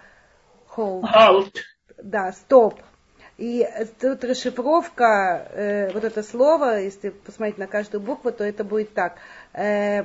hold. 0.77 1.03
Halt. 1.03 1.57
Да, 2.03 2.33
стоп. 2.33 2.81
И 3.39 3.69
тут 4.01 4.25
расшифровка, 4.25 5.49
э, 5.53 5.93
вот 5.93 6.05
это 6.05 6.23
слово, 6.23 6.81
если 6.81 7.11
посмотреть 7.11 7.59
на 7.59 7.67
каждую 7.67 8.01
букву, 8.01 8.33
то 8.33 8.45
это 8.45 8.65
будет 8.65 8.95
так. 8.95 9.19
Э, 9.53 10.05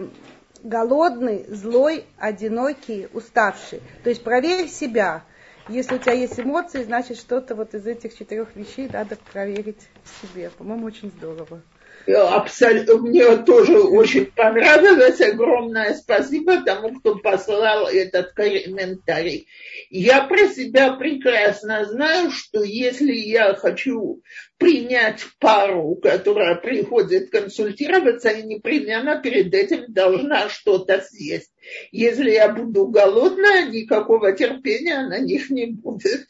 голодный, 0.64 1.46
злой, 1.48 2.06
одинокий, 2.18 3.08
уставший. 3.14 3.82
То 4.04 4.10
есть 4.10 4.24
проверь 4.24 4.68
себя, 4.68 5.24
если 5.70 5.96
у 5.96 5.98
тебя 6.00 6.14
есть 6.14 6.40
эмоции, 6.40 6.84
значит 6.84 7.18
что-то 7.18 7.56
вот 7.56 7.74
из 7.74 7.88
этих 7.88 8.18
четырех 8.18 8.56
вещей 8.56 8.90
надо 8.92 9.16
проверить 9.32 9.88
в 10.04 10.22
себе. 10.22 10.50
По-моему, 10.50 10.86
очень 10.88 11.10
здорово. 11.12 11.62
Абсолютно, 12.08 12.98
мне 12.98 13.38
тоже 13.38 13.80
очень 13.80 14.26
понравилось. 14.26 15.22
Огромное 15.22 15.94
спасибо 15.94 16.62
тому, 16.64 17.00
кто 17.00 17.18
послал 17.18 17.88
этот 17.88 18.32
комментарий. 18.34 19.48
Я 19.90 20.24
про 20.24 20.48
себя 20.48 20.94
прекрасно 20.94 21.86
знаю, 21.86 22.32
что 22.32 22.64
если 22.64 23.14
я 23.14 23.54
хочу 23.54 24.22
принять 24.58 25.26
пару, 25.40 25.96
которая 25.96 26.56
приходит 26.56 27.30
консультироваться, 27.30 28.30
я 28.30 28.42
непременно 28.42 29.22
перед 29.22 29.54
этим 29.54 29.86
должна 29.94 30.50
что-то 30.50 31.02
съесть. 31.02 31.52
Если 31.92 32.32
я 32.32 32.50
буду 32.50 32.88
голодная, 32.88 33.68
никакого 33.68 34.32
терпения 34.34 35.08
на 35.08 35.20
них 35.20 35.50
не 35.50 35.68
будет 35.68 36.28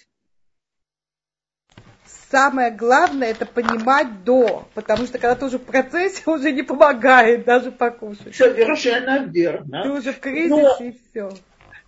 самое 2.31 2.71
главное 2.71 3.29
это 3.31 3.45
понимать 3.45 4.23
до, 4.23 4.67
потому 4.73 5.05
что 5.05 5.19
когда 5.19 5.35
ты 5.35 5.45
уже 5.45 5.59
в 5.59 5.63
процессе, 5.63 6.23
уже 6.29 6.51
не 6.51 6.63
помогает 6.63 7.45
даже 7.45 7.71
покушать. 7.71 8.35
Совершенно 8.35 9.25
верно. 9.25 9.83
Ты 9.83 9.91
уже 9.91 10.13
в 10.13 10.19
кризисе 10.19 10.49
но, 10.55 10.77
и 10.79 10.95
все. 11.11 11.29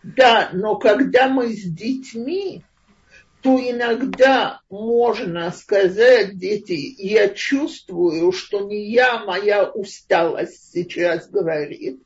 Да, 0.03 0.49
но 0.51 0.75
когда 0.75 1.29
мы 1.29 1.53
с 1.53 1.63
детьми, 1.63 2.61
то 3.41 3.59
иногда 3.59 4.61
можно 4.69 5.51
сказать, 5.51 6.37
дети, 6.37 6.95
я 6.97 7.29
чувствую, 7.29 8.31
что 8.31 8.61
не 8.61 8.91
я, 8.91 9.19
моя 9.19 9.65
усталость 9.65 10.71
сейчас 10.71 11.29
говорит. 11.29 12.01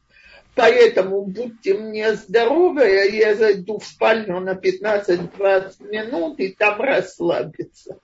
Поэтому 0.55 1.23
будьте 1.25 1.75
мне 1.75 2.15
здоровы, 2.15 2.83
я 3.11 3.35
зайду 3.35 3.77
в 3.77 3.85
спальню 3.85 4.39
на 4.39 4.53
15-20 4.53 5.87
минут 5.87 6.39
и 6.39 6.49
там 6.49 6.81
расслабиться. 6.81 7.99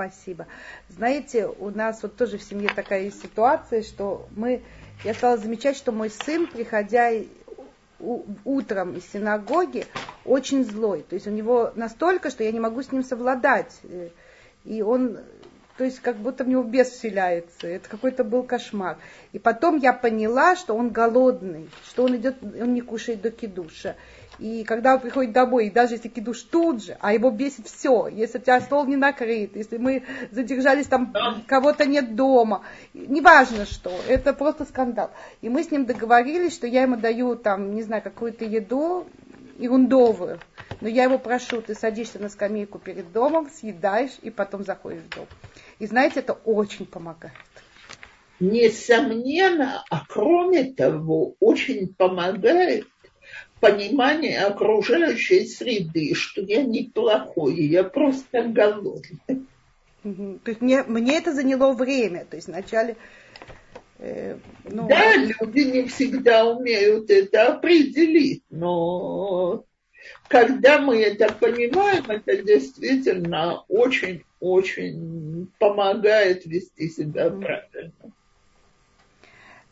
Спасибо. 0.00 0.46
Знаете, 0.88 1.46
у 1.46 1.70
нас 1.70 2.02
вот 2.02 2.16
тоже 2.16 2.38
в 2.38 2.42
семье 2.42 2.70
такая 2.74 3.10
ситуация, 3.10 3.82
что 3.82 4.26
мы, 4.34 4.62
я 5.04 5.12
стала 5.12 5.36
замечать, 5.36 5.76
что 5.76 5.92
мой 5.92 6.08
сын, 6.08 6.46
приходя 6.46 7.10
утром 8.44 8.96
из 8.96 9.10
синагоги, 9.12 9.86
очень 10.24 10.64
злой. 10.64 11.04
То 11.08 11.14
есть 11.14 11.26
у 11.26 11.30
него 11.30 11.72
настолько, 11.74 12.30
что 12.30 12.44
я 12.44 12.52
не 12.52 12.60
могу 12.60 12.82
с 12.82 12.92
ним 12.92 13.02
совладать. 13.02 13.78
И 14.64 14.82
он, 14.82 15.18
то 15.76 15.84
есть 15.84 16.00
как 16.00 16.16
будто 16.16 16.44
в 16.44 16.48
него 16.48 16.62
бес 16.62 16.90
вселяется. 16.90 17.66
Это 17.66 17.88
какой-то 17.88 18.24
был 18.24 18.42
кошмар. 18.42 18.98
И 19.32 19.38
потом 19.38 19.76
я 19.76 19.92
поняла, 19.92 20.56
что 20.56 20.74
он 20.74 20.90
голодный, 20.90 21.68
что 21.84 22.04
он 22.04 22.16
идет, 22.16 22.36
он 22.42 22.74
не 22.74 22.80
кушает 22.80 23.20
до 23.20 23.30
кидуша. 23.30 23.96
И 24.40 24.64
когда 24.64 24.94
он 24.94 25.00
приходит 25.00 25.32
домой, 25.32 25.66
и 25.66 25.70
даже 25.70 25.94
если 25.94 26.08
кидуш 26.08 26.40
тут 26.42 26.82
же, 26.82 26.96
а 27.00 27.12
его 27.12 27.30
бесит 27.30 27.66
все, 27.66 28.08
если 28.08 28.38
у 28.38 28.40
тебя 28.40 28.60
стол 28.62 28.86
не 28.86 28.96
накрыт, 28.96 29.54
если 29.54 29.76
мы 29.76 30.02
задержались 30.30 30.86
там, 30.86 31.12
кого-то 31.46 31.84
нет 31.84 32.16
дома, 32.16 32.62
неважно 32.94 33.66
что, 33.66 33.92
это 34.08 34.32
просто 34.32 34.64
скандал. 34.64 35.10
И 35.42 35.50
мы 35.50 35.62
с 35.62 35.70
ним 35.70 35.84
договорились, 35.84 36.54
что 36.54 36.66
я 36.66 36.82
ему 36.82 36.96
даю 36.96 37.36
там, 37.36 37.74
не 37.74 37.82
знаю, 37.82 38.02
какую-то 38.02 38.46
еду 38.46 39.06
ерундовую, 39.58 40.40
но 40.80 40.88
я 40.88 41.04
его 41.04 41.18
прошу, 41.18 41.60
ты 41.60 41.74
садишься 41.74 42.18
на 42.18 42.30
скамейку 42.30 42.78
перед 42.78 43.12
домом, 43.12 43.50
съедаешь 43.50 44.16
и 44.22 44.30
потом 44.30 44.64
заходишь 44.64 45.02
в 45.02 45.14
дом. 45.14 45.26
И 45.78 45.86
знаете, 45.86 46.20
это 46.20 46.32
очень 46.32 46.86
помогает. 46.86 47.34
Несомненно, 48.40 49.84
а 49.90 50.06
кроме 50.08 50.72
того, 50.72 51.34
очень 51.40 51.94
помогает 51.94 52.86
понимание 53.60 54.40
окружающей 54.40 55.46
среды, 55.46 56.14
что 56.14 56.40
я 56.40 56.62
неплохой, 56.62 57.54
я 57.66 57.84
просто 57.84 58.42
голодный. 58.42 59.46
То 60.02 60.50
есть 60.50 60.60
мне, 60.60 60.82
мне 60.84 61.18
это 61.18 61.34
заняло 61.34 61.72
время. 61.72 62.24
То 62.24 62.36
есть 62.36 62.48
вначале... 62.48 62.96
Э, 63.98 64.38
ну, 64.64 64.88
да, 64.88 65.14
люди 65.16 65.60
не 65.60 65.84
всегда 65.84 66.46
умеют 66.46 67.10
это 67.10 67.48
определить, 67.48 68.42
но 68.48 69.64
когда 70.28 70.78
мы 70.78 71.02
это 71.02 71.30
понимаем, 71.32 72.04
это 72.08 72.42
действительно 72.42 73.64
очень-очень 73.68 75.48
помогает 75.58 76.46
вести 76.46 76.88
себя 76.88 77.28
правильно. 77.28 77.92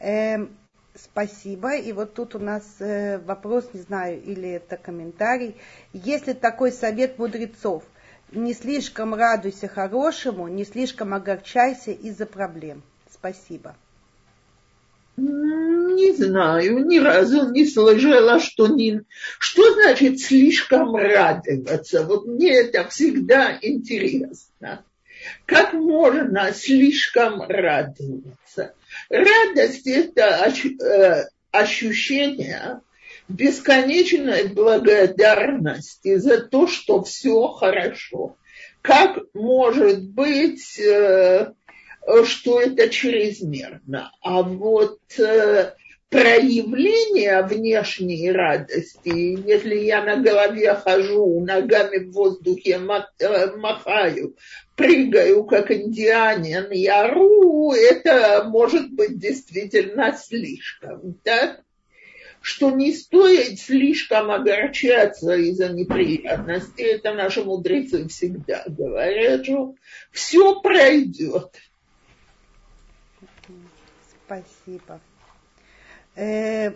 Эм, 0.01 0.57
спасибо. 1.03 1.76
И 1.76 1.92
вот 1.92 2.14
тут 2.14 2.34
у 2.34 2.38
нас 2.38 2.64
э, 2.80 3.18
вопрос, 3.18 3.70
не 3.72 3.80
знаю, 3.80 4.22
или 4.22 4.51
это 4.51 4.76
комментарий. 4.76 5.57
Если 5.92 6.32
такой 6.32 6.72
совет 6.72 7.18
мудрецов, 7.18 7.84
не 8.32 8.55
слишком 8.55 9.14
радуйся 9.14 9.68
хорошему, 9.68 10.49
не 10.49 10.64
слишком 10.64 11.14
огорчайся 11.14 11.92
из-за 11.92 12.26
проблем. 12.26 12.82
Спасибо. 13.11 13.74
Не 15.16 16.12
знаю, 16.12 16.86
ни 16.86 16.99
разу 16.99 17.51
не 17.51 17.66
слышала, 17.66 18.38
что 18.38 18.68
не... 18.68 19.03
Что 19.38 19.74
значит 19.74 20.20
слишком 20.20 20.94
радоваться? 20.94 22.05
Вот 22.05 22.26
мне 22.26 22.55
это 22.55 22.88
всегда 22.88 23.59
интересно. 23.61 24.84
Как 25.44 25.72
можно 25.72 26.53
слишком 26.53 27.42
радоваться? 27.42 28.74
Радость– 29.09 29.86
это 29.86 30.53
э, 30.82 31.24
ощущение 31.51 32.80
бесконечной 33.28 34.49
благодарности 34.49 36.16
за 36.16 36.41
то, 36.41 36.66
что 36.66 37.03
все 37.03 37.49
хорошо. 37.49 38.36
Как 38.82 39.18
может 39.34 40.03
быть 40.05 40.78
э, 40.78 41.53
что 42.24 42.61
это 42.61 42.89
чрезмерно. 42.89 44.12
А 44.22 44.43
вот 44.43 45.01
проявление 46.11 47.42
внешней 47.42 48.30
радости, 48.30 49.09
если 49.46 49.76
я 49.76 50.02
на 50.02 50.16
голове 50.16 50.74
хожу, 50.74 51.44
ногами 51.44 51.98
в 51.98 52.12
воздухе 52.12 52.80
э, 53.18 53.56
махаю, 53.56 54.36
прыгаю, 54.74 55.44
как 55.44 55.70
индианин, 55.70 56.70
и 56.72 56.86
ору, 56.86 57.72
это 57.72 58.44
может 58.48 58.90
быть 58.92 59.18
действительно 59.18 60.12
слишком, 60.12 61.18
да? 61.24 61.59
что 62.40 62.70
не 62.70 62.92
стоит 62.92 63.59
слишком 63.59 64.30
огорчаться 64.30 65.34
из-за 65.34 65.70
неприятностей. 65.70 66.84
Это 66.84 67.12
наши 67.12 67.42
мудрецы 67.42 68.06
всегда 68.09 68.62
говорят, 68.66 69.44
что 69.44 69.74
все 70.12 70.61
пройдет. 70.61 71.56
Спасибо. 74.24 75.00
Э, 76.18 76.72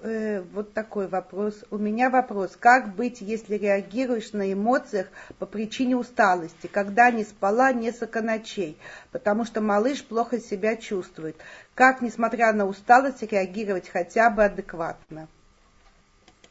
э, 0.00 0.42
вот 0.52 0.72
такой 0.72 1.06
вопрос. 1.06 1.64
У 1.70 1.78
меня 1.78 2.10
вопрос. 2.10 2.56
Как 2.58 2.96
быть, 2.96 3.20
если 3.20 3.54
реагируешь 3.54 4.32
на 4.32 4.52
эмоциях 4.52 5.06
по 5.38 5.46
причине 5.46 5.96
усталости, 5.96 6.66
когда 6.66 7.12
не 7.12 7.22
спала 7.22 7.72
несколько 7.72 8.20
ночей, 8.20 8.76
потому 9.12 9.44
что 9.44 9.60
малыш 9.60 10.04
плохо 10.04 10.40
себя 10.40 10.74
чувствует? 10.74 11.36
Как, 11.76 12.02
несмотря 12.02 12.52
на 12.52 12.66
усталость, 12.66 13.22
реагировать 13.22 13.88
хотя 13.88 14.28
бы 14.28 14.44
адекватно? 14.44 15.28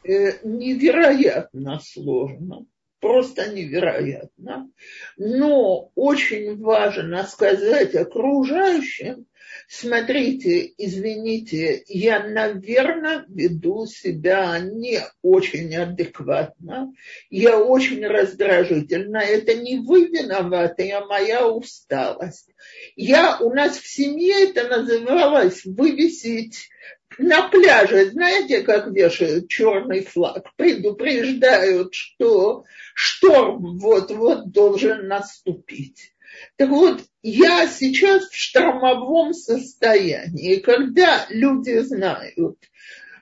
Э, 0.02 0.38
невероятно 0.42 1.78
сложно 1.80 2.64
просто 3.04 3.52
невероятно. 3.52 4.70
Но 5.18 5.90
очень 5.94 6.56
важно 6.56 7.26
сказать 7.26 7.94
окружающим, 7.94 9.26
смотрите, 9.68 10.72
извините, 10.78 11.84
я, 11.86 12.26
наверное, 12.26 13.26
веду 13.28 13.84
себя 13.84 14.58
не 14.58 15.00
очень 15.20 15.76
адекватно, 15.76 16.94
я 17.28 17.58
очень 17.58 18.06
раздражительна, 18.06 19.18
это 19.18 19.52
не 19.52 19.80
вы 19.80 20.06
виноваты, 20.06 20.90
а 20.92 21.04
моя 21.04 21.46
усталость. 21.46 22.48
Я, 22.96 23.36
у 23.40 23.52
нас 23.52 23.76
в 23.76 23.86
семье 23.86 24.44
это 24.48 24.66
называлось 24.66 25.66
вывесить 25.66 26.70
на 27.18 27.48
пляже, 27.48 28.10
знаете, 28.10 28.62
как 28.62 28.88
вешают 28.88 29.48
черный 29.48 30.04
флаг, 30.04 30.50
предупреждают, 30.56 31.94
что 31.94 32.64
шторм 32.94 33.78
вот-вот 33.78 34.50
должен 34.50 35.08
наступить. 35.08 36.14
Так 36.56 36.70
вот, 36.70 37.02
я 37.22 37.66
сейчас 37.66 38.28
в 38.28 38.36
штормовом 38.36 39.32
состоянии, 39.34 40.56
когда 40.56 41.26
люди 41.30 41.78
знают, 41.78 42.58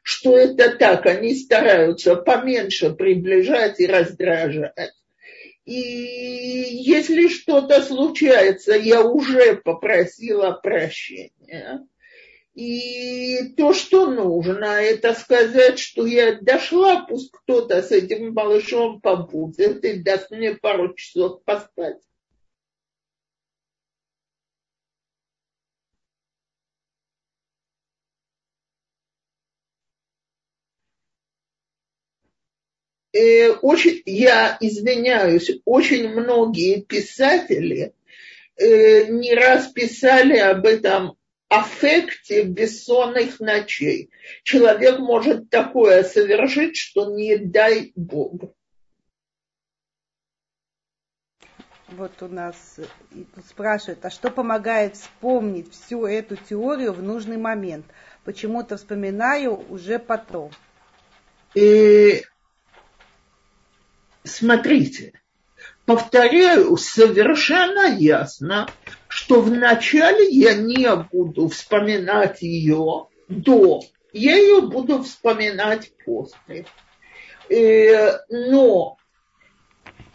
что 0.02 0.36
это 0.36 0.76
так, 0.76 1.06
они 1.06 1.34
стараются 1.34 2.16
поменьше 2.16 2.90
приближать 2.90 3.80
и 3.80 3.86
раздражать. 3.86 4.94
И 5.64 5.74
если 5.74 7.28
что-то 7.28 7.82
случается, 7.82 8.72
я 8.74 9.02
уже 9.02 9.56
попросила 9.56 10.52
прощения. 10.52 11.86
И 12.54 13.54
то, 13.56 13.72
что 13.72 14.10
нужно, 14.10 14.66
это 14.66 15.14
сказать, 15.14 15.78
что 15.78 16.04
я 16.04 16.38
дошла, 16.38 17.06
пусть 17.06 17.30
кто-то 17.32 17.82
с 17.82 17.90
этим 17.92 18.34
малышом 18.34 19.00
побудет 19.00 19.82
и 19.84 20.02
даст 20.02 20.30
мне 20.30 20.54
пару 20.54 20.94
часов 20.94 21.42
поспать. 21.44 21.96
Э, 33.14 33.50
очень, 33.62 34.02
я 34.06 34.56
извиняюсь, 34.60 35.50
очень 35.64 36.08
многие 36.08 36.82
писатели 36.82 37.94
э, 38.56 39.06
не 39.08 39.34
раз 39.34 39.68
писали 39.68 40.36
об 40.38 40.66
этом 40.66 41.16
аффекте 41.52 42.44
бессонных 42.44 43.38
ночей. 43.40 44.10
Человек 44.42 44.98
может 44.98 45.50
такое 45.50 46.02
совершить, 46.02 46.76
что 46.76 47.14
не 47.14 47.36
дай 47.36 47.92
Бог. 47.94 48.54
Вот 51.88 52.22
у 52.22 52.28
нас 52.28 52.56
спрашивают, 53.50 54.02
а 54.04 54.10
что 54.10 54.30
помогает 54.30 54.96
вспомнить 54.96 55.70
всю 55.72 56.06
эту 56.06 56.36
теорию 56.36 56.94
в 56.94 57.02
нужный 57.02 57.36
момент? 57.36 57.84
Почему-то 58.24 58.78
вспоминаю 58.78 59.56
уже 59.70 59.98
потом. 59.98 60.50
И 61.54 62.22
смотрите, 64.24 65.12
повторяю 65.84 66.78
совершенно 66.78 67.94
ясно, 67.94 68.70
что 69.14 69.42
вначале 69.42 70.26
я 70.30 70.54
не 70.54 70.88
буду 71.12 71.48
вспоминать 71.48 72.40
ее 72.40 73.08
до, 73.28 73.82
я 74.14 74.36
ее 74.36 74.62
буду 74.62 75.02
вспоминать 75.02 75.92
после. 76.02 76.64
Э, 77.50 78.20
но 78.30 78.96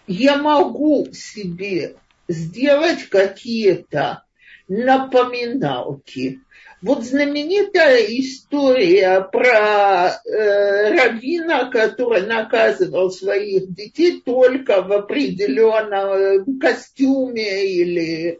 я 0.08 0.38
могу 0.38 1.10
себе 1.14 1.98
сделать 2.28 3.04
какие-то 3.04 4.24
напоминалки, 4.68 6.42
вот 6.82 7.04
знаменитая 7.04 8.04
история 8.20 9.22
про 9.22 10.10
э, 10.10 10.92
раввина, 10.92 11.70
который 11.72 12.26
наказывал 12.26 13.12
своих 13.12 13.72
детей 13.74 14.22
только 14.26 14.82
в 14.82 14.92
определенном 14.92 16.60
костюме 16.60 17.68
или 17.68 18.30
э, 18.32 18.38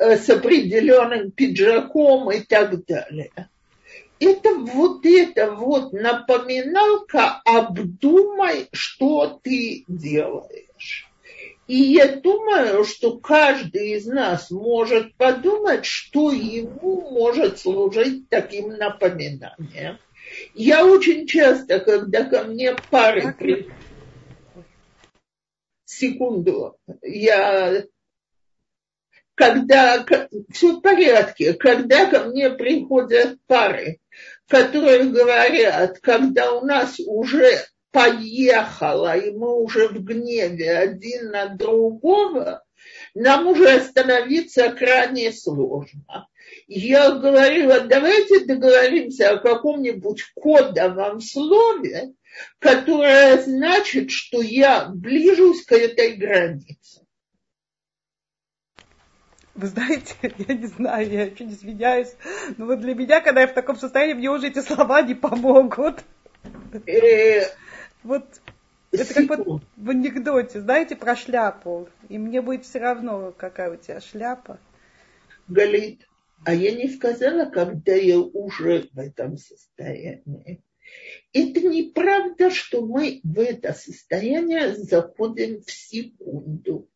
с 0.00 0.30
определенным 0.30 1.30
пиджаком 1.30 2.30
и 2.30 2.40
так 2.40 2.84
далее. 2.86 3.50
Это 4.18 4.54
вот 4.54 5.04
это 5.04 5.50
вот 5.52 5.92
напоминалка, 5.92 7.40
обдумай, 7.44 8.68
что 8.72 9.40
ты 9.42 9.84
делаешь. 9.88 11.06
И 11.66 11.76
я 11.76 12.16
думаю, 12.16 12.84
что 12.84 13.18
каждый 13.18 13.92
из 13.92 14.06
нас 14.06 14.50
может 14.50 15.14
подумать, 15.14 15.84
что 15.84 16.32
ему 16.32 17.10
может 17.10 17.60
служить 17.60 18.28
таким 18.28 18.70
напоминанием. 18.70 19.98
Я 20.54 20.84
очень 20.84 21.26
часто, 21.26 21.80
когда 21.80 22.24
ко 22.24 22.42
мне 22.44 22.74
пары. 22.90 23.66
Секунду, 25.84 26.76
я 27.02 27.84
когда 29.40 30.04
все 30.52 30.72
в 30.72 30.82
порядке, 30.82 31.54
когда 31.54 32.10
ко 32.10 32.24
мне 32.24 32.50
приходят 32.50 33.38
пары, 33.46 33.98
которые 34.46 35.04
говорят, 35.04 35.98
когда 36.00 36.52
у 36.52 36.66
нас 36.66 37.00
уже 37.00 37.50
поехала, 37.90 39.16
и 39.16 39.30
мы 39.30 39.58
уже 39.62 39.88
в 39.88 40.04
гневе 40.04 40.76
один 40.76 41.30
на 41.30 41.46
другого, 41.56 42.62
нам 43.14 43.46
уже 43.46 43.76
остановиться 43.76 44.68
крайне 44.72 45.32
сложно. 45.32 46.28
Я 46.68 47.12
говорила, 47.12 47.80
давайте 47.80 48.44
договоримся 48.44 49.30
о 49.30 49.38
каком-нибудь 49.38 50.22
кодовом 50.34 51.22
слове, 51.22 52.12
которая 52.58 53.40
значит, 53.40 54.10
что 54.10 54.42
я 54.42 54.90
ближусь 54.94 55.64
к 55.64 55.72
этой 55.72 56.16
границе. 56.16 56.99
Вы 59.54 59.66
знаете, 59.66 60.14
я 60.48 60.54
не 60.54 60.66
знаю, 60.66 61.10
я 61.10 61.24
очень 61.24 61.50
извиняюсь, 61.50 62.14
но 62.56 62.66
вот 62.66 62.80
для 62.80 62.94
меня, 62.94 63.20
когда 63.20 63.42
я 63.42 63.48
в 63.48 63.54
таком 63.54 63.76
состоянии, 63.76 64.14
мне 64.14 64.30
уже 64.30 64.48
эти 64.48 64.60
слова 64.60 65.02
не 65.02 65.14
помогут. 65.14 66.04
Э, 66.86 67.42
вот 68.02 68.24
это 68.92 69.14
как 69.14 69.46
вот 69.46 69.62
в 69.76 69.90
анекдоте, 69.90 70.60
знаете, 70.60 70.96
про 70.96 71.14
шляпу. 71.14 71.88
И 72.08 72.18
мне 72.18 72.42
будет 72.42 72.64
все 72.64 72.78
равно, 72.80 73.32
какая 73.36 73.72
у 73.72 73.76
тебя 73.76 74.00
шляпа. 74.00 74.58
Галит, 75.48 76.06
а 76.44 76.54
я 76.54 76.74
не 76.74 76.88
сказала, 76.88 77.46
когда 77.50 77.94
я 77.94 78.18
уже 78.18 78.88
в 78.92 78.98
этом 78.98 79.36
состоянии. 79.36 80.62
Это 81.32 81.60
неправда, 81.60 82.50
что 82.50 82.84
мы 82.84 83.20
в 83.22 83.38
это 83.38 83.72
состояние 83.74 84.74
заходим 84.74 85.62
в 85.62 85.70
секунду. 85.70 86.88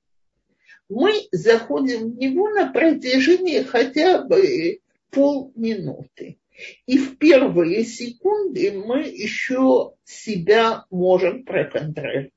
Мы 0.89 1.29
заходим 1.33 2.13
в 2.13 2.19
него 2.19 2.51
на 2.51 2.71
протяжении 2.73 3.63
хотя 3.63 4.23
бы 4.23 4.81
полминуты. 5.11 6.39
И 6.87 6.99
в 6.99 7.19
первые 7.19 7.85
секунды 7.85 8.73
мы 8.73 9.01
еще 9.03 9.95
себя 10.05 10.85
можем 10.91 11.45
проконтролировать. 11.45 12.33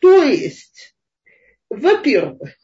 То 0.00 0.22
есть, 0.22 0.94
во-первых, 1.68 2.56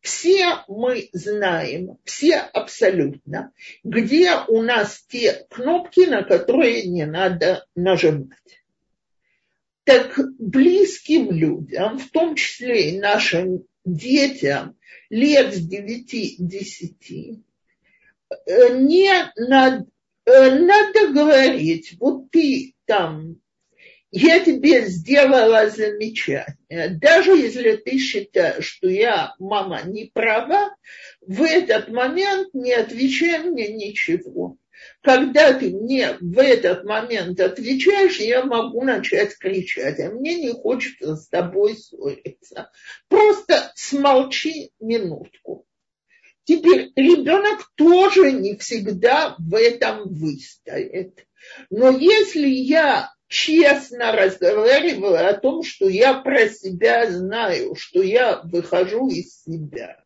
все 0.00 0.64
мы 0.68 1.08
знаем, 1.12 1.98
все 2.04 2.38
абсолютно, 2.38 3.52
где 3.84 4.32
у 4.48 4.62
нас 4.62 5.04
те 5.08 5.46
кнопки, 5.48 6.06
на 6.06 6.22
которые 6.22 6.84
не 6.86 7.06
надо 7.06 7.66
нажимать. 7.74 8.28
Так 9.84 10.18
близким 10.38 11.30
людям, 11.30 11.98
в 11.98 12.10
том 12.10 12.34
числе 12.36 12.90
и 12.90 13.00
нашим 13.00 13.64
детям 13.84 14.76
лет 15.10 15.54
с 15.54 15.68
9-10, 15.68 17.42
Э, 18.46 18.76
не 18.78 19.10
надо, 19.36 19.86
э, 20.26 20.50
надо 20.50 21.12
говорить, 21.12 21.96
вот 21.98 22.30
ты 22.30 22.74
там, 22.86 23.36
я 24.10 24.40
тебе 24.40 24.86
сделала 24.86 25.68
замечание, 25.68 26.98
даже 27.00 27.32
если 27.32 27.76
ты 27.76 27.98
считаешь, 27.98 28.64
что 28.64 28.88
я, 28.88 29.34
мама, 29.38 29.82
не 29.84 30.10
права, 30.12 30.74
в 31.20 31.42
этот 31.42 31.88
момент 31.88 32.52
не 32.52 32.72
отвечай 32.72 33.38
мне 33.40 33.72
ничего. 33.72 34.56
Когда 35.02 35.52
ты 35.52 35.70
мне 35.70 36.16
в 36.20 36.38
этот 36.38 36.84
момент 36.84 37.40
отвечаешь, 37.40 38.18
я 38.18 38.44
могу 38.44 38.82
начать 38.84 39.36
кричать, 39.36 39.98
а 40.00 40.10
мне 40.10 40.36
не 40.36 40.50
хочется 40.50 41.16
с 41.16 41.28
тобой 41.28 41.76
ссориться. 41.76 42.70
Просто 43.08 43.72
смолчи 43.74 44.70
минутку. 44.80 45.66
Теперь 46.44 46.92
ребенок 46.96 47.72
тоже 47.76 48.32
не 48.32 48.56
всегда 48.56 49.36
в 49.38 49.54
этом 49.54 50.12
выстоит. 50.12 51.26
Но 51.70 51.90
если 51.90 52.46
я 52.46 53.12
честно 53.28 54.12
разговариваю 54.12 55.28
о 55.28 55.32
том, 55.34 55.62
что 55.62 55.88
я 55.88 56.14
про 56.14 56.48
себя 56.48 57.10
знаю, 57.10 57.74
что 57.76 58.02
я 58.02 58.42
выхожу 58.44 59.08
из 59.08 59.42
себя, 59.42 60.01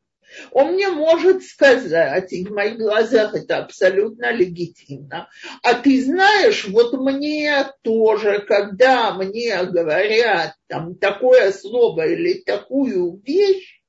он 0.50 0.72
мне 0.72 0.88
может 0.88 1.42
сказать, 1.42 2.32
и 2.32 2.44
в 2.44 2.50
моих 2.50 2.78
глазах 2.78 3.34
это 3.34 3.58
абсолютно 3.58 4.32
легитимно, 4.32 5.28
а 5.62 5.74
ты 5.74 6.02
знаешь, 6.02 6.66
вот 6.68 6.92
мне 6.94 7.66
тоже, 7.82 8.40
когда 8.40 9.14
мне 9.14 9.64
говорят 9.64 10.54
там 10.66 10.94
такое 10.96 11.52
слово 11.52 12.06
или 12.06 12.40
такую 12.40 13.20
вещь, 13.24 13.80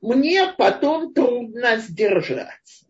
мне 0.00 0.54
потом 0.56 1.12
трудно 1.12 1.78
сдержаться. 1.78 2.86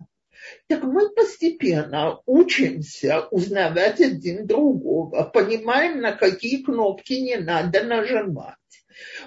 Так 0.68 0.82
мы 0.82 1.08
постепенно 1.10 2.20
учимся 2.26 3.26
узнавать 3.30 4.00
один 4.00 4.46
другого, 4.46 5.24
понимаем, 5.24 6.00
на 6.00 6.12
какие 6.12 6.62
кнопки 6.62 7.14
не 7.14 7.36
надо 7.36 7.84
нажимать. 7.84 8.57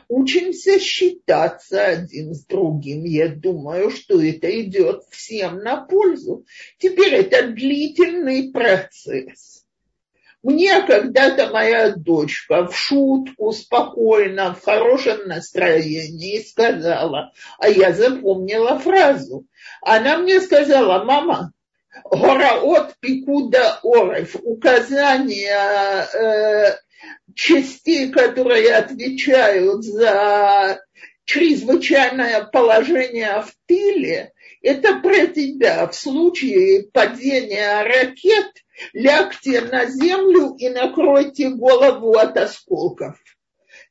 Учимся 0.07 0.79
считаться 0.79 1.85
один 1.85 2.33
с 2.33 2.45
другим. 2.45 3.03
Я 3.03 3.29
думаю, 3.29 3.89
что 3.89 4.21
это 4.21 4.49
идет 4.61 5.03
всем 5.09 5.59
на 5.59 5.77
пользу. 5.77 6.45
Теперь 6.77 7.13
это 7.13 7.47
длительный 7.47 8.51
процесс. 8.51 9.65
Мне 10.43 10.81
когда-то 10.81 11.51
моя 11.51 11.91
дочка 11.95 12.67
в 12.67 12.75
шутку, 12.75 13.51
спокойно, 13.51 14.55
в 14.55 14.63
хорошем 14.63 15.27
настроении 15.27 16.39
сказала, 16.39 17.31
а 17.59 17.69
я 17.69 17.93
запомнила 17.93 18.79
фразу. 18.79 19.45
Она 19.83 20.17
мне 20.17 20.41
сказала, 20.41 21.03
мама, 21.03 21.53
Гораот 22.09 22.95
Пикуда 22.99 23.79
Орев, 23.83 24.35
указания 24.41 26.07
э, 26.13 26.77
частей, 27.35 28.11
которые 28.11 28.75
отвечают 28.75 29.83
за 29.83 30.81
чрезвычайное 31.25 32.43
положение 32.45 33.41
в 33.41 33.53
тыле, 33.67 34.33
это 34.61 34.99
про 34.99 35.27
тебя. 35.27 35.87
В 35.87 35.95
случае 35.95 36.83
падения 36.91 37.83
ракет 37.83 38.51
лягте 38.93 39.61
на 39.61 39.85
землю 39.85 40.55
и 40.57 40.69
накройте 40.69 41.49
голову 41.49 42.13
от 42.13 42.37
осколков. 42.37 43.17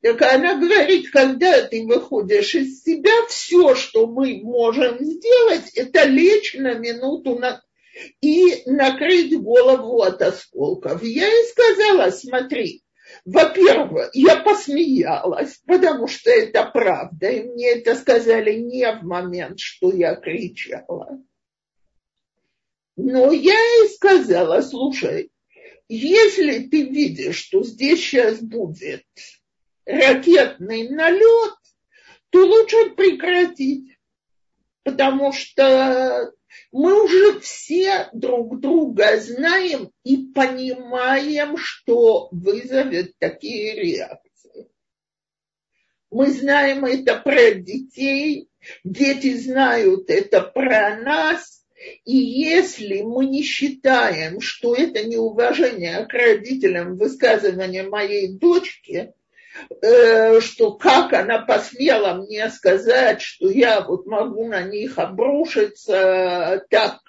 Так 0.02 0.22
она 0.22 0.56
говорит, 0.56 1.10
когда 1.10 1.62
ты 1.62 1.84
выходишь 1.84 2.54
из 2.54 2.82
себя, 2.82 3.12
все, 3.28 3.74
что 3.74 4.06
мы 4.06 4.40
можем 4.42 4.98
сделать, 4.98 5.72
это 5.74 6.04
лечь 6.04 6.54
на 6.54 6.74
минуту 6.74 7.38
на... 7.38 7.62
и 8.22 8.62
накрыть 8.66 9.36
голову 9.38 10.00
от 10.00 10.22
осколков. 10.22 11.02
Я 11.02 11.26
ей 11.26 11.44
сказала, 11.48 12.10
смотри, 12.10 12.82
во-первых, 13.24 14.10
я 14.14 14.36
посмеялась, 14.36 15.60
потому 15.66 16.06
что 16.08 16.30
это 16.30 16.64
правда, 16.64 17.28
и 17.28 17.42
мне 17.42 17.72
это 17.72 17.94
сказали 17.94 18.54
не 18.54 18.90
в 18.92 19.02
момент, 19.02 19.60
что 19.60 19.92
я 19.92 20.14
кричала. 20.14 21.22
Но 22.96 23.32
я 23.32 23.58
ей 23.58 23.88
сказала, 23.90 24.60
слушай, 24.62 25.30
если 25.88 26.66
ты 26.68 26.82
видишь, 26.82 27.38
что 27.38 27.62
здесь 27.62 28.00
сейчас 28.00 28.40
будет 28.40 29.04
ракетный 29.84 30.88
налет, 30.88 31.54
то 32.30 32.46
лучше 32.46 32.90
прекратить, 32.90 33.98
потому 34.84 35.32
что 35.32 36.32
мы 36.72 37.04
уже 37.04 37.40
все 37.40 38.08
друг 38.12 38.60
друга 38.60 39.20
знаем 39.20 39.90
и 40.04 40.16
понимаем, 40.32 41.56
что 41.56 42.28
вызовет 42.32 43.16
такие 43.18 43.74
реакции. 43.74 44.68
Мы 46.10 46.30
знаем 46.30 46.84
это 46.84 47.16
про 47.16 47.52
детей, 47.54 48.48
дети 48.84 49.36
знают 49.36 50.10
это 50.10 50.42
про 50.42 50.96
нас, 50.96 51.64
и 52.04 52.16
если 52.16 53.02
мы 53.02 53.26
не 53.26 53.42
считаем, 53.42 54.40
что 54.40 54.74
это 54.74 55.04
неуважение 55.04 56.04
к 56.06 56.12
родителям 56.12 56.96
высказывания 56.96 57.84
моей 57.84 58.28
дочки, 58.28 59.14
что 60.40 60.72
как 60.74 61.12
она 61.12 61.40
посмела 61.40 62.14
мне 62.14 62.48
сказать, 62.50 63.20
что 63.20 63.50
я 63.50 63.80
вот 63.80 64.06
могу 64.06 64.46
на 64.46 64.62
них 64.62 64.98
обрушиться 64.98 66.64
так 66.70 67.00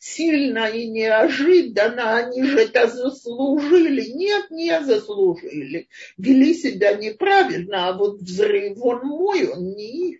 сильно 0.00 0.66
и 0.66 0.88
неожиданно, 0.88 2.16
они 2.16 2.42
же 2.42 2.60
это 2.62 2.88
заслужили. 2.88 4.10
Нет, 4.12 4.50
не 4.50 4.82
заслужили. 4.82 5.88
Вели 6.16 6.54
себя 6.54 6.94
неправильно, 6.94 7.88
а 7.88 7.92
вот 7.92 8.20
взрыв 8.20 8.78
он 8.80 9.06
мой, 9.06 9.46
он 9.46 9.74
не 9.74 10.12
их. 10.12 10.19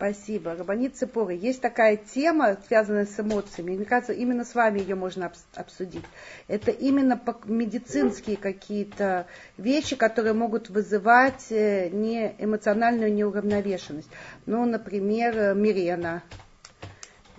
Спасибо. 0.00 0.54
Рабанит 0.54 0.96
Цепоры, 0.96 1.34
есть 1.34 1.60
такая 1.60 1.98
тема, 1.98 2.56
связанная 2.66 3.04
с 3.04 3.20
эмоциями. 3.20 3.76
Мне 3.76 3.84
кажется, 3.84 4.14
именно 4.14 4.46
с 4.46 4.54
вами 4.54 4.80
ее 4.80 4.94
можно 4.94 5.30
обсудить. 5.54 6.04
Это 6.48 6.70
именно 6.70 7.20
медицинские 7.44 8.38
какие-то 8.38 9.26
вещи, 9.58 9.96
которые 9.96 10.32
могут 10.32 10.70
вызывать 10.70 11.48
э, 11.52 11.90
не 11.90 12.34
эмоциональную 12.38 13.12
неуравновешенность. 13.12 14.08
Ну, 14.46 14.64
например, 14.64 15.54
мирена 15.54 16.22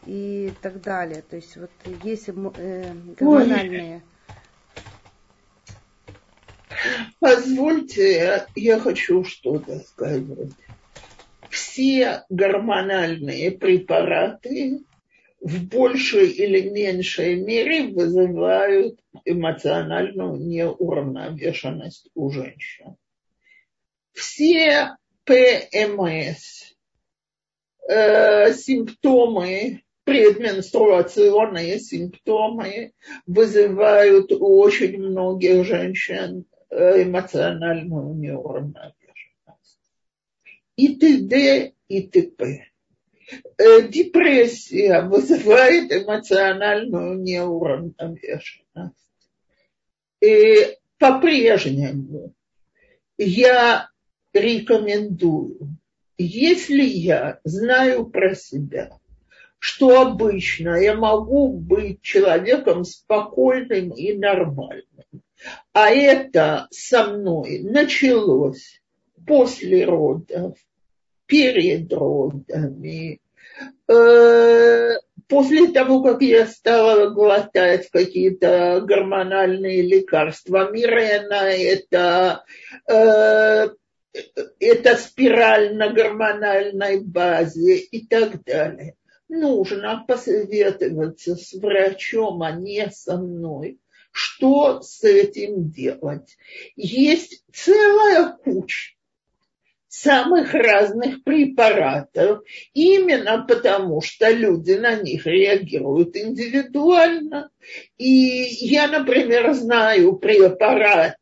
и 0.06 0.54
так 0.62 0.84
далее. 0.84 1.24
То 1.28 1.38
есть 1.38 1.58
вот 1.58 1.72
есть 2.04 2.30
э, 2.30 2.94
гормональные. 3.18 4.04
Позвольте, 7.20 8.46
я 8.54 8.80
хочу 8.80 9.24
что-то 9.24 9.80
сказать 9.80 10.28
все 11.62 12.24
гормональные 12.30 13.52
препараты 13.52 14.80
в 15.40 15.68
большей 15.68 16.30
или 16.30 16.70
меньшей 16.70 17.36
мере 17.36 17.84
вызывают 17.84 19.00
эмоциональную 19.26 20.38
неуравновешенность 20.38 22.10
у 22.16 22.32
женщин. 22.32 22.96
Все 24.14 24.96
ПМС, 25.24 26.76
э, 27.88 28.54
симптомы, 28.54 29.84
предменструационные 30.04 31.80
симптомы 31.80 32.94
вызывают 33.28 34.32
у 34.32 34.60
очень 34.60 34.98
многих 34.98 35.64
женщин 35.66 36.46
э, 36.72 37.04
эмоциональную 37.04 38.16
неуравновешенность. 38.16 39.01
И 40.82 40.96
т.д. 40.96 41.74
и 41.90 42.02
т.п. 42.08 42.66
Э, 43.60 43.88
депрессия 43.88 45.02
вызывает 45.04 45.92
эмоциональную 45.92 47.22
неуравновешенность. 47.22 48.96
И 50.22 50.78
по-прежнему 50.98 52.34
я 53.20 53.90
рекомендую, 54.34 55.78
если 56.18 56.82
я 56.82 57.40
знаю 57.44 58.08
про 58.08 58.34
себя, 58.34 58.98
что 59.60 60.02
обычно 60.02 60.82
я 60.82 60.96
могу 60.96 61.60
быть 61.60 62.02
человеком 62.02 62.86
спокойным 62.86 63.92
и 63.92 64.14
нормальным, 64.14 65.22
а 65.74 65.92
это 65.92 66.68
со 66.72 67.06
мной 67.14 67.60
началось 67.60 68.82
после 69.28 69.86
родов, 69.86 70.58
перед 71.32 71.94
родами, 71.94 73.22
э, 73.88 74.90
после 75.30 75.68
того, 75.70 76.04
как 76.04 76.22
я 76.22 76.46
стала 76.46 77.10
глотать 77.10 77.90
какие-то 77.90 78.82
гормональные 78.82 79.82
лекарства, 79.82 80.70
Мирена 80.70 81.50
это, 81.54 82.44
э, 82.86 83.70
это 84.60 84.98
спираль 84.98 85.78
на 85.78 85.94
гормональной 85.94 87.00
базе 87.00 87.78
и 87.78 88.06
так 88.06 88.44
далее. 88.44 88.96
Нужно 89.30 90.04
посоветоваться 90.06 91.38
с 91.38 91.54
врачом, 91.54 92.44
а 92.44 92.52
не 92.52 92.92
со 92.92 93.16
мной. 93.16 93.80
Что 94.12 94.82
с 94.82 95.02
этим 95.06 95.72
делать? 95.72 96.38
Есть 96.76 97.46
целая 97.54 98.36
куча 98.44 98.96
самых 99.92 100.54
разных 100.54 101.22
препаратов, 101.26 102.44
именно 102.74 103.46
потому 103.46 104.02
что 104.02 104.30
люди 104.30 104.72
на 104.72 104.96
них 104.96 105.26
реагируют 105.26 106.16
индивидуально. 106.16 107.50
И 107.98 108.06
я, 108.08 108.88
например, 108.88 109.54
знаю 109.54 110.16
препарат, 110.16 111.18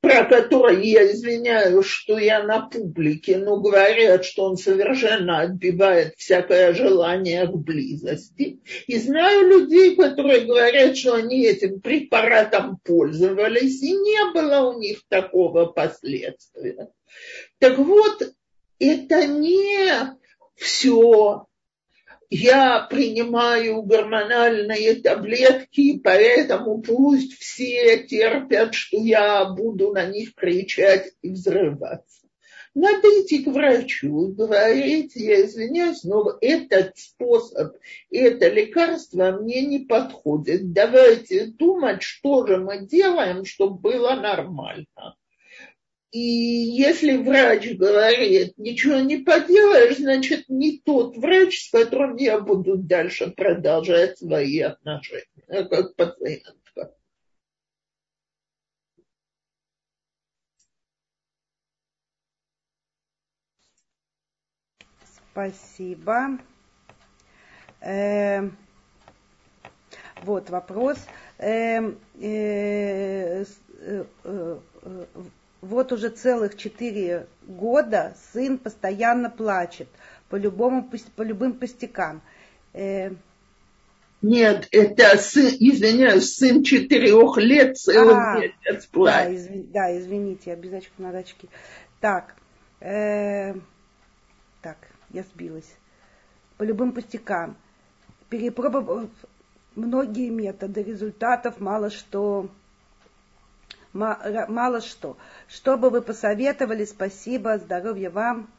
про 0.00 0.24
который 0.24 0.86
я 0.86 1.10
извиняюсь, 1.10 1.86
что 1.86 2.18
я 2.18 2.42
на 2.42 2.66
публике, 2.66 3.38
но 3.38 3.56
говорят, 3.58 4.24
что 4.24 4.44
он 4.44 4.56
совершенно 4.56 5.40
отбивает 5.40 6.14
всякое 6.16 6.74
желание 6.74 7.46
к 7.46 7.54
близости. 7.54 8.60
И 8.86 8.98
знаю 8.98 9.48
людей, 9.48 9.96
которые 9.96 10.40
говорят, 10.40 10.96
что 10.96 11.14
они 11.14 11.44
этим 11.44 11.80
препаратом 11.80 12.78
пользовались, 12.84 13.82
и 13.82 13.92
не 13.92 14.32
было 14.32 14.70
у 14.70 14.78
них 14.78 15.02
такого 15.08 15.66
последствия. 15.66 16.88
Так 17.58 17.78
вот, 17.78 18.22
это 18.78 19.26
не 19.26 20.16
все. 20.56 21.46
Я 22.34 22.86
принимаю 22.88 23.82
гормональные 23.82 25.02
таблетки, 25.02 26.00
поэтому 26.02 26.80
пусть 26.80 27.34
все 27.34 28.06
терпят, 28.06 28.72
что 28.72 28.96
я 28.96 29.44
буду 29.44 29.92
на 29.92 30.06
них 30.06 30.34
кричать 30.34 31.12
и 31.20 31.28
взрываться. 31.28 32.26
Надо 32.74 33.06
идти 33.20 33.44
к 33.44 33.48
врачу 33.48 34.30
и 34.30 34.32
говорить, 34.32 35.14
я 35.14 35.44
извиняюсь, 35.44 36.04
но 36.04 36.38
этот 36.40 36.96
способ, 36.96 37.76
это 38.10 38.48
лекарство 38.48 39.32
мне 39.32 39.66
не 39.66 39.80
подходит. 39.80 40.72
Давайте 40.72 41.48
думать, 41.48 42.02
что 42.02 42.46
же 42.46 42.56
мы 42.56 42.86
делаем, 42.86 43.44
чтобы 43.44 43.78
было 43.78 44.14
нормально. 44.14 45.16
И 46.12 46.18
если 46.18 47.16
врач 47.16 47.74
говорит, 47.74 48.58
ничего 48.58 48.96
не 48.96 49.16
поделаешь, 49.16 49.96
значит, 49.96 50.44
не 50.48 50.78
тот 50.78 51.16
врач, 51.16 51.68
с 51.68 51.70
которым 51.70 52.16
я 52.16 52.38
буду 52.38 52.76
дальше 52.76 53.30
продолжать 53.30 54.18
свои 54.18 54.60
отношения, 54.60 55.24
как 55.48 55.96
пациентка. 55.96 56.94
Спасибо. 65.32 66.38
Э, 67.80 68.50
вот 70.24 70.50
вопрос. 70.50 70.98
Э, 71.38 71.80
э, 72.20 73.44
э, 73.80 74.04
э, 74.24 74.58
вот 75.62 75.92
уже 75.92 76.10
целых 76.10 76.56
четыре 76.56 77.28
года 77.46 78.14
сын 78.32 78.58
постоянно 78.58 79.30
плачет 79.30 79.88
по, 80.28 80.36
любому, 80.36 80.90
по 81.16 81.22
любым 81.22 81.54
пустякам. 81.54 82.20
Э, 82.74 83.12
Нет, 84.20 84.68
это 84.72 85.16
сын, 85.18 85.46
извиняюсь, 85.46 86.34
сын 86.34 86.64
четырех 86.64 87.38
лет 87.38 87.78
целый 87.78 88.14
а, 88.14 88.40
месяц 88.40 88.86
плачет. 88.86 89.28
Да, 89.28 89.34
изв, 89.34 89.70
да, 89.72 89.98
извините, 89.98 90.52
очков 90.52 90.98
на 90.98 91.10
очки. 91.10 91.48
Так, 92.00 92.34
э, 92.80 93.54
так, 94.60 94.78
я 95.10 95.22
сбилась. 95.22 95.72
По 96.58 96.64
любым 96.64 96.92
пустякам. 96.92 97.56
Перепробовав 98.28 99.10
многие 99.76 100.30
методы, 100.30 100.82
результатов 100.82 101.60
мало 101.60 101.90
что 101.90 102.50
мало 103.92 104.80
что. 104.80 105.16
Что 105.48 105.76
бы 105.76 105.90
вы 105.90 106.02
посоветовали, 106.02 106.84
спасибо, 106.84 107.58
здоровья 107.58 108.10
вам, 108.10 108.50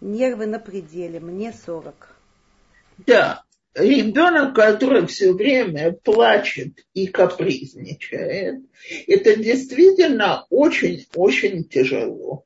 нервы 0.00 0.46
на 0.46 0.58
пределе, 0.58 1.20
мне 1.20 1.52
40. 1.52 2.16
Да, 3.06 3.42
ребенок, 3.74 4.54
который 4.54 5.06
все 5.06 5.32
время 5.32 5.92
плачет 5.92 6.84
и 6.94 7.06
капризничает, 7.06 8.62
это 9.06 9.36
действительно 9.36 10.46
очень-очень 10.48 11.64
тяжело. 11.64 12.45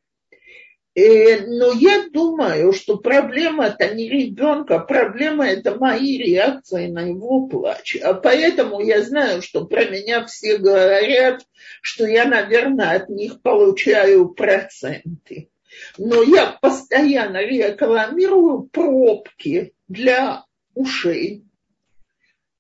Э, 0.97 1.47
но 1.47 1.73
я 1.73 2.09
думаю, 2.11 2.73
что 2.73 2.99
проблема 2.99 3.67
это 3.67 3.95
не 3.95 4.09
ребенка, 4.09 4.81
проблема 4.81 5.47
это 5.47 5.77
мои 5.77 6.19
реакции 6.19 6.89
на 6.89 7.03
его 7.03 7.47
плач. 7.47 7.97
А 8.03 8.15
поэтому 8.15 8.81
я 8.81 9.03
знаю, 9.03 9.41
что 9.41 9.67
про 9.67 9.85
меня 9.85 10.25
все 10.27 10.59
говорят, 10.59 11.47
что 11.81 12.07
я, 12.07 12.25
наверное, 12.25 12.97
от 12.97 13.09
них 13.09 13.41
получаю 13.41 14.31
проценты. 14.31 15.51
Но 15.97 16.23
я 16.23 16.59
постоянно 16.61 17.39
рекламирую 17.39 18.65
пробки 18.65 19.73
для 19.87 20.45
ушей. 20.75 21.45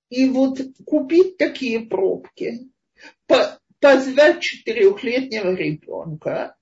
И 0.08 0.28
вот 0.28 0.60
купить 0.86 1.36
такие 1.36 1.80
пробки, 1.80 2.68
позвать 3.80 4.40
четырехлетнего 4.40 5.52
ребенка 5.54 6.56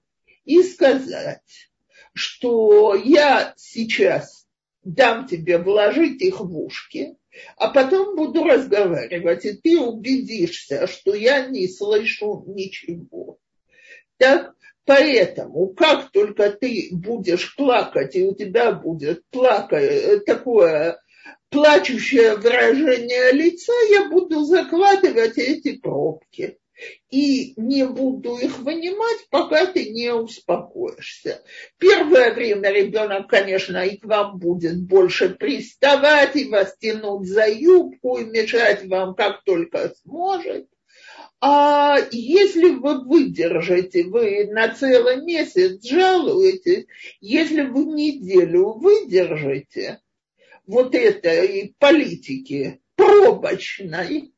и 0.48 0.62
сказать, 0.62 1.68
что 2.14 2.94
я 2.94 3.52
сейчас 3.58 4.46
дам 4.82 5.26
тебе 5.26 5.58
вложить 5.58 6.22
их 6.22 6.40
в 6.40 6.58
ушки, 6.58 7.16
а 7.56 7.68
потом 7.68 8.16
буду 8.16 8.44
разговаривать, 8.44 9.44
и 9.44 9.52
ты 9.52 9.78
убедишься, 9.78 10.86
что 10.86 11.14
я 11.14 11.46
не 11.46 11.68
слышу 11.68 12.44
ничего. 12.46 13.38
Так, 14.16 14.54
поэтому, 14.86 15.68
как 15.68 16.10
только 16.12 16.50
ты 16.50 16.88
будешь 16.92 17.54
плакать, 17.54 18.16
и 18.16 18.24
у 18.24 18.34
тебя 18.34 18.72
будет 18.72 19.22
плакать, 19.28 20.24
такое 20.24 20.98
плачущее 21.50 22.36
выражение 22.36 23.32
лица, 23.32 23.74
я 23.90 24.08
буду 24.08 24.44
закладывать 24.44 25.36
эти 25.36 25.76
пробки 25.76 26.58
и 27.10 27.54
не 27.56 27.86
буду 27.86 28.36
их 28.36 28.58
вынимать, 28.58 29.26
пока 29.30 29.66
ты 29.66 29.90
не 29.90 30.12
успокоишься. 30.12 31.42
Первое 31.78 32.32
время 32.32 32.70
ребенок, 32.70 33.28
конечно, 33.28 33.78
и 33.78 33.96
к 33.96 34.04
вам 34.04 34.38
будет 34.38 34.80
больше 34.82 35.30
приставать, 35.30 36.36
и 36.36 36.48
вас 36.48 36.76
тянуть 36.78 37.28
за 37.28 37.48
юбку, 37.48 38.18
и 38.18 38.24
мешать 38.24 38.86
вам 38.86 39.14
как 39.14 39.42
только 39.44 39.92
сможет. 40.02 40.68
А 41.40 41.98
если 42.10 42.70
вы 42.70 43.04
выдержите, 43.04 44.04
вы 44.04 44.48
на 44.50 44.74
целый 44.74 45.22
месяц 45.24 45.82
жалуетесь, 45.84 46.86
если 47.20 47.62
вы 47.62 47.84
неделю 47.84 48.72
выдержите, 48.72 50.00
вот 50.66 50.94
этой 50.94 51.74
политики 51.78 52.80
пробочной, 52.96 54.32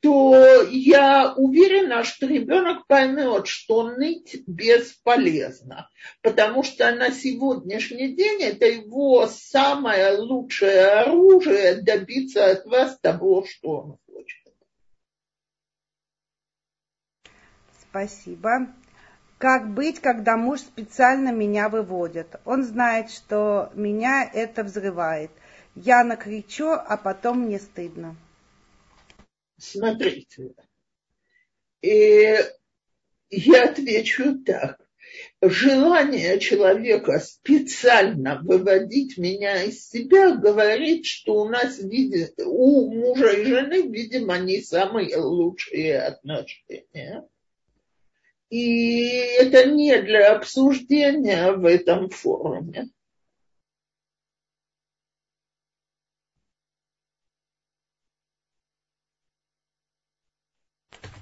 то 0.00 0.62
я 0.70 1.34
уверена, 1.34 2.04
что 2.04 2.26
ребенок 2.26 2.86
поймет, 2.86 3.46
что 3.46 3.90
ныть 3.90 4.42
бесполезно, 4.46 5.90
потому 6.22 6.62
что 6.62 6.90
на 6.92 7.10
сегодняшний 7.10 8.14
день 8.14 8.42
это 8.42 8.66
его 8.66 9.26
самое 9.26 10.16
лучшее 10.16 10.86
оружие 10.86 11.82
добиться 11.82 12.50
от 12.50 12.64
вас 12.64 12.98
того, 12.98 13.44
что 13.46 13.68
он 13.68 13.98
хочет. 14.06 14.38
Спасибо. 17.82 18.68
Как 19.36 19.72
быть, 19.72 20.00
когда 20.00 20.36
муж 20.36 20.60
специально 20.60 21.30
меня 21.30 21.68
выводит? 21.68 22.40
Он 22.44 22.62
знает, 22.62 23.10
что 23.10 23.70
меня 23.74 24.22
это 24.32 24.64
взрывает. 24.64 25.30
Я 25.74 26.04
накричу, 26.04 26.70
а 26.70 26.96
потом 26.96 27.40
мне 27.40 27.58
стыдно. 27.58 28.16
Смотрите, 29.60 30.54
и 31.82 32.34
я 33.30 33.64
отвечу 33.64 34.38
так. 34.42 34.80
Желание 35.42 36.38
человека 36.38 37.18
специально 37.18 38.40
выводить 38.42 39.18
меня 39.18 39.62
из 39.62 39.88
себя 39.88 40.34
говорит, 40.34 41.04
что 41.04 41.42
у 41.42 41.48
нас 41.48 41.78
видит, 41.78 42.34
у 42.38 42.90
мужа 42.90 43.32
и 43.32 43.44
жены, 43.44 43.82
видимо, 43.82 44.38
не 44.38 44.62
самые 44.62 45.16
лучшие 45.16 46.00
отношения. 46.00 47.28
И 48.48 49.08
это 49.38 49.66
не 49.66 50.00
для 50.02 50.34
обсуждения 50.34 51.52
в 51.52 51.66
этом 51.66 52.08
форуме. 52.08 52.88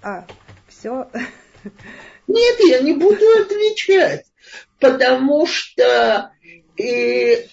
А, 0.02 0.26
все. 0.68 1.10
Нет, 2.26 2.56
я 2.68 2.80
не 2.80 2.94
буду 2.94 3.24
отвечать, 3.40 4.24
потому 4.78 5.46
что 5.46 6.32
э, 6.78 7.46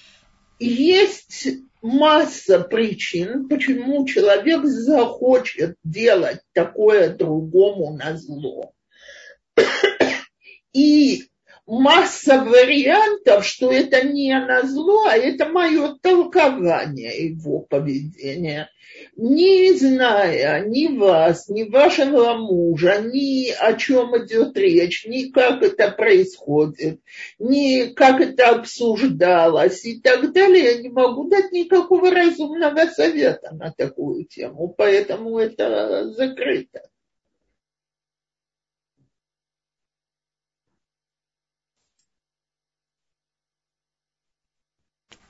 есть 0.59 1.47
масса 1.81 2.59
причин, 2.59 3.47
почему 3.47 4.05
человек 4.05 4.65
захочет 4.65 5.77
делать 5.84 6.41
такое 6.53 7.09
другому 7.09 7.95
на 7.95 8.17
зло. 8.17 8.73
И 10.73 11.30
масса 11.67 12.43
вариантов, 12.43 13.45
что 13.45 13.71
это 13.71 14.05
не 14.05 14.37
на 14.37 14.63
зло, 14.63 15.05
а 15.05 15.17
это 15.17 15.47
мое 15.47 15.95
толкование 16.01 17.29
его 17.29 17.61
поведения. 17.61 18.69
Не 19.17 19.73
зная 19.73 20.63
ни 20.65 20.87
вас, 20.87 21.49
ни 21.49 21.63
вашего 21.63 22.35
мужа, 22.35 23.01
ни 23.01 23.49
о 23.49 23.73
чем 23.73 24.15
идет 24.17 24.55
речь, 24.57 25.05
ни 25.05 25.31
как 25.31 25.63
это 25.63 25.91
происходит, 25.91 27.01
ни 27.39 27.93
как 27.93 28.21
это 28.21 28.49
обсуждалось 28.49 29.83
и 29.85 29.99
так 29.99 30.31
далее, 30.31 30.63
я 30.63 30.81
не 30.81 30.89
могу 30.89 31.27
дать 31.29 31.51
никакого 31.51 32.11
разумного 32.11 32.85
совета 32.87 33.53
на 33.53 33.71
такую 33.71 34.25
тему, 34.25 34.73
поэтому 34.77 35.39
это 35.39 36.11
закрыто. 36.11 36.81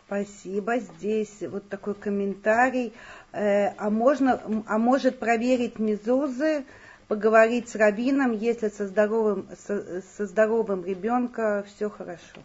Спасибо. 0.07 0.77
Здесь 0.77 1.41
вот 1.41 1.68
такой 1.68 1.95
комментарий. 1.95 2.94
Э, 3.32 3.69
а, 3.77 3.90
можно, 3.90 4.40
а 4.68 4.77
может 4.77 5.18
проверить 5.18 5.80
мезузы, 5.80 6.64
поговорить 7.07 7.69
с 7.69 7.76
раввином, 7.76 8.32
если 8.32 8.69
со 8.69 8.88
здоровым, 8.88 9.48
со, 9.65 10.03
со 10.15 10.26
здоровым 10.27 10.86
ребенком 10.86 11.64
все 11.64 11.90
хорошо. 11.90 12.41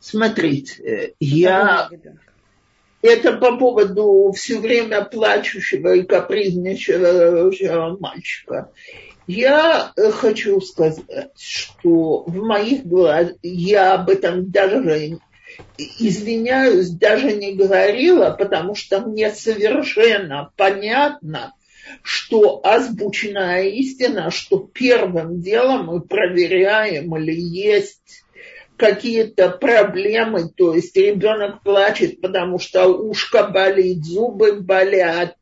Смотрите, 0.00 0.82
э, 0.82 1.12
я... 1.20 1.90
Это 3.02 3.36
по 3.36 3.56
поводу 3.56 4.32
все 4.34 4.58
время 4.58 5.04
плачущего 5.04 5.94
и 5.94 6.02
капризничего 6.02 7.96
мальчика. 8.00 8.70
Я 9.26 9.92
хочу 9.96 10.60
сказать, 10.60 11.30
что 11.36 12.22
в 12.24 12.36
моих 12.36 12.86
глазах 12.86 13.34
я 13.42 13.94
об 13.94 14.08
этом 14.08 14.50
даже 14.50 15.18
извиняюсь, 15.78 16.90
даже 16.90 17.32
не 17.32 17.54
говорила, 17.54 18.30
потому 18.30 18.74
что 18.74 19.00
мне 19.00 19.30
совершенно 19.30 20.50
понятно, 20.56 21.54
что 22.02 22.60
азбучная 22.64 23.64
истина, 23.64 24.30
что 24.30 24.58
первым 24.58 25.40
делом 25.40 25.86
мы 25.86 26.00
проверяем, 26.00 27.16
или 27.16 27.34
есть 27.34 28.24
какие-то 28.76 29.50
проблемы, 29.50 30.48
то 30.48 30.74
есть 30.74 30.96
ребенок 30.96 31.62
плачет, 31.62 32.20
потому 32.20 32.58
что 32.58 32.86
ушко 32.88 33.44
болит, 33.44 34.04
зубы 34.04 34.60
болят, 34.60 35.36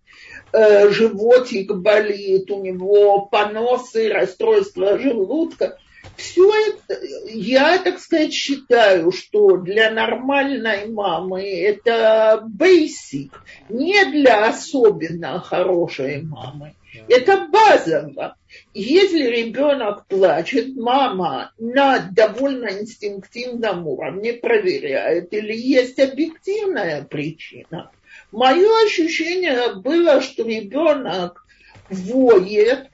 э, 0.52 0.88
животик 0.90 1.72
болит, 1.74 2.50
у 2.50 2.62
него 2.62 3.26
поносы, 3.26 4.08
расстройство 4.08 4.98
желудка 4.98 5.78
все 6.16 6.50
это, 6.68 7.00
я, 7.28 7.78
так 7.78 7.98
сказать, 7.98 8.32
считаю, 8.32 9.10
что 9.12 9.56
для 9.56 9.90
нормальной 9.90 10.86
мамы 10.88 11.42
это 11.42 12.46
basic, 12.56 13.30
не 13.68 14.04
для 14.06 14.48
особенно 14.48 15.40
хорошей 15.40 16.22
мамы. 16.22 16.74
Это 17.08 17.48
базово. 17.48 18.36
Если 18.72 19.24
ребенок 19.24 20.06
плачет, 20.06 20.76
мама 20.76 21.52
на 21.58 21.98
довольно 21.98 22.68
инстинктивном 22.80 23.86
уровне 23.86 24.32
проверяет, 24.34 25.32
или 25.32 25.54
есть 25.54 25.98
объективная 25.98 27.02
причина. 27.02 27.90
Мое 28.30 28.68
ощущение 28.86 29.74
было, 29.74 30.20
что 30.20 30.44
ребенок 30.44 31.44
воет, 31.90 32.88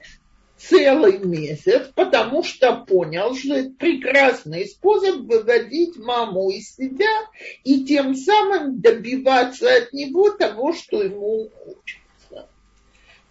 целый 0.69 1.19
месяц, 1.19 1.89
потому 1.95 2.43
что 2.43 2.75
понял, 2.87 3.35
что 3.35 3.55
это 3.55 3.71
прекрасный 3.71 4.67
способ 4.67 5.21
выводить 5.21 5.97
маму 5.97 6.49
из 6.49 6.75
себя 6.75 7.11
и 7.63 7.83
тем 7.85 8.15
самым 8.15 8.79
добиваться 8.79 9.67
от 9.75 9.93
него 9.93 10.29
того, 10.31 10.73
что 10.73 11.01
ему 11.01 11.49
хочется. 11.49 12.01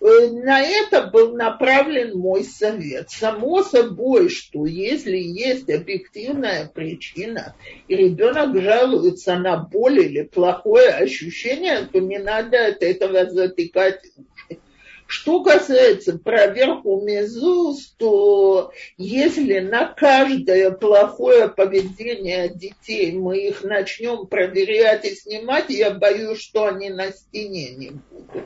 Э, 0.01 0.29
на 0.31 0.63
это 0.63 1.07
был 1.07 1.37
направлен 1.37 2.19
мой 2.19 2.43
совет. 2.45 3.11
Само 3.11 3.63
собой, 3.63 4.31
что 4.31 4.65
если 4.67 5.17
есть 5.17 5.69
объективная 5.71 6.67
причина, 6.67 7.55
и 7.87 7.97
ребенок 7.97 8.61
жалуется 8.61 9.37
на 9.37 9.59
боль 9.59 10.01
или 10.01 10.23
плохое 10.23 10.89
ощущение, 10.89 11.89
то 11.93 12.01
не 12.01 12.19
надо 12.19 12.69
от 12.69 12.83
этого 12.83 13.31
затыкать 13.31 14.01
что 15.11 15.43
касается 15.43 16.21
проверку 16.21 17.01
мезуз, 17.01 17.97
то 17.99 18.73
если 18.97 19.59
на 19.59 19.93
каждое 19.93 20.71
плохое 20.71 21.49
поведение 21.49 22.49
детей 22.49 23.11
мы 23.11 23.39
их 23.39 23.65
начнем 23.65 24.29
проверять 24.29 25.05
и 25.05 25.17
снимать, 25.17 25.69
я 25.71 25.91
боюсь, 25.91 26.41
что 26.41 26.67
они 26.67 26.91
на 26.91 27.11
стене 27.11 27.71
не 27.71 27.91
будут. 27.91 28.45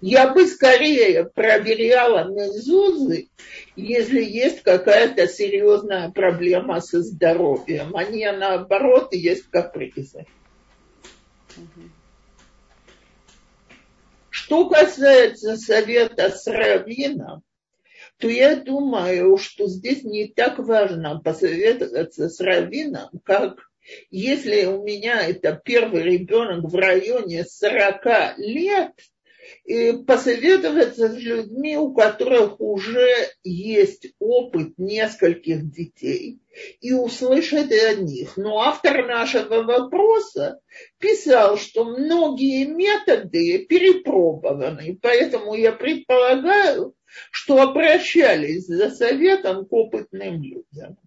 Я 0.00 0.34
бы 0.34 0.48
скорее 0.48 1.26
проверяла 1.26 2.24
мезузы, 2.24 3.28
если 3.76 4.20
есть 4.20 4.62
какая-то 4.62 5.28
серьезная 5.28 6.10
проблема 6.10 6.80
со 6.80 7.02
здоровьем, 7.02 7.94
а 7.94 8.02
не 8.02 8.32
наоборот 8.32 9.14
есть 9.14 9.48
капризы. 9.48 10.26
Угу. 11.56 12.01
Что 14.52 14.68
касается 14.68 15.56
совета 15.56 16.28
с 16.28 16.46
раввином, 16.46 17.42
то 18.18 18.28
я 18.28 18.54
думаю, 18.54 19.38
что 19.38 19.66
здесь 19.66 20.04
не 20.04 20.28
так 20.28 20.58
важно 20.58 21.18
посоветоваться 21.18 22.28
с 22.28 22.38
раввином, 22.38 23.08
как 23.24 23.70
если 24.10 24.66
у 24.66 24.82
меня 24.82 25.26
это 25.26 25.58
первый 25.64 26.02
ребенок 26.02 26.70
в 26.70 26.74
районе 26.74 27.46
40 27.46 28.36
лет, 28.36 28.92
и 29.64 29.94
посоветоваться 30.06 31.08
с 31.08 31.16
людьми, 31.16 31.78
у 31.78 31.94
которых 31.94 32.60
уже 32.60 33.08
есть 33.42 34.08
опыт 34.18 34.74
нескольких 34.76 35.72
детей, 35.72 36.41
и 36.80 36.92
услышать 36.92 37.72
о 37.72 37.94
них. 37.94 38.36
Но 38.36 38.60
автор 38.60 39.06
нашего 39.06 39.62
вопроса 39.62 40.60
писал, 40.98 41.56
что 41.56 41.84
многие 41.84 42.64
методы 42.66 43.64
перепробованы, 43.66 44.98
поэтому 45.00 45.54
я 45.54 45.72
предполагаю, 45.72 46.94
что 47.30 47.60
обращались 47.60 48.66
за 48.66 48.90
советом 48.90 49.66
к 49.66 49.72
опытным 49.72 50.42
людям. 50.42 50.98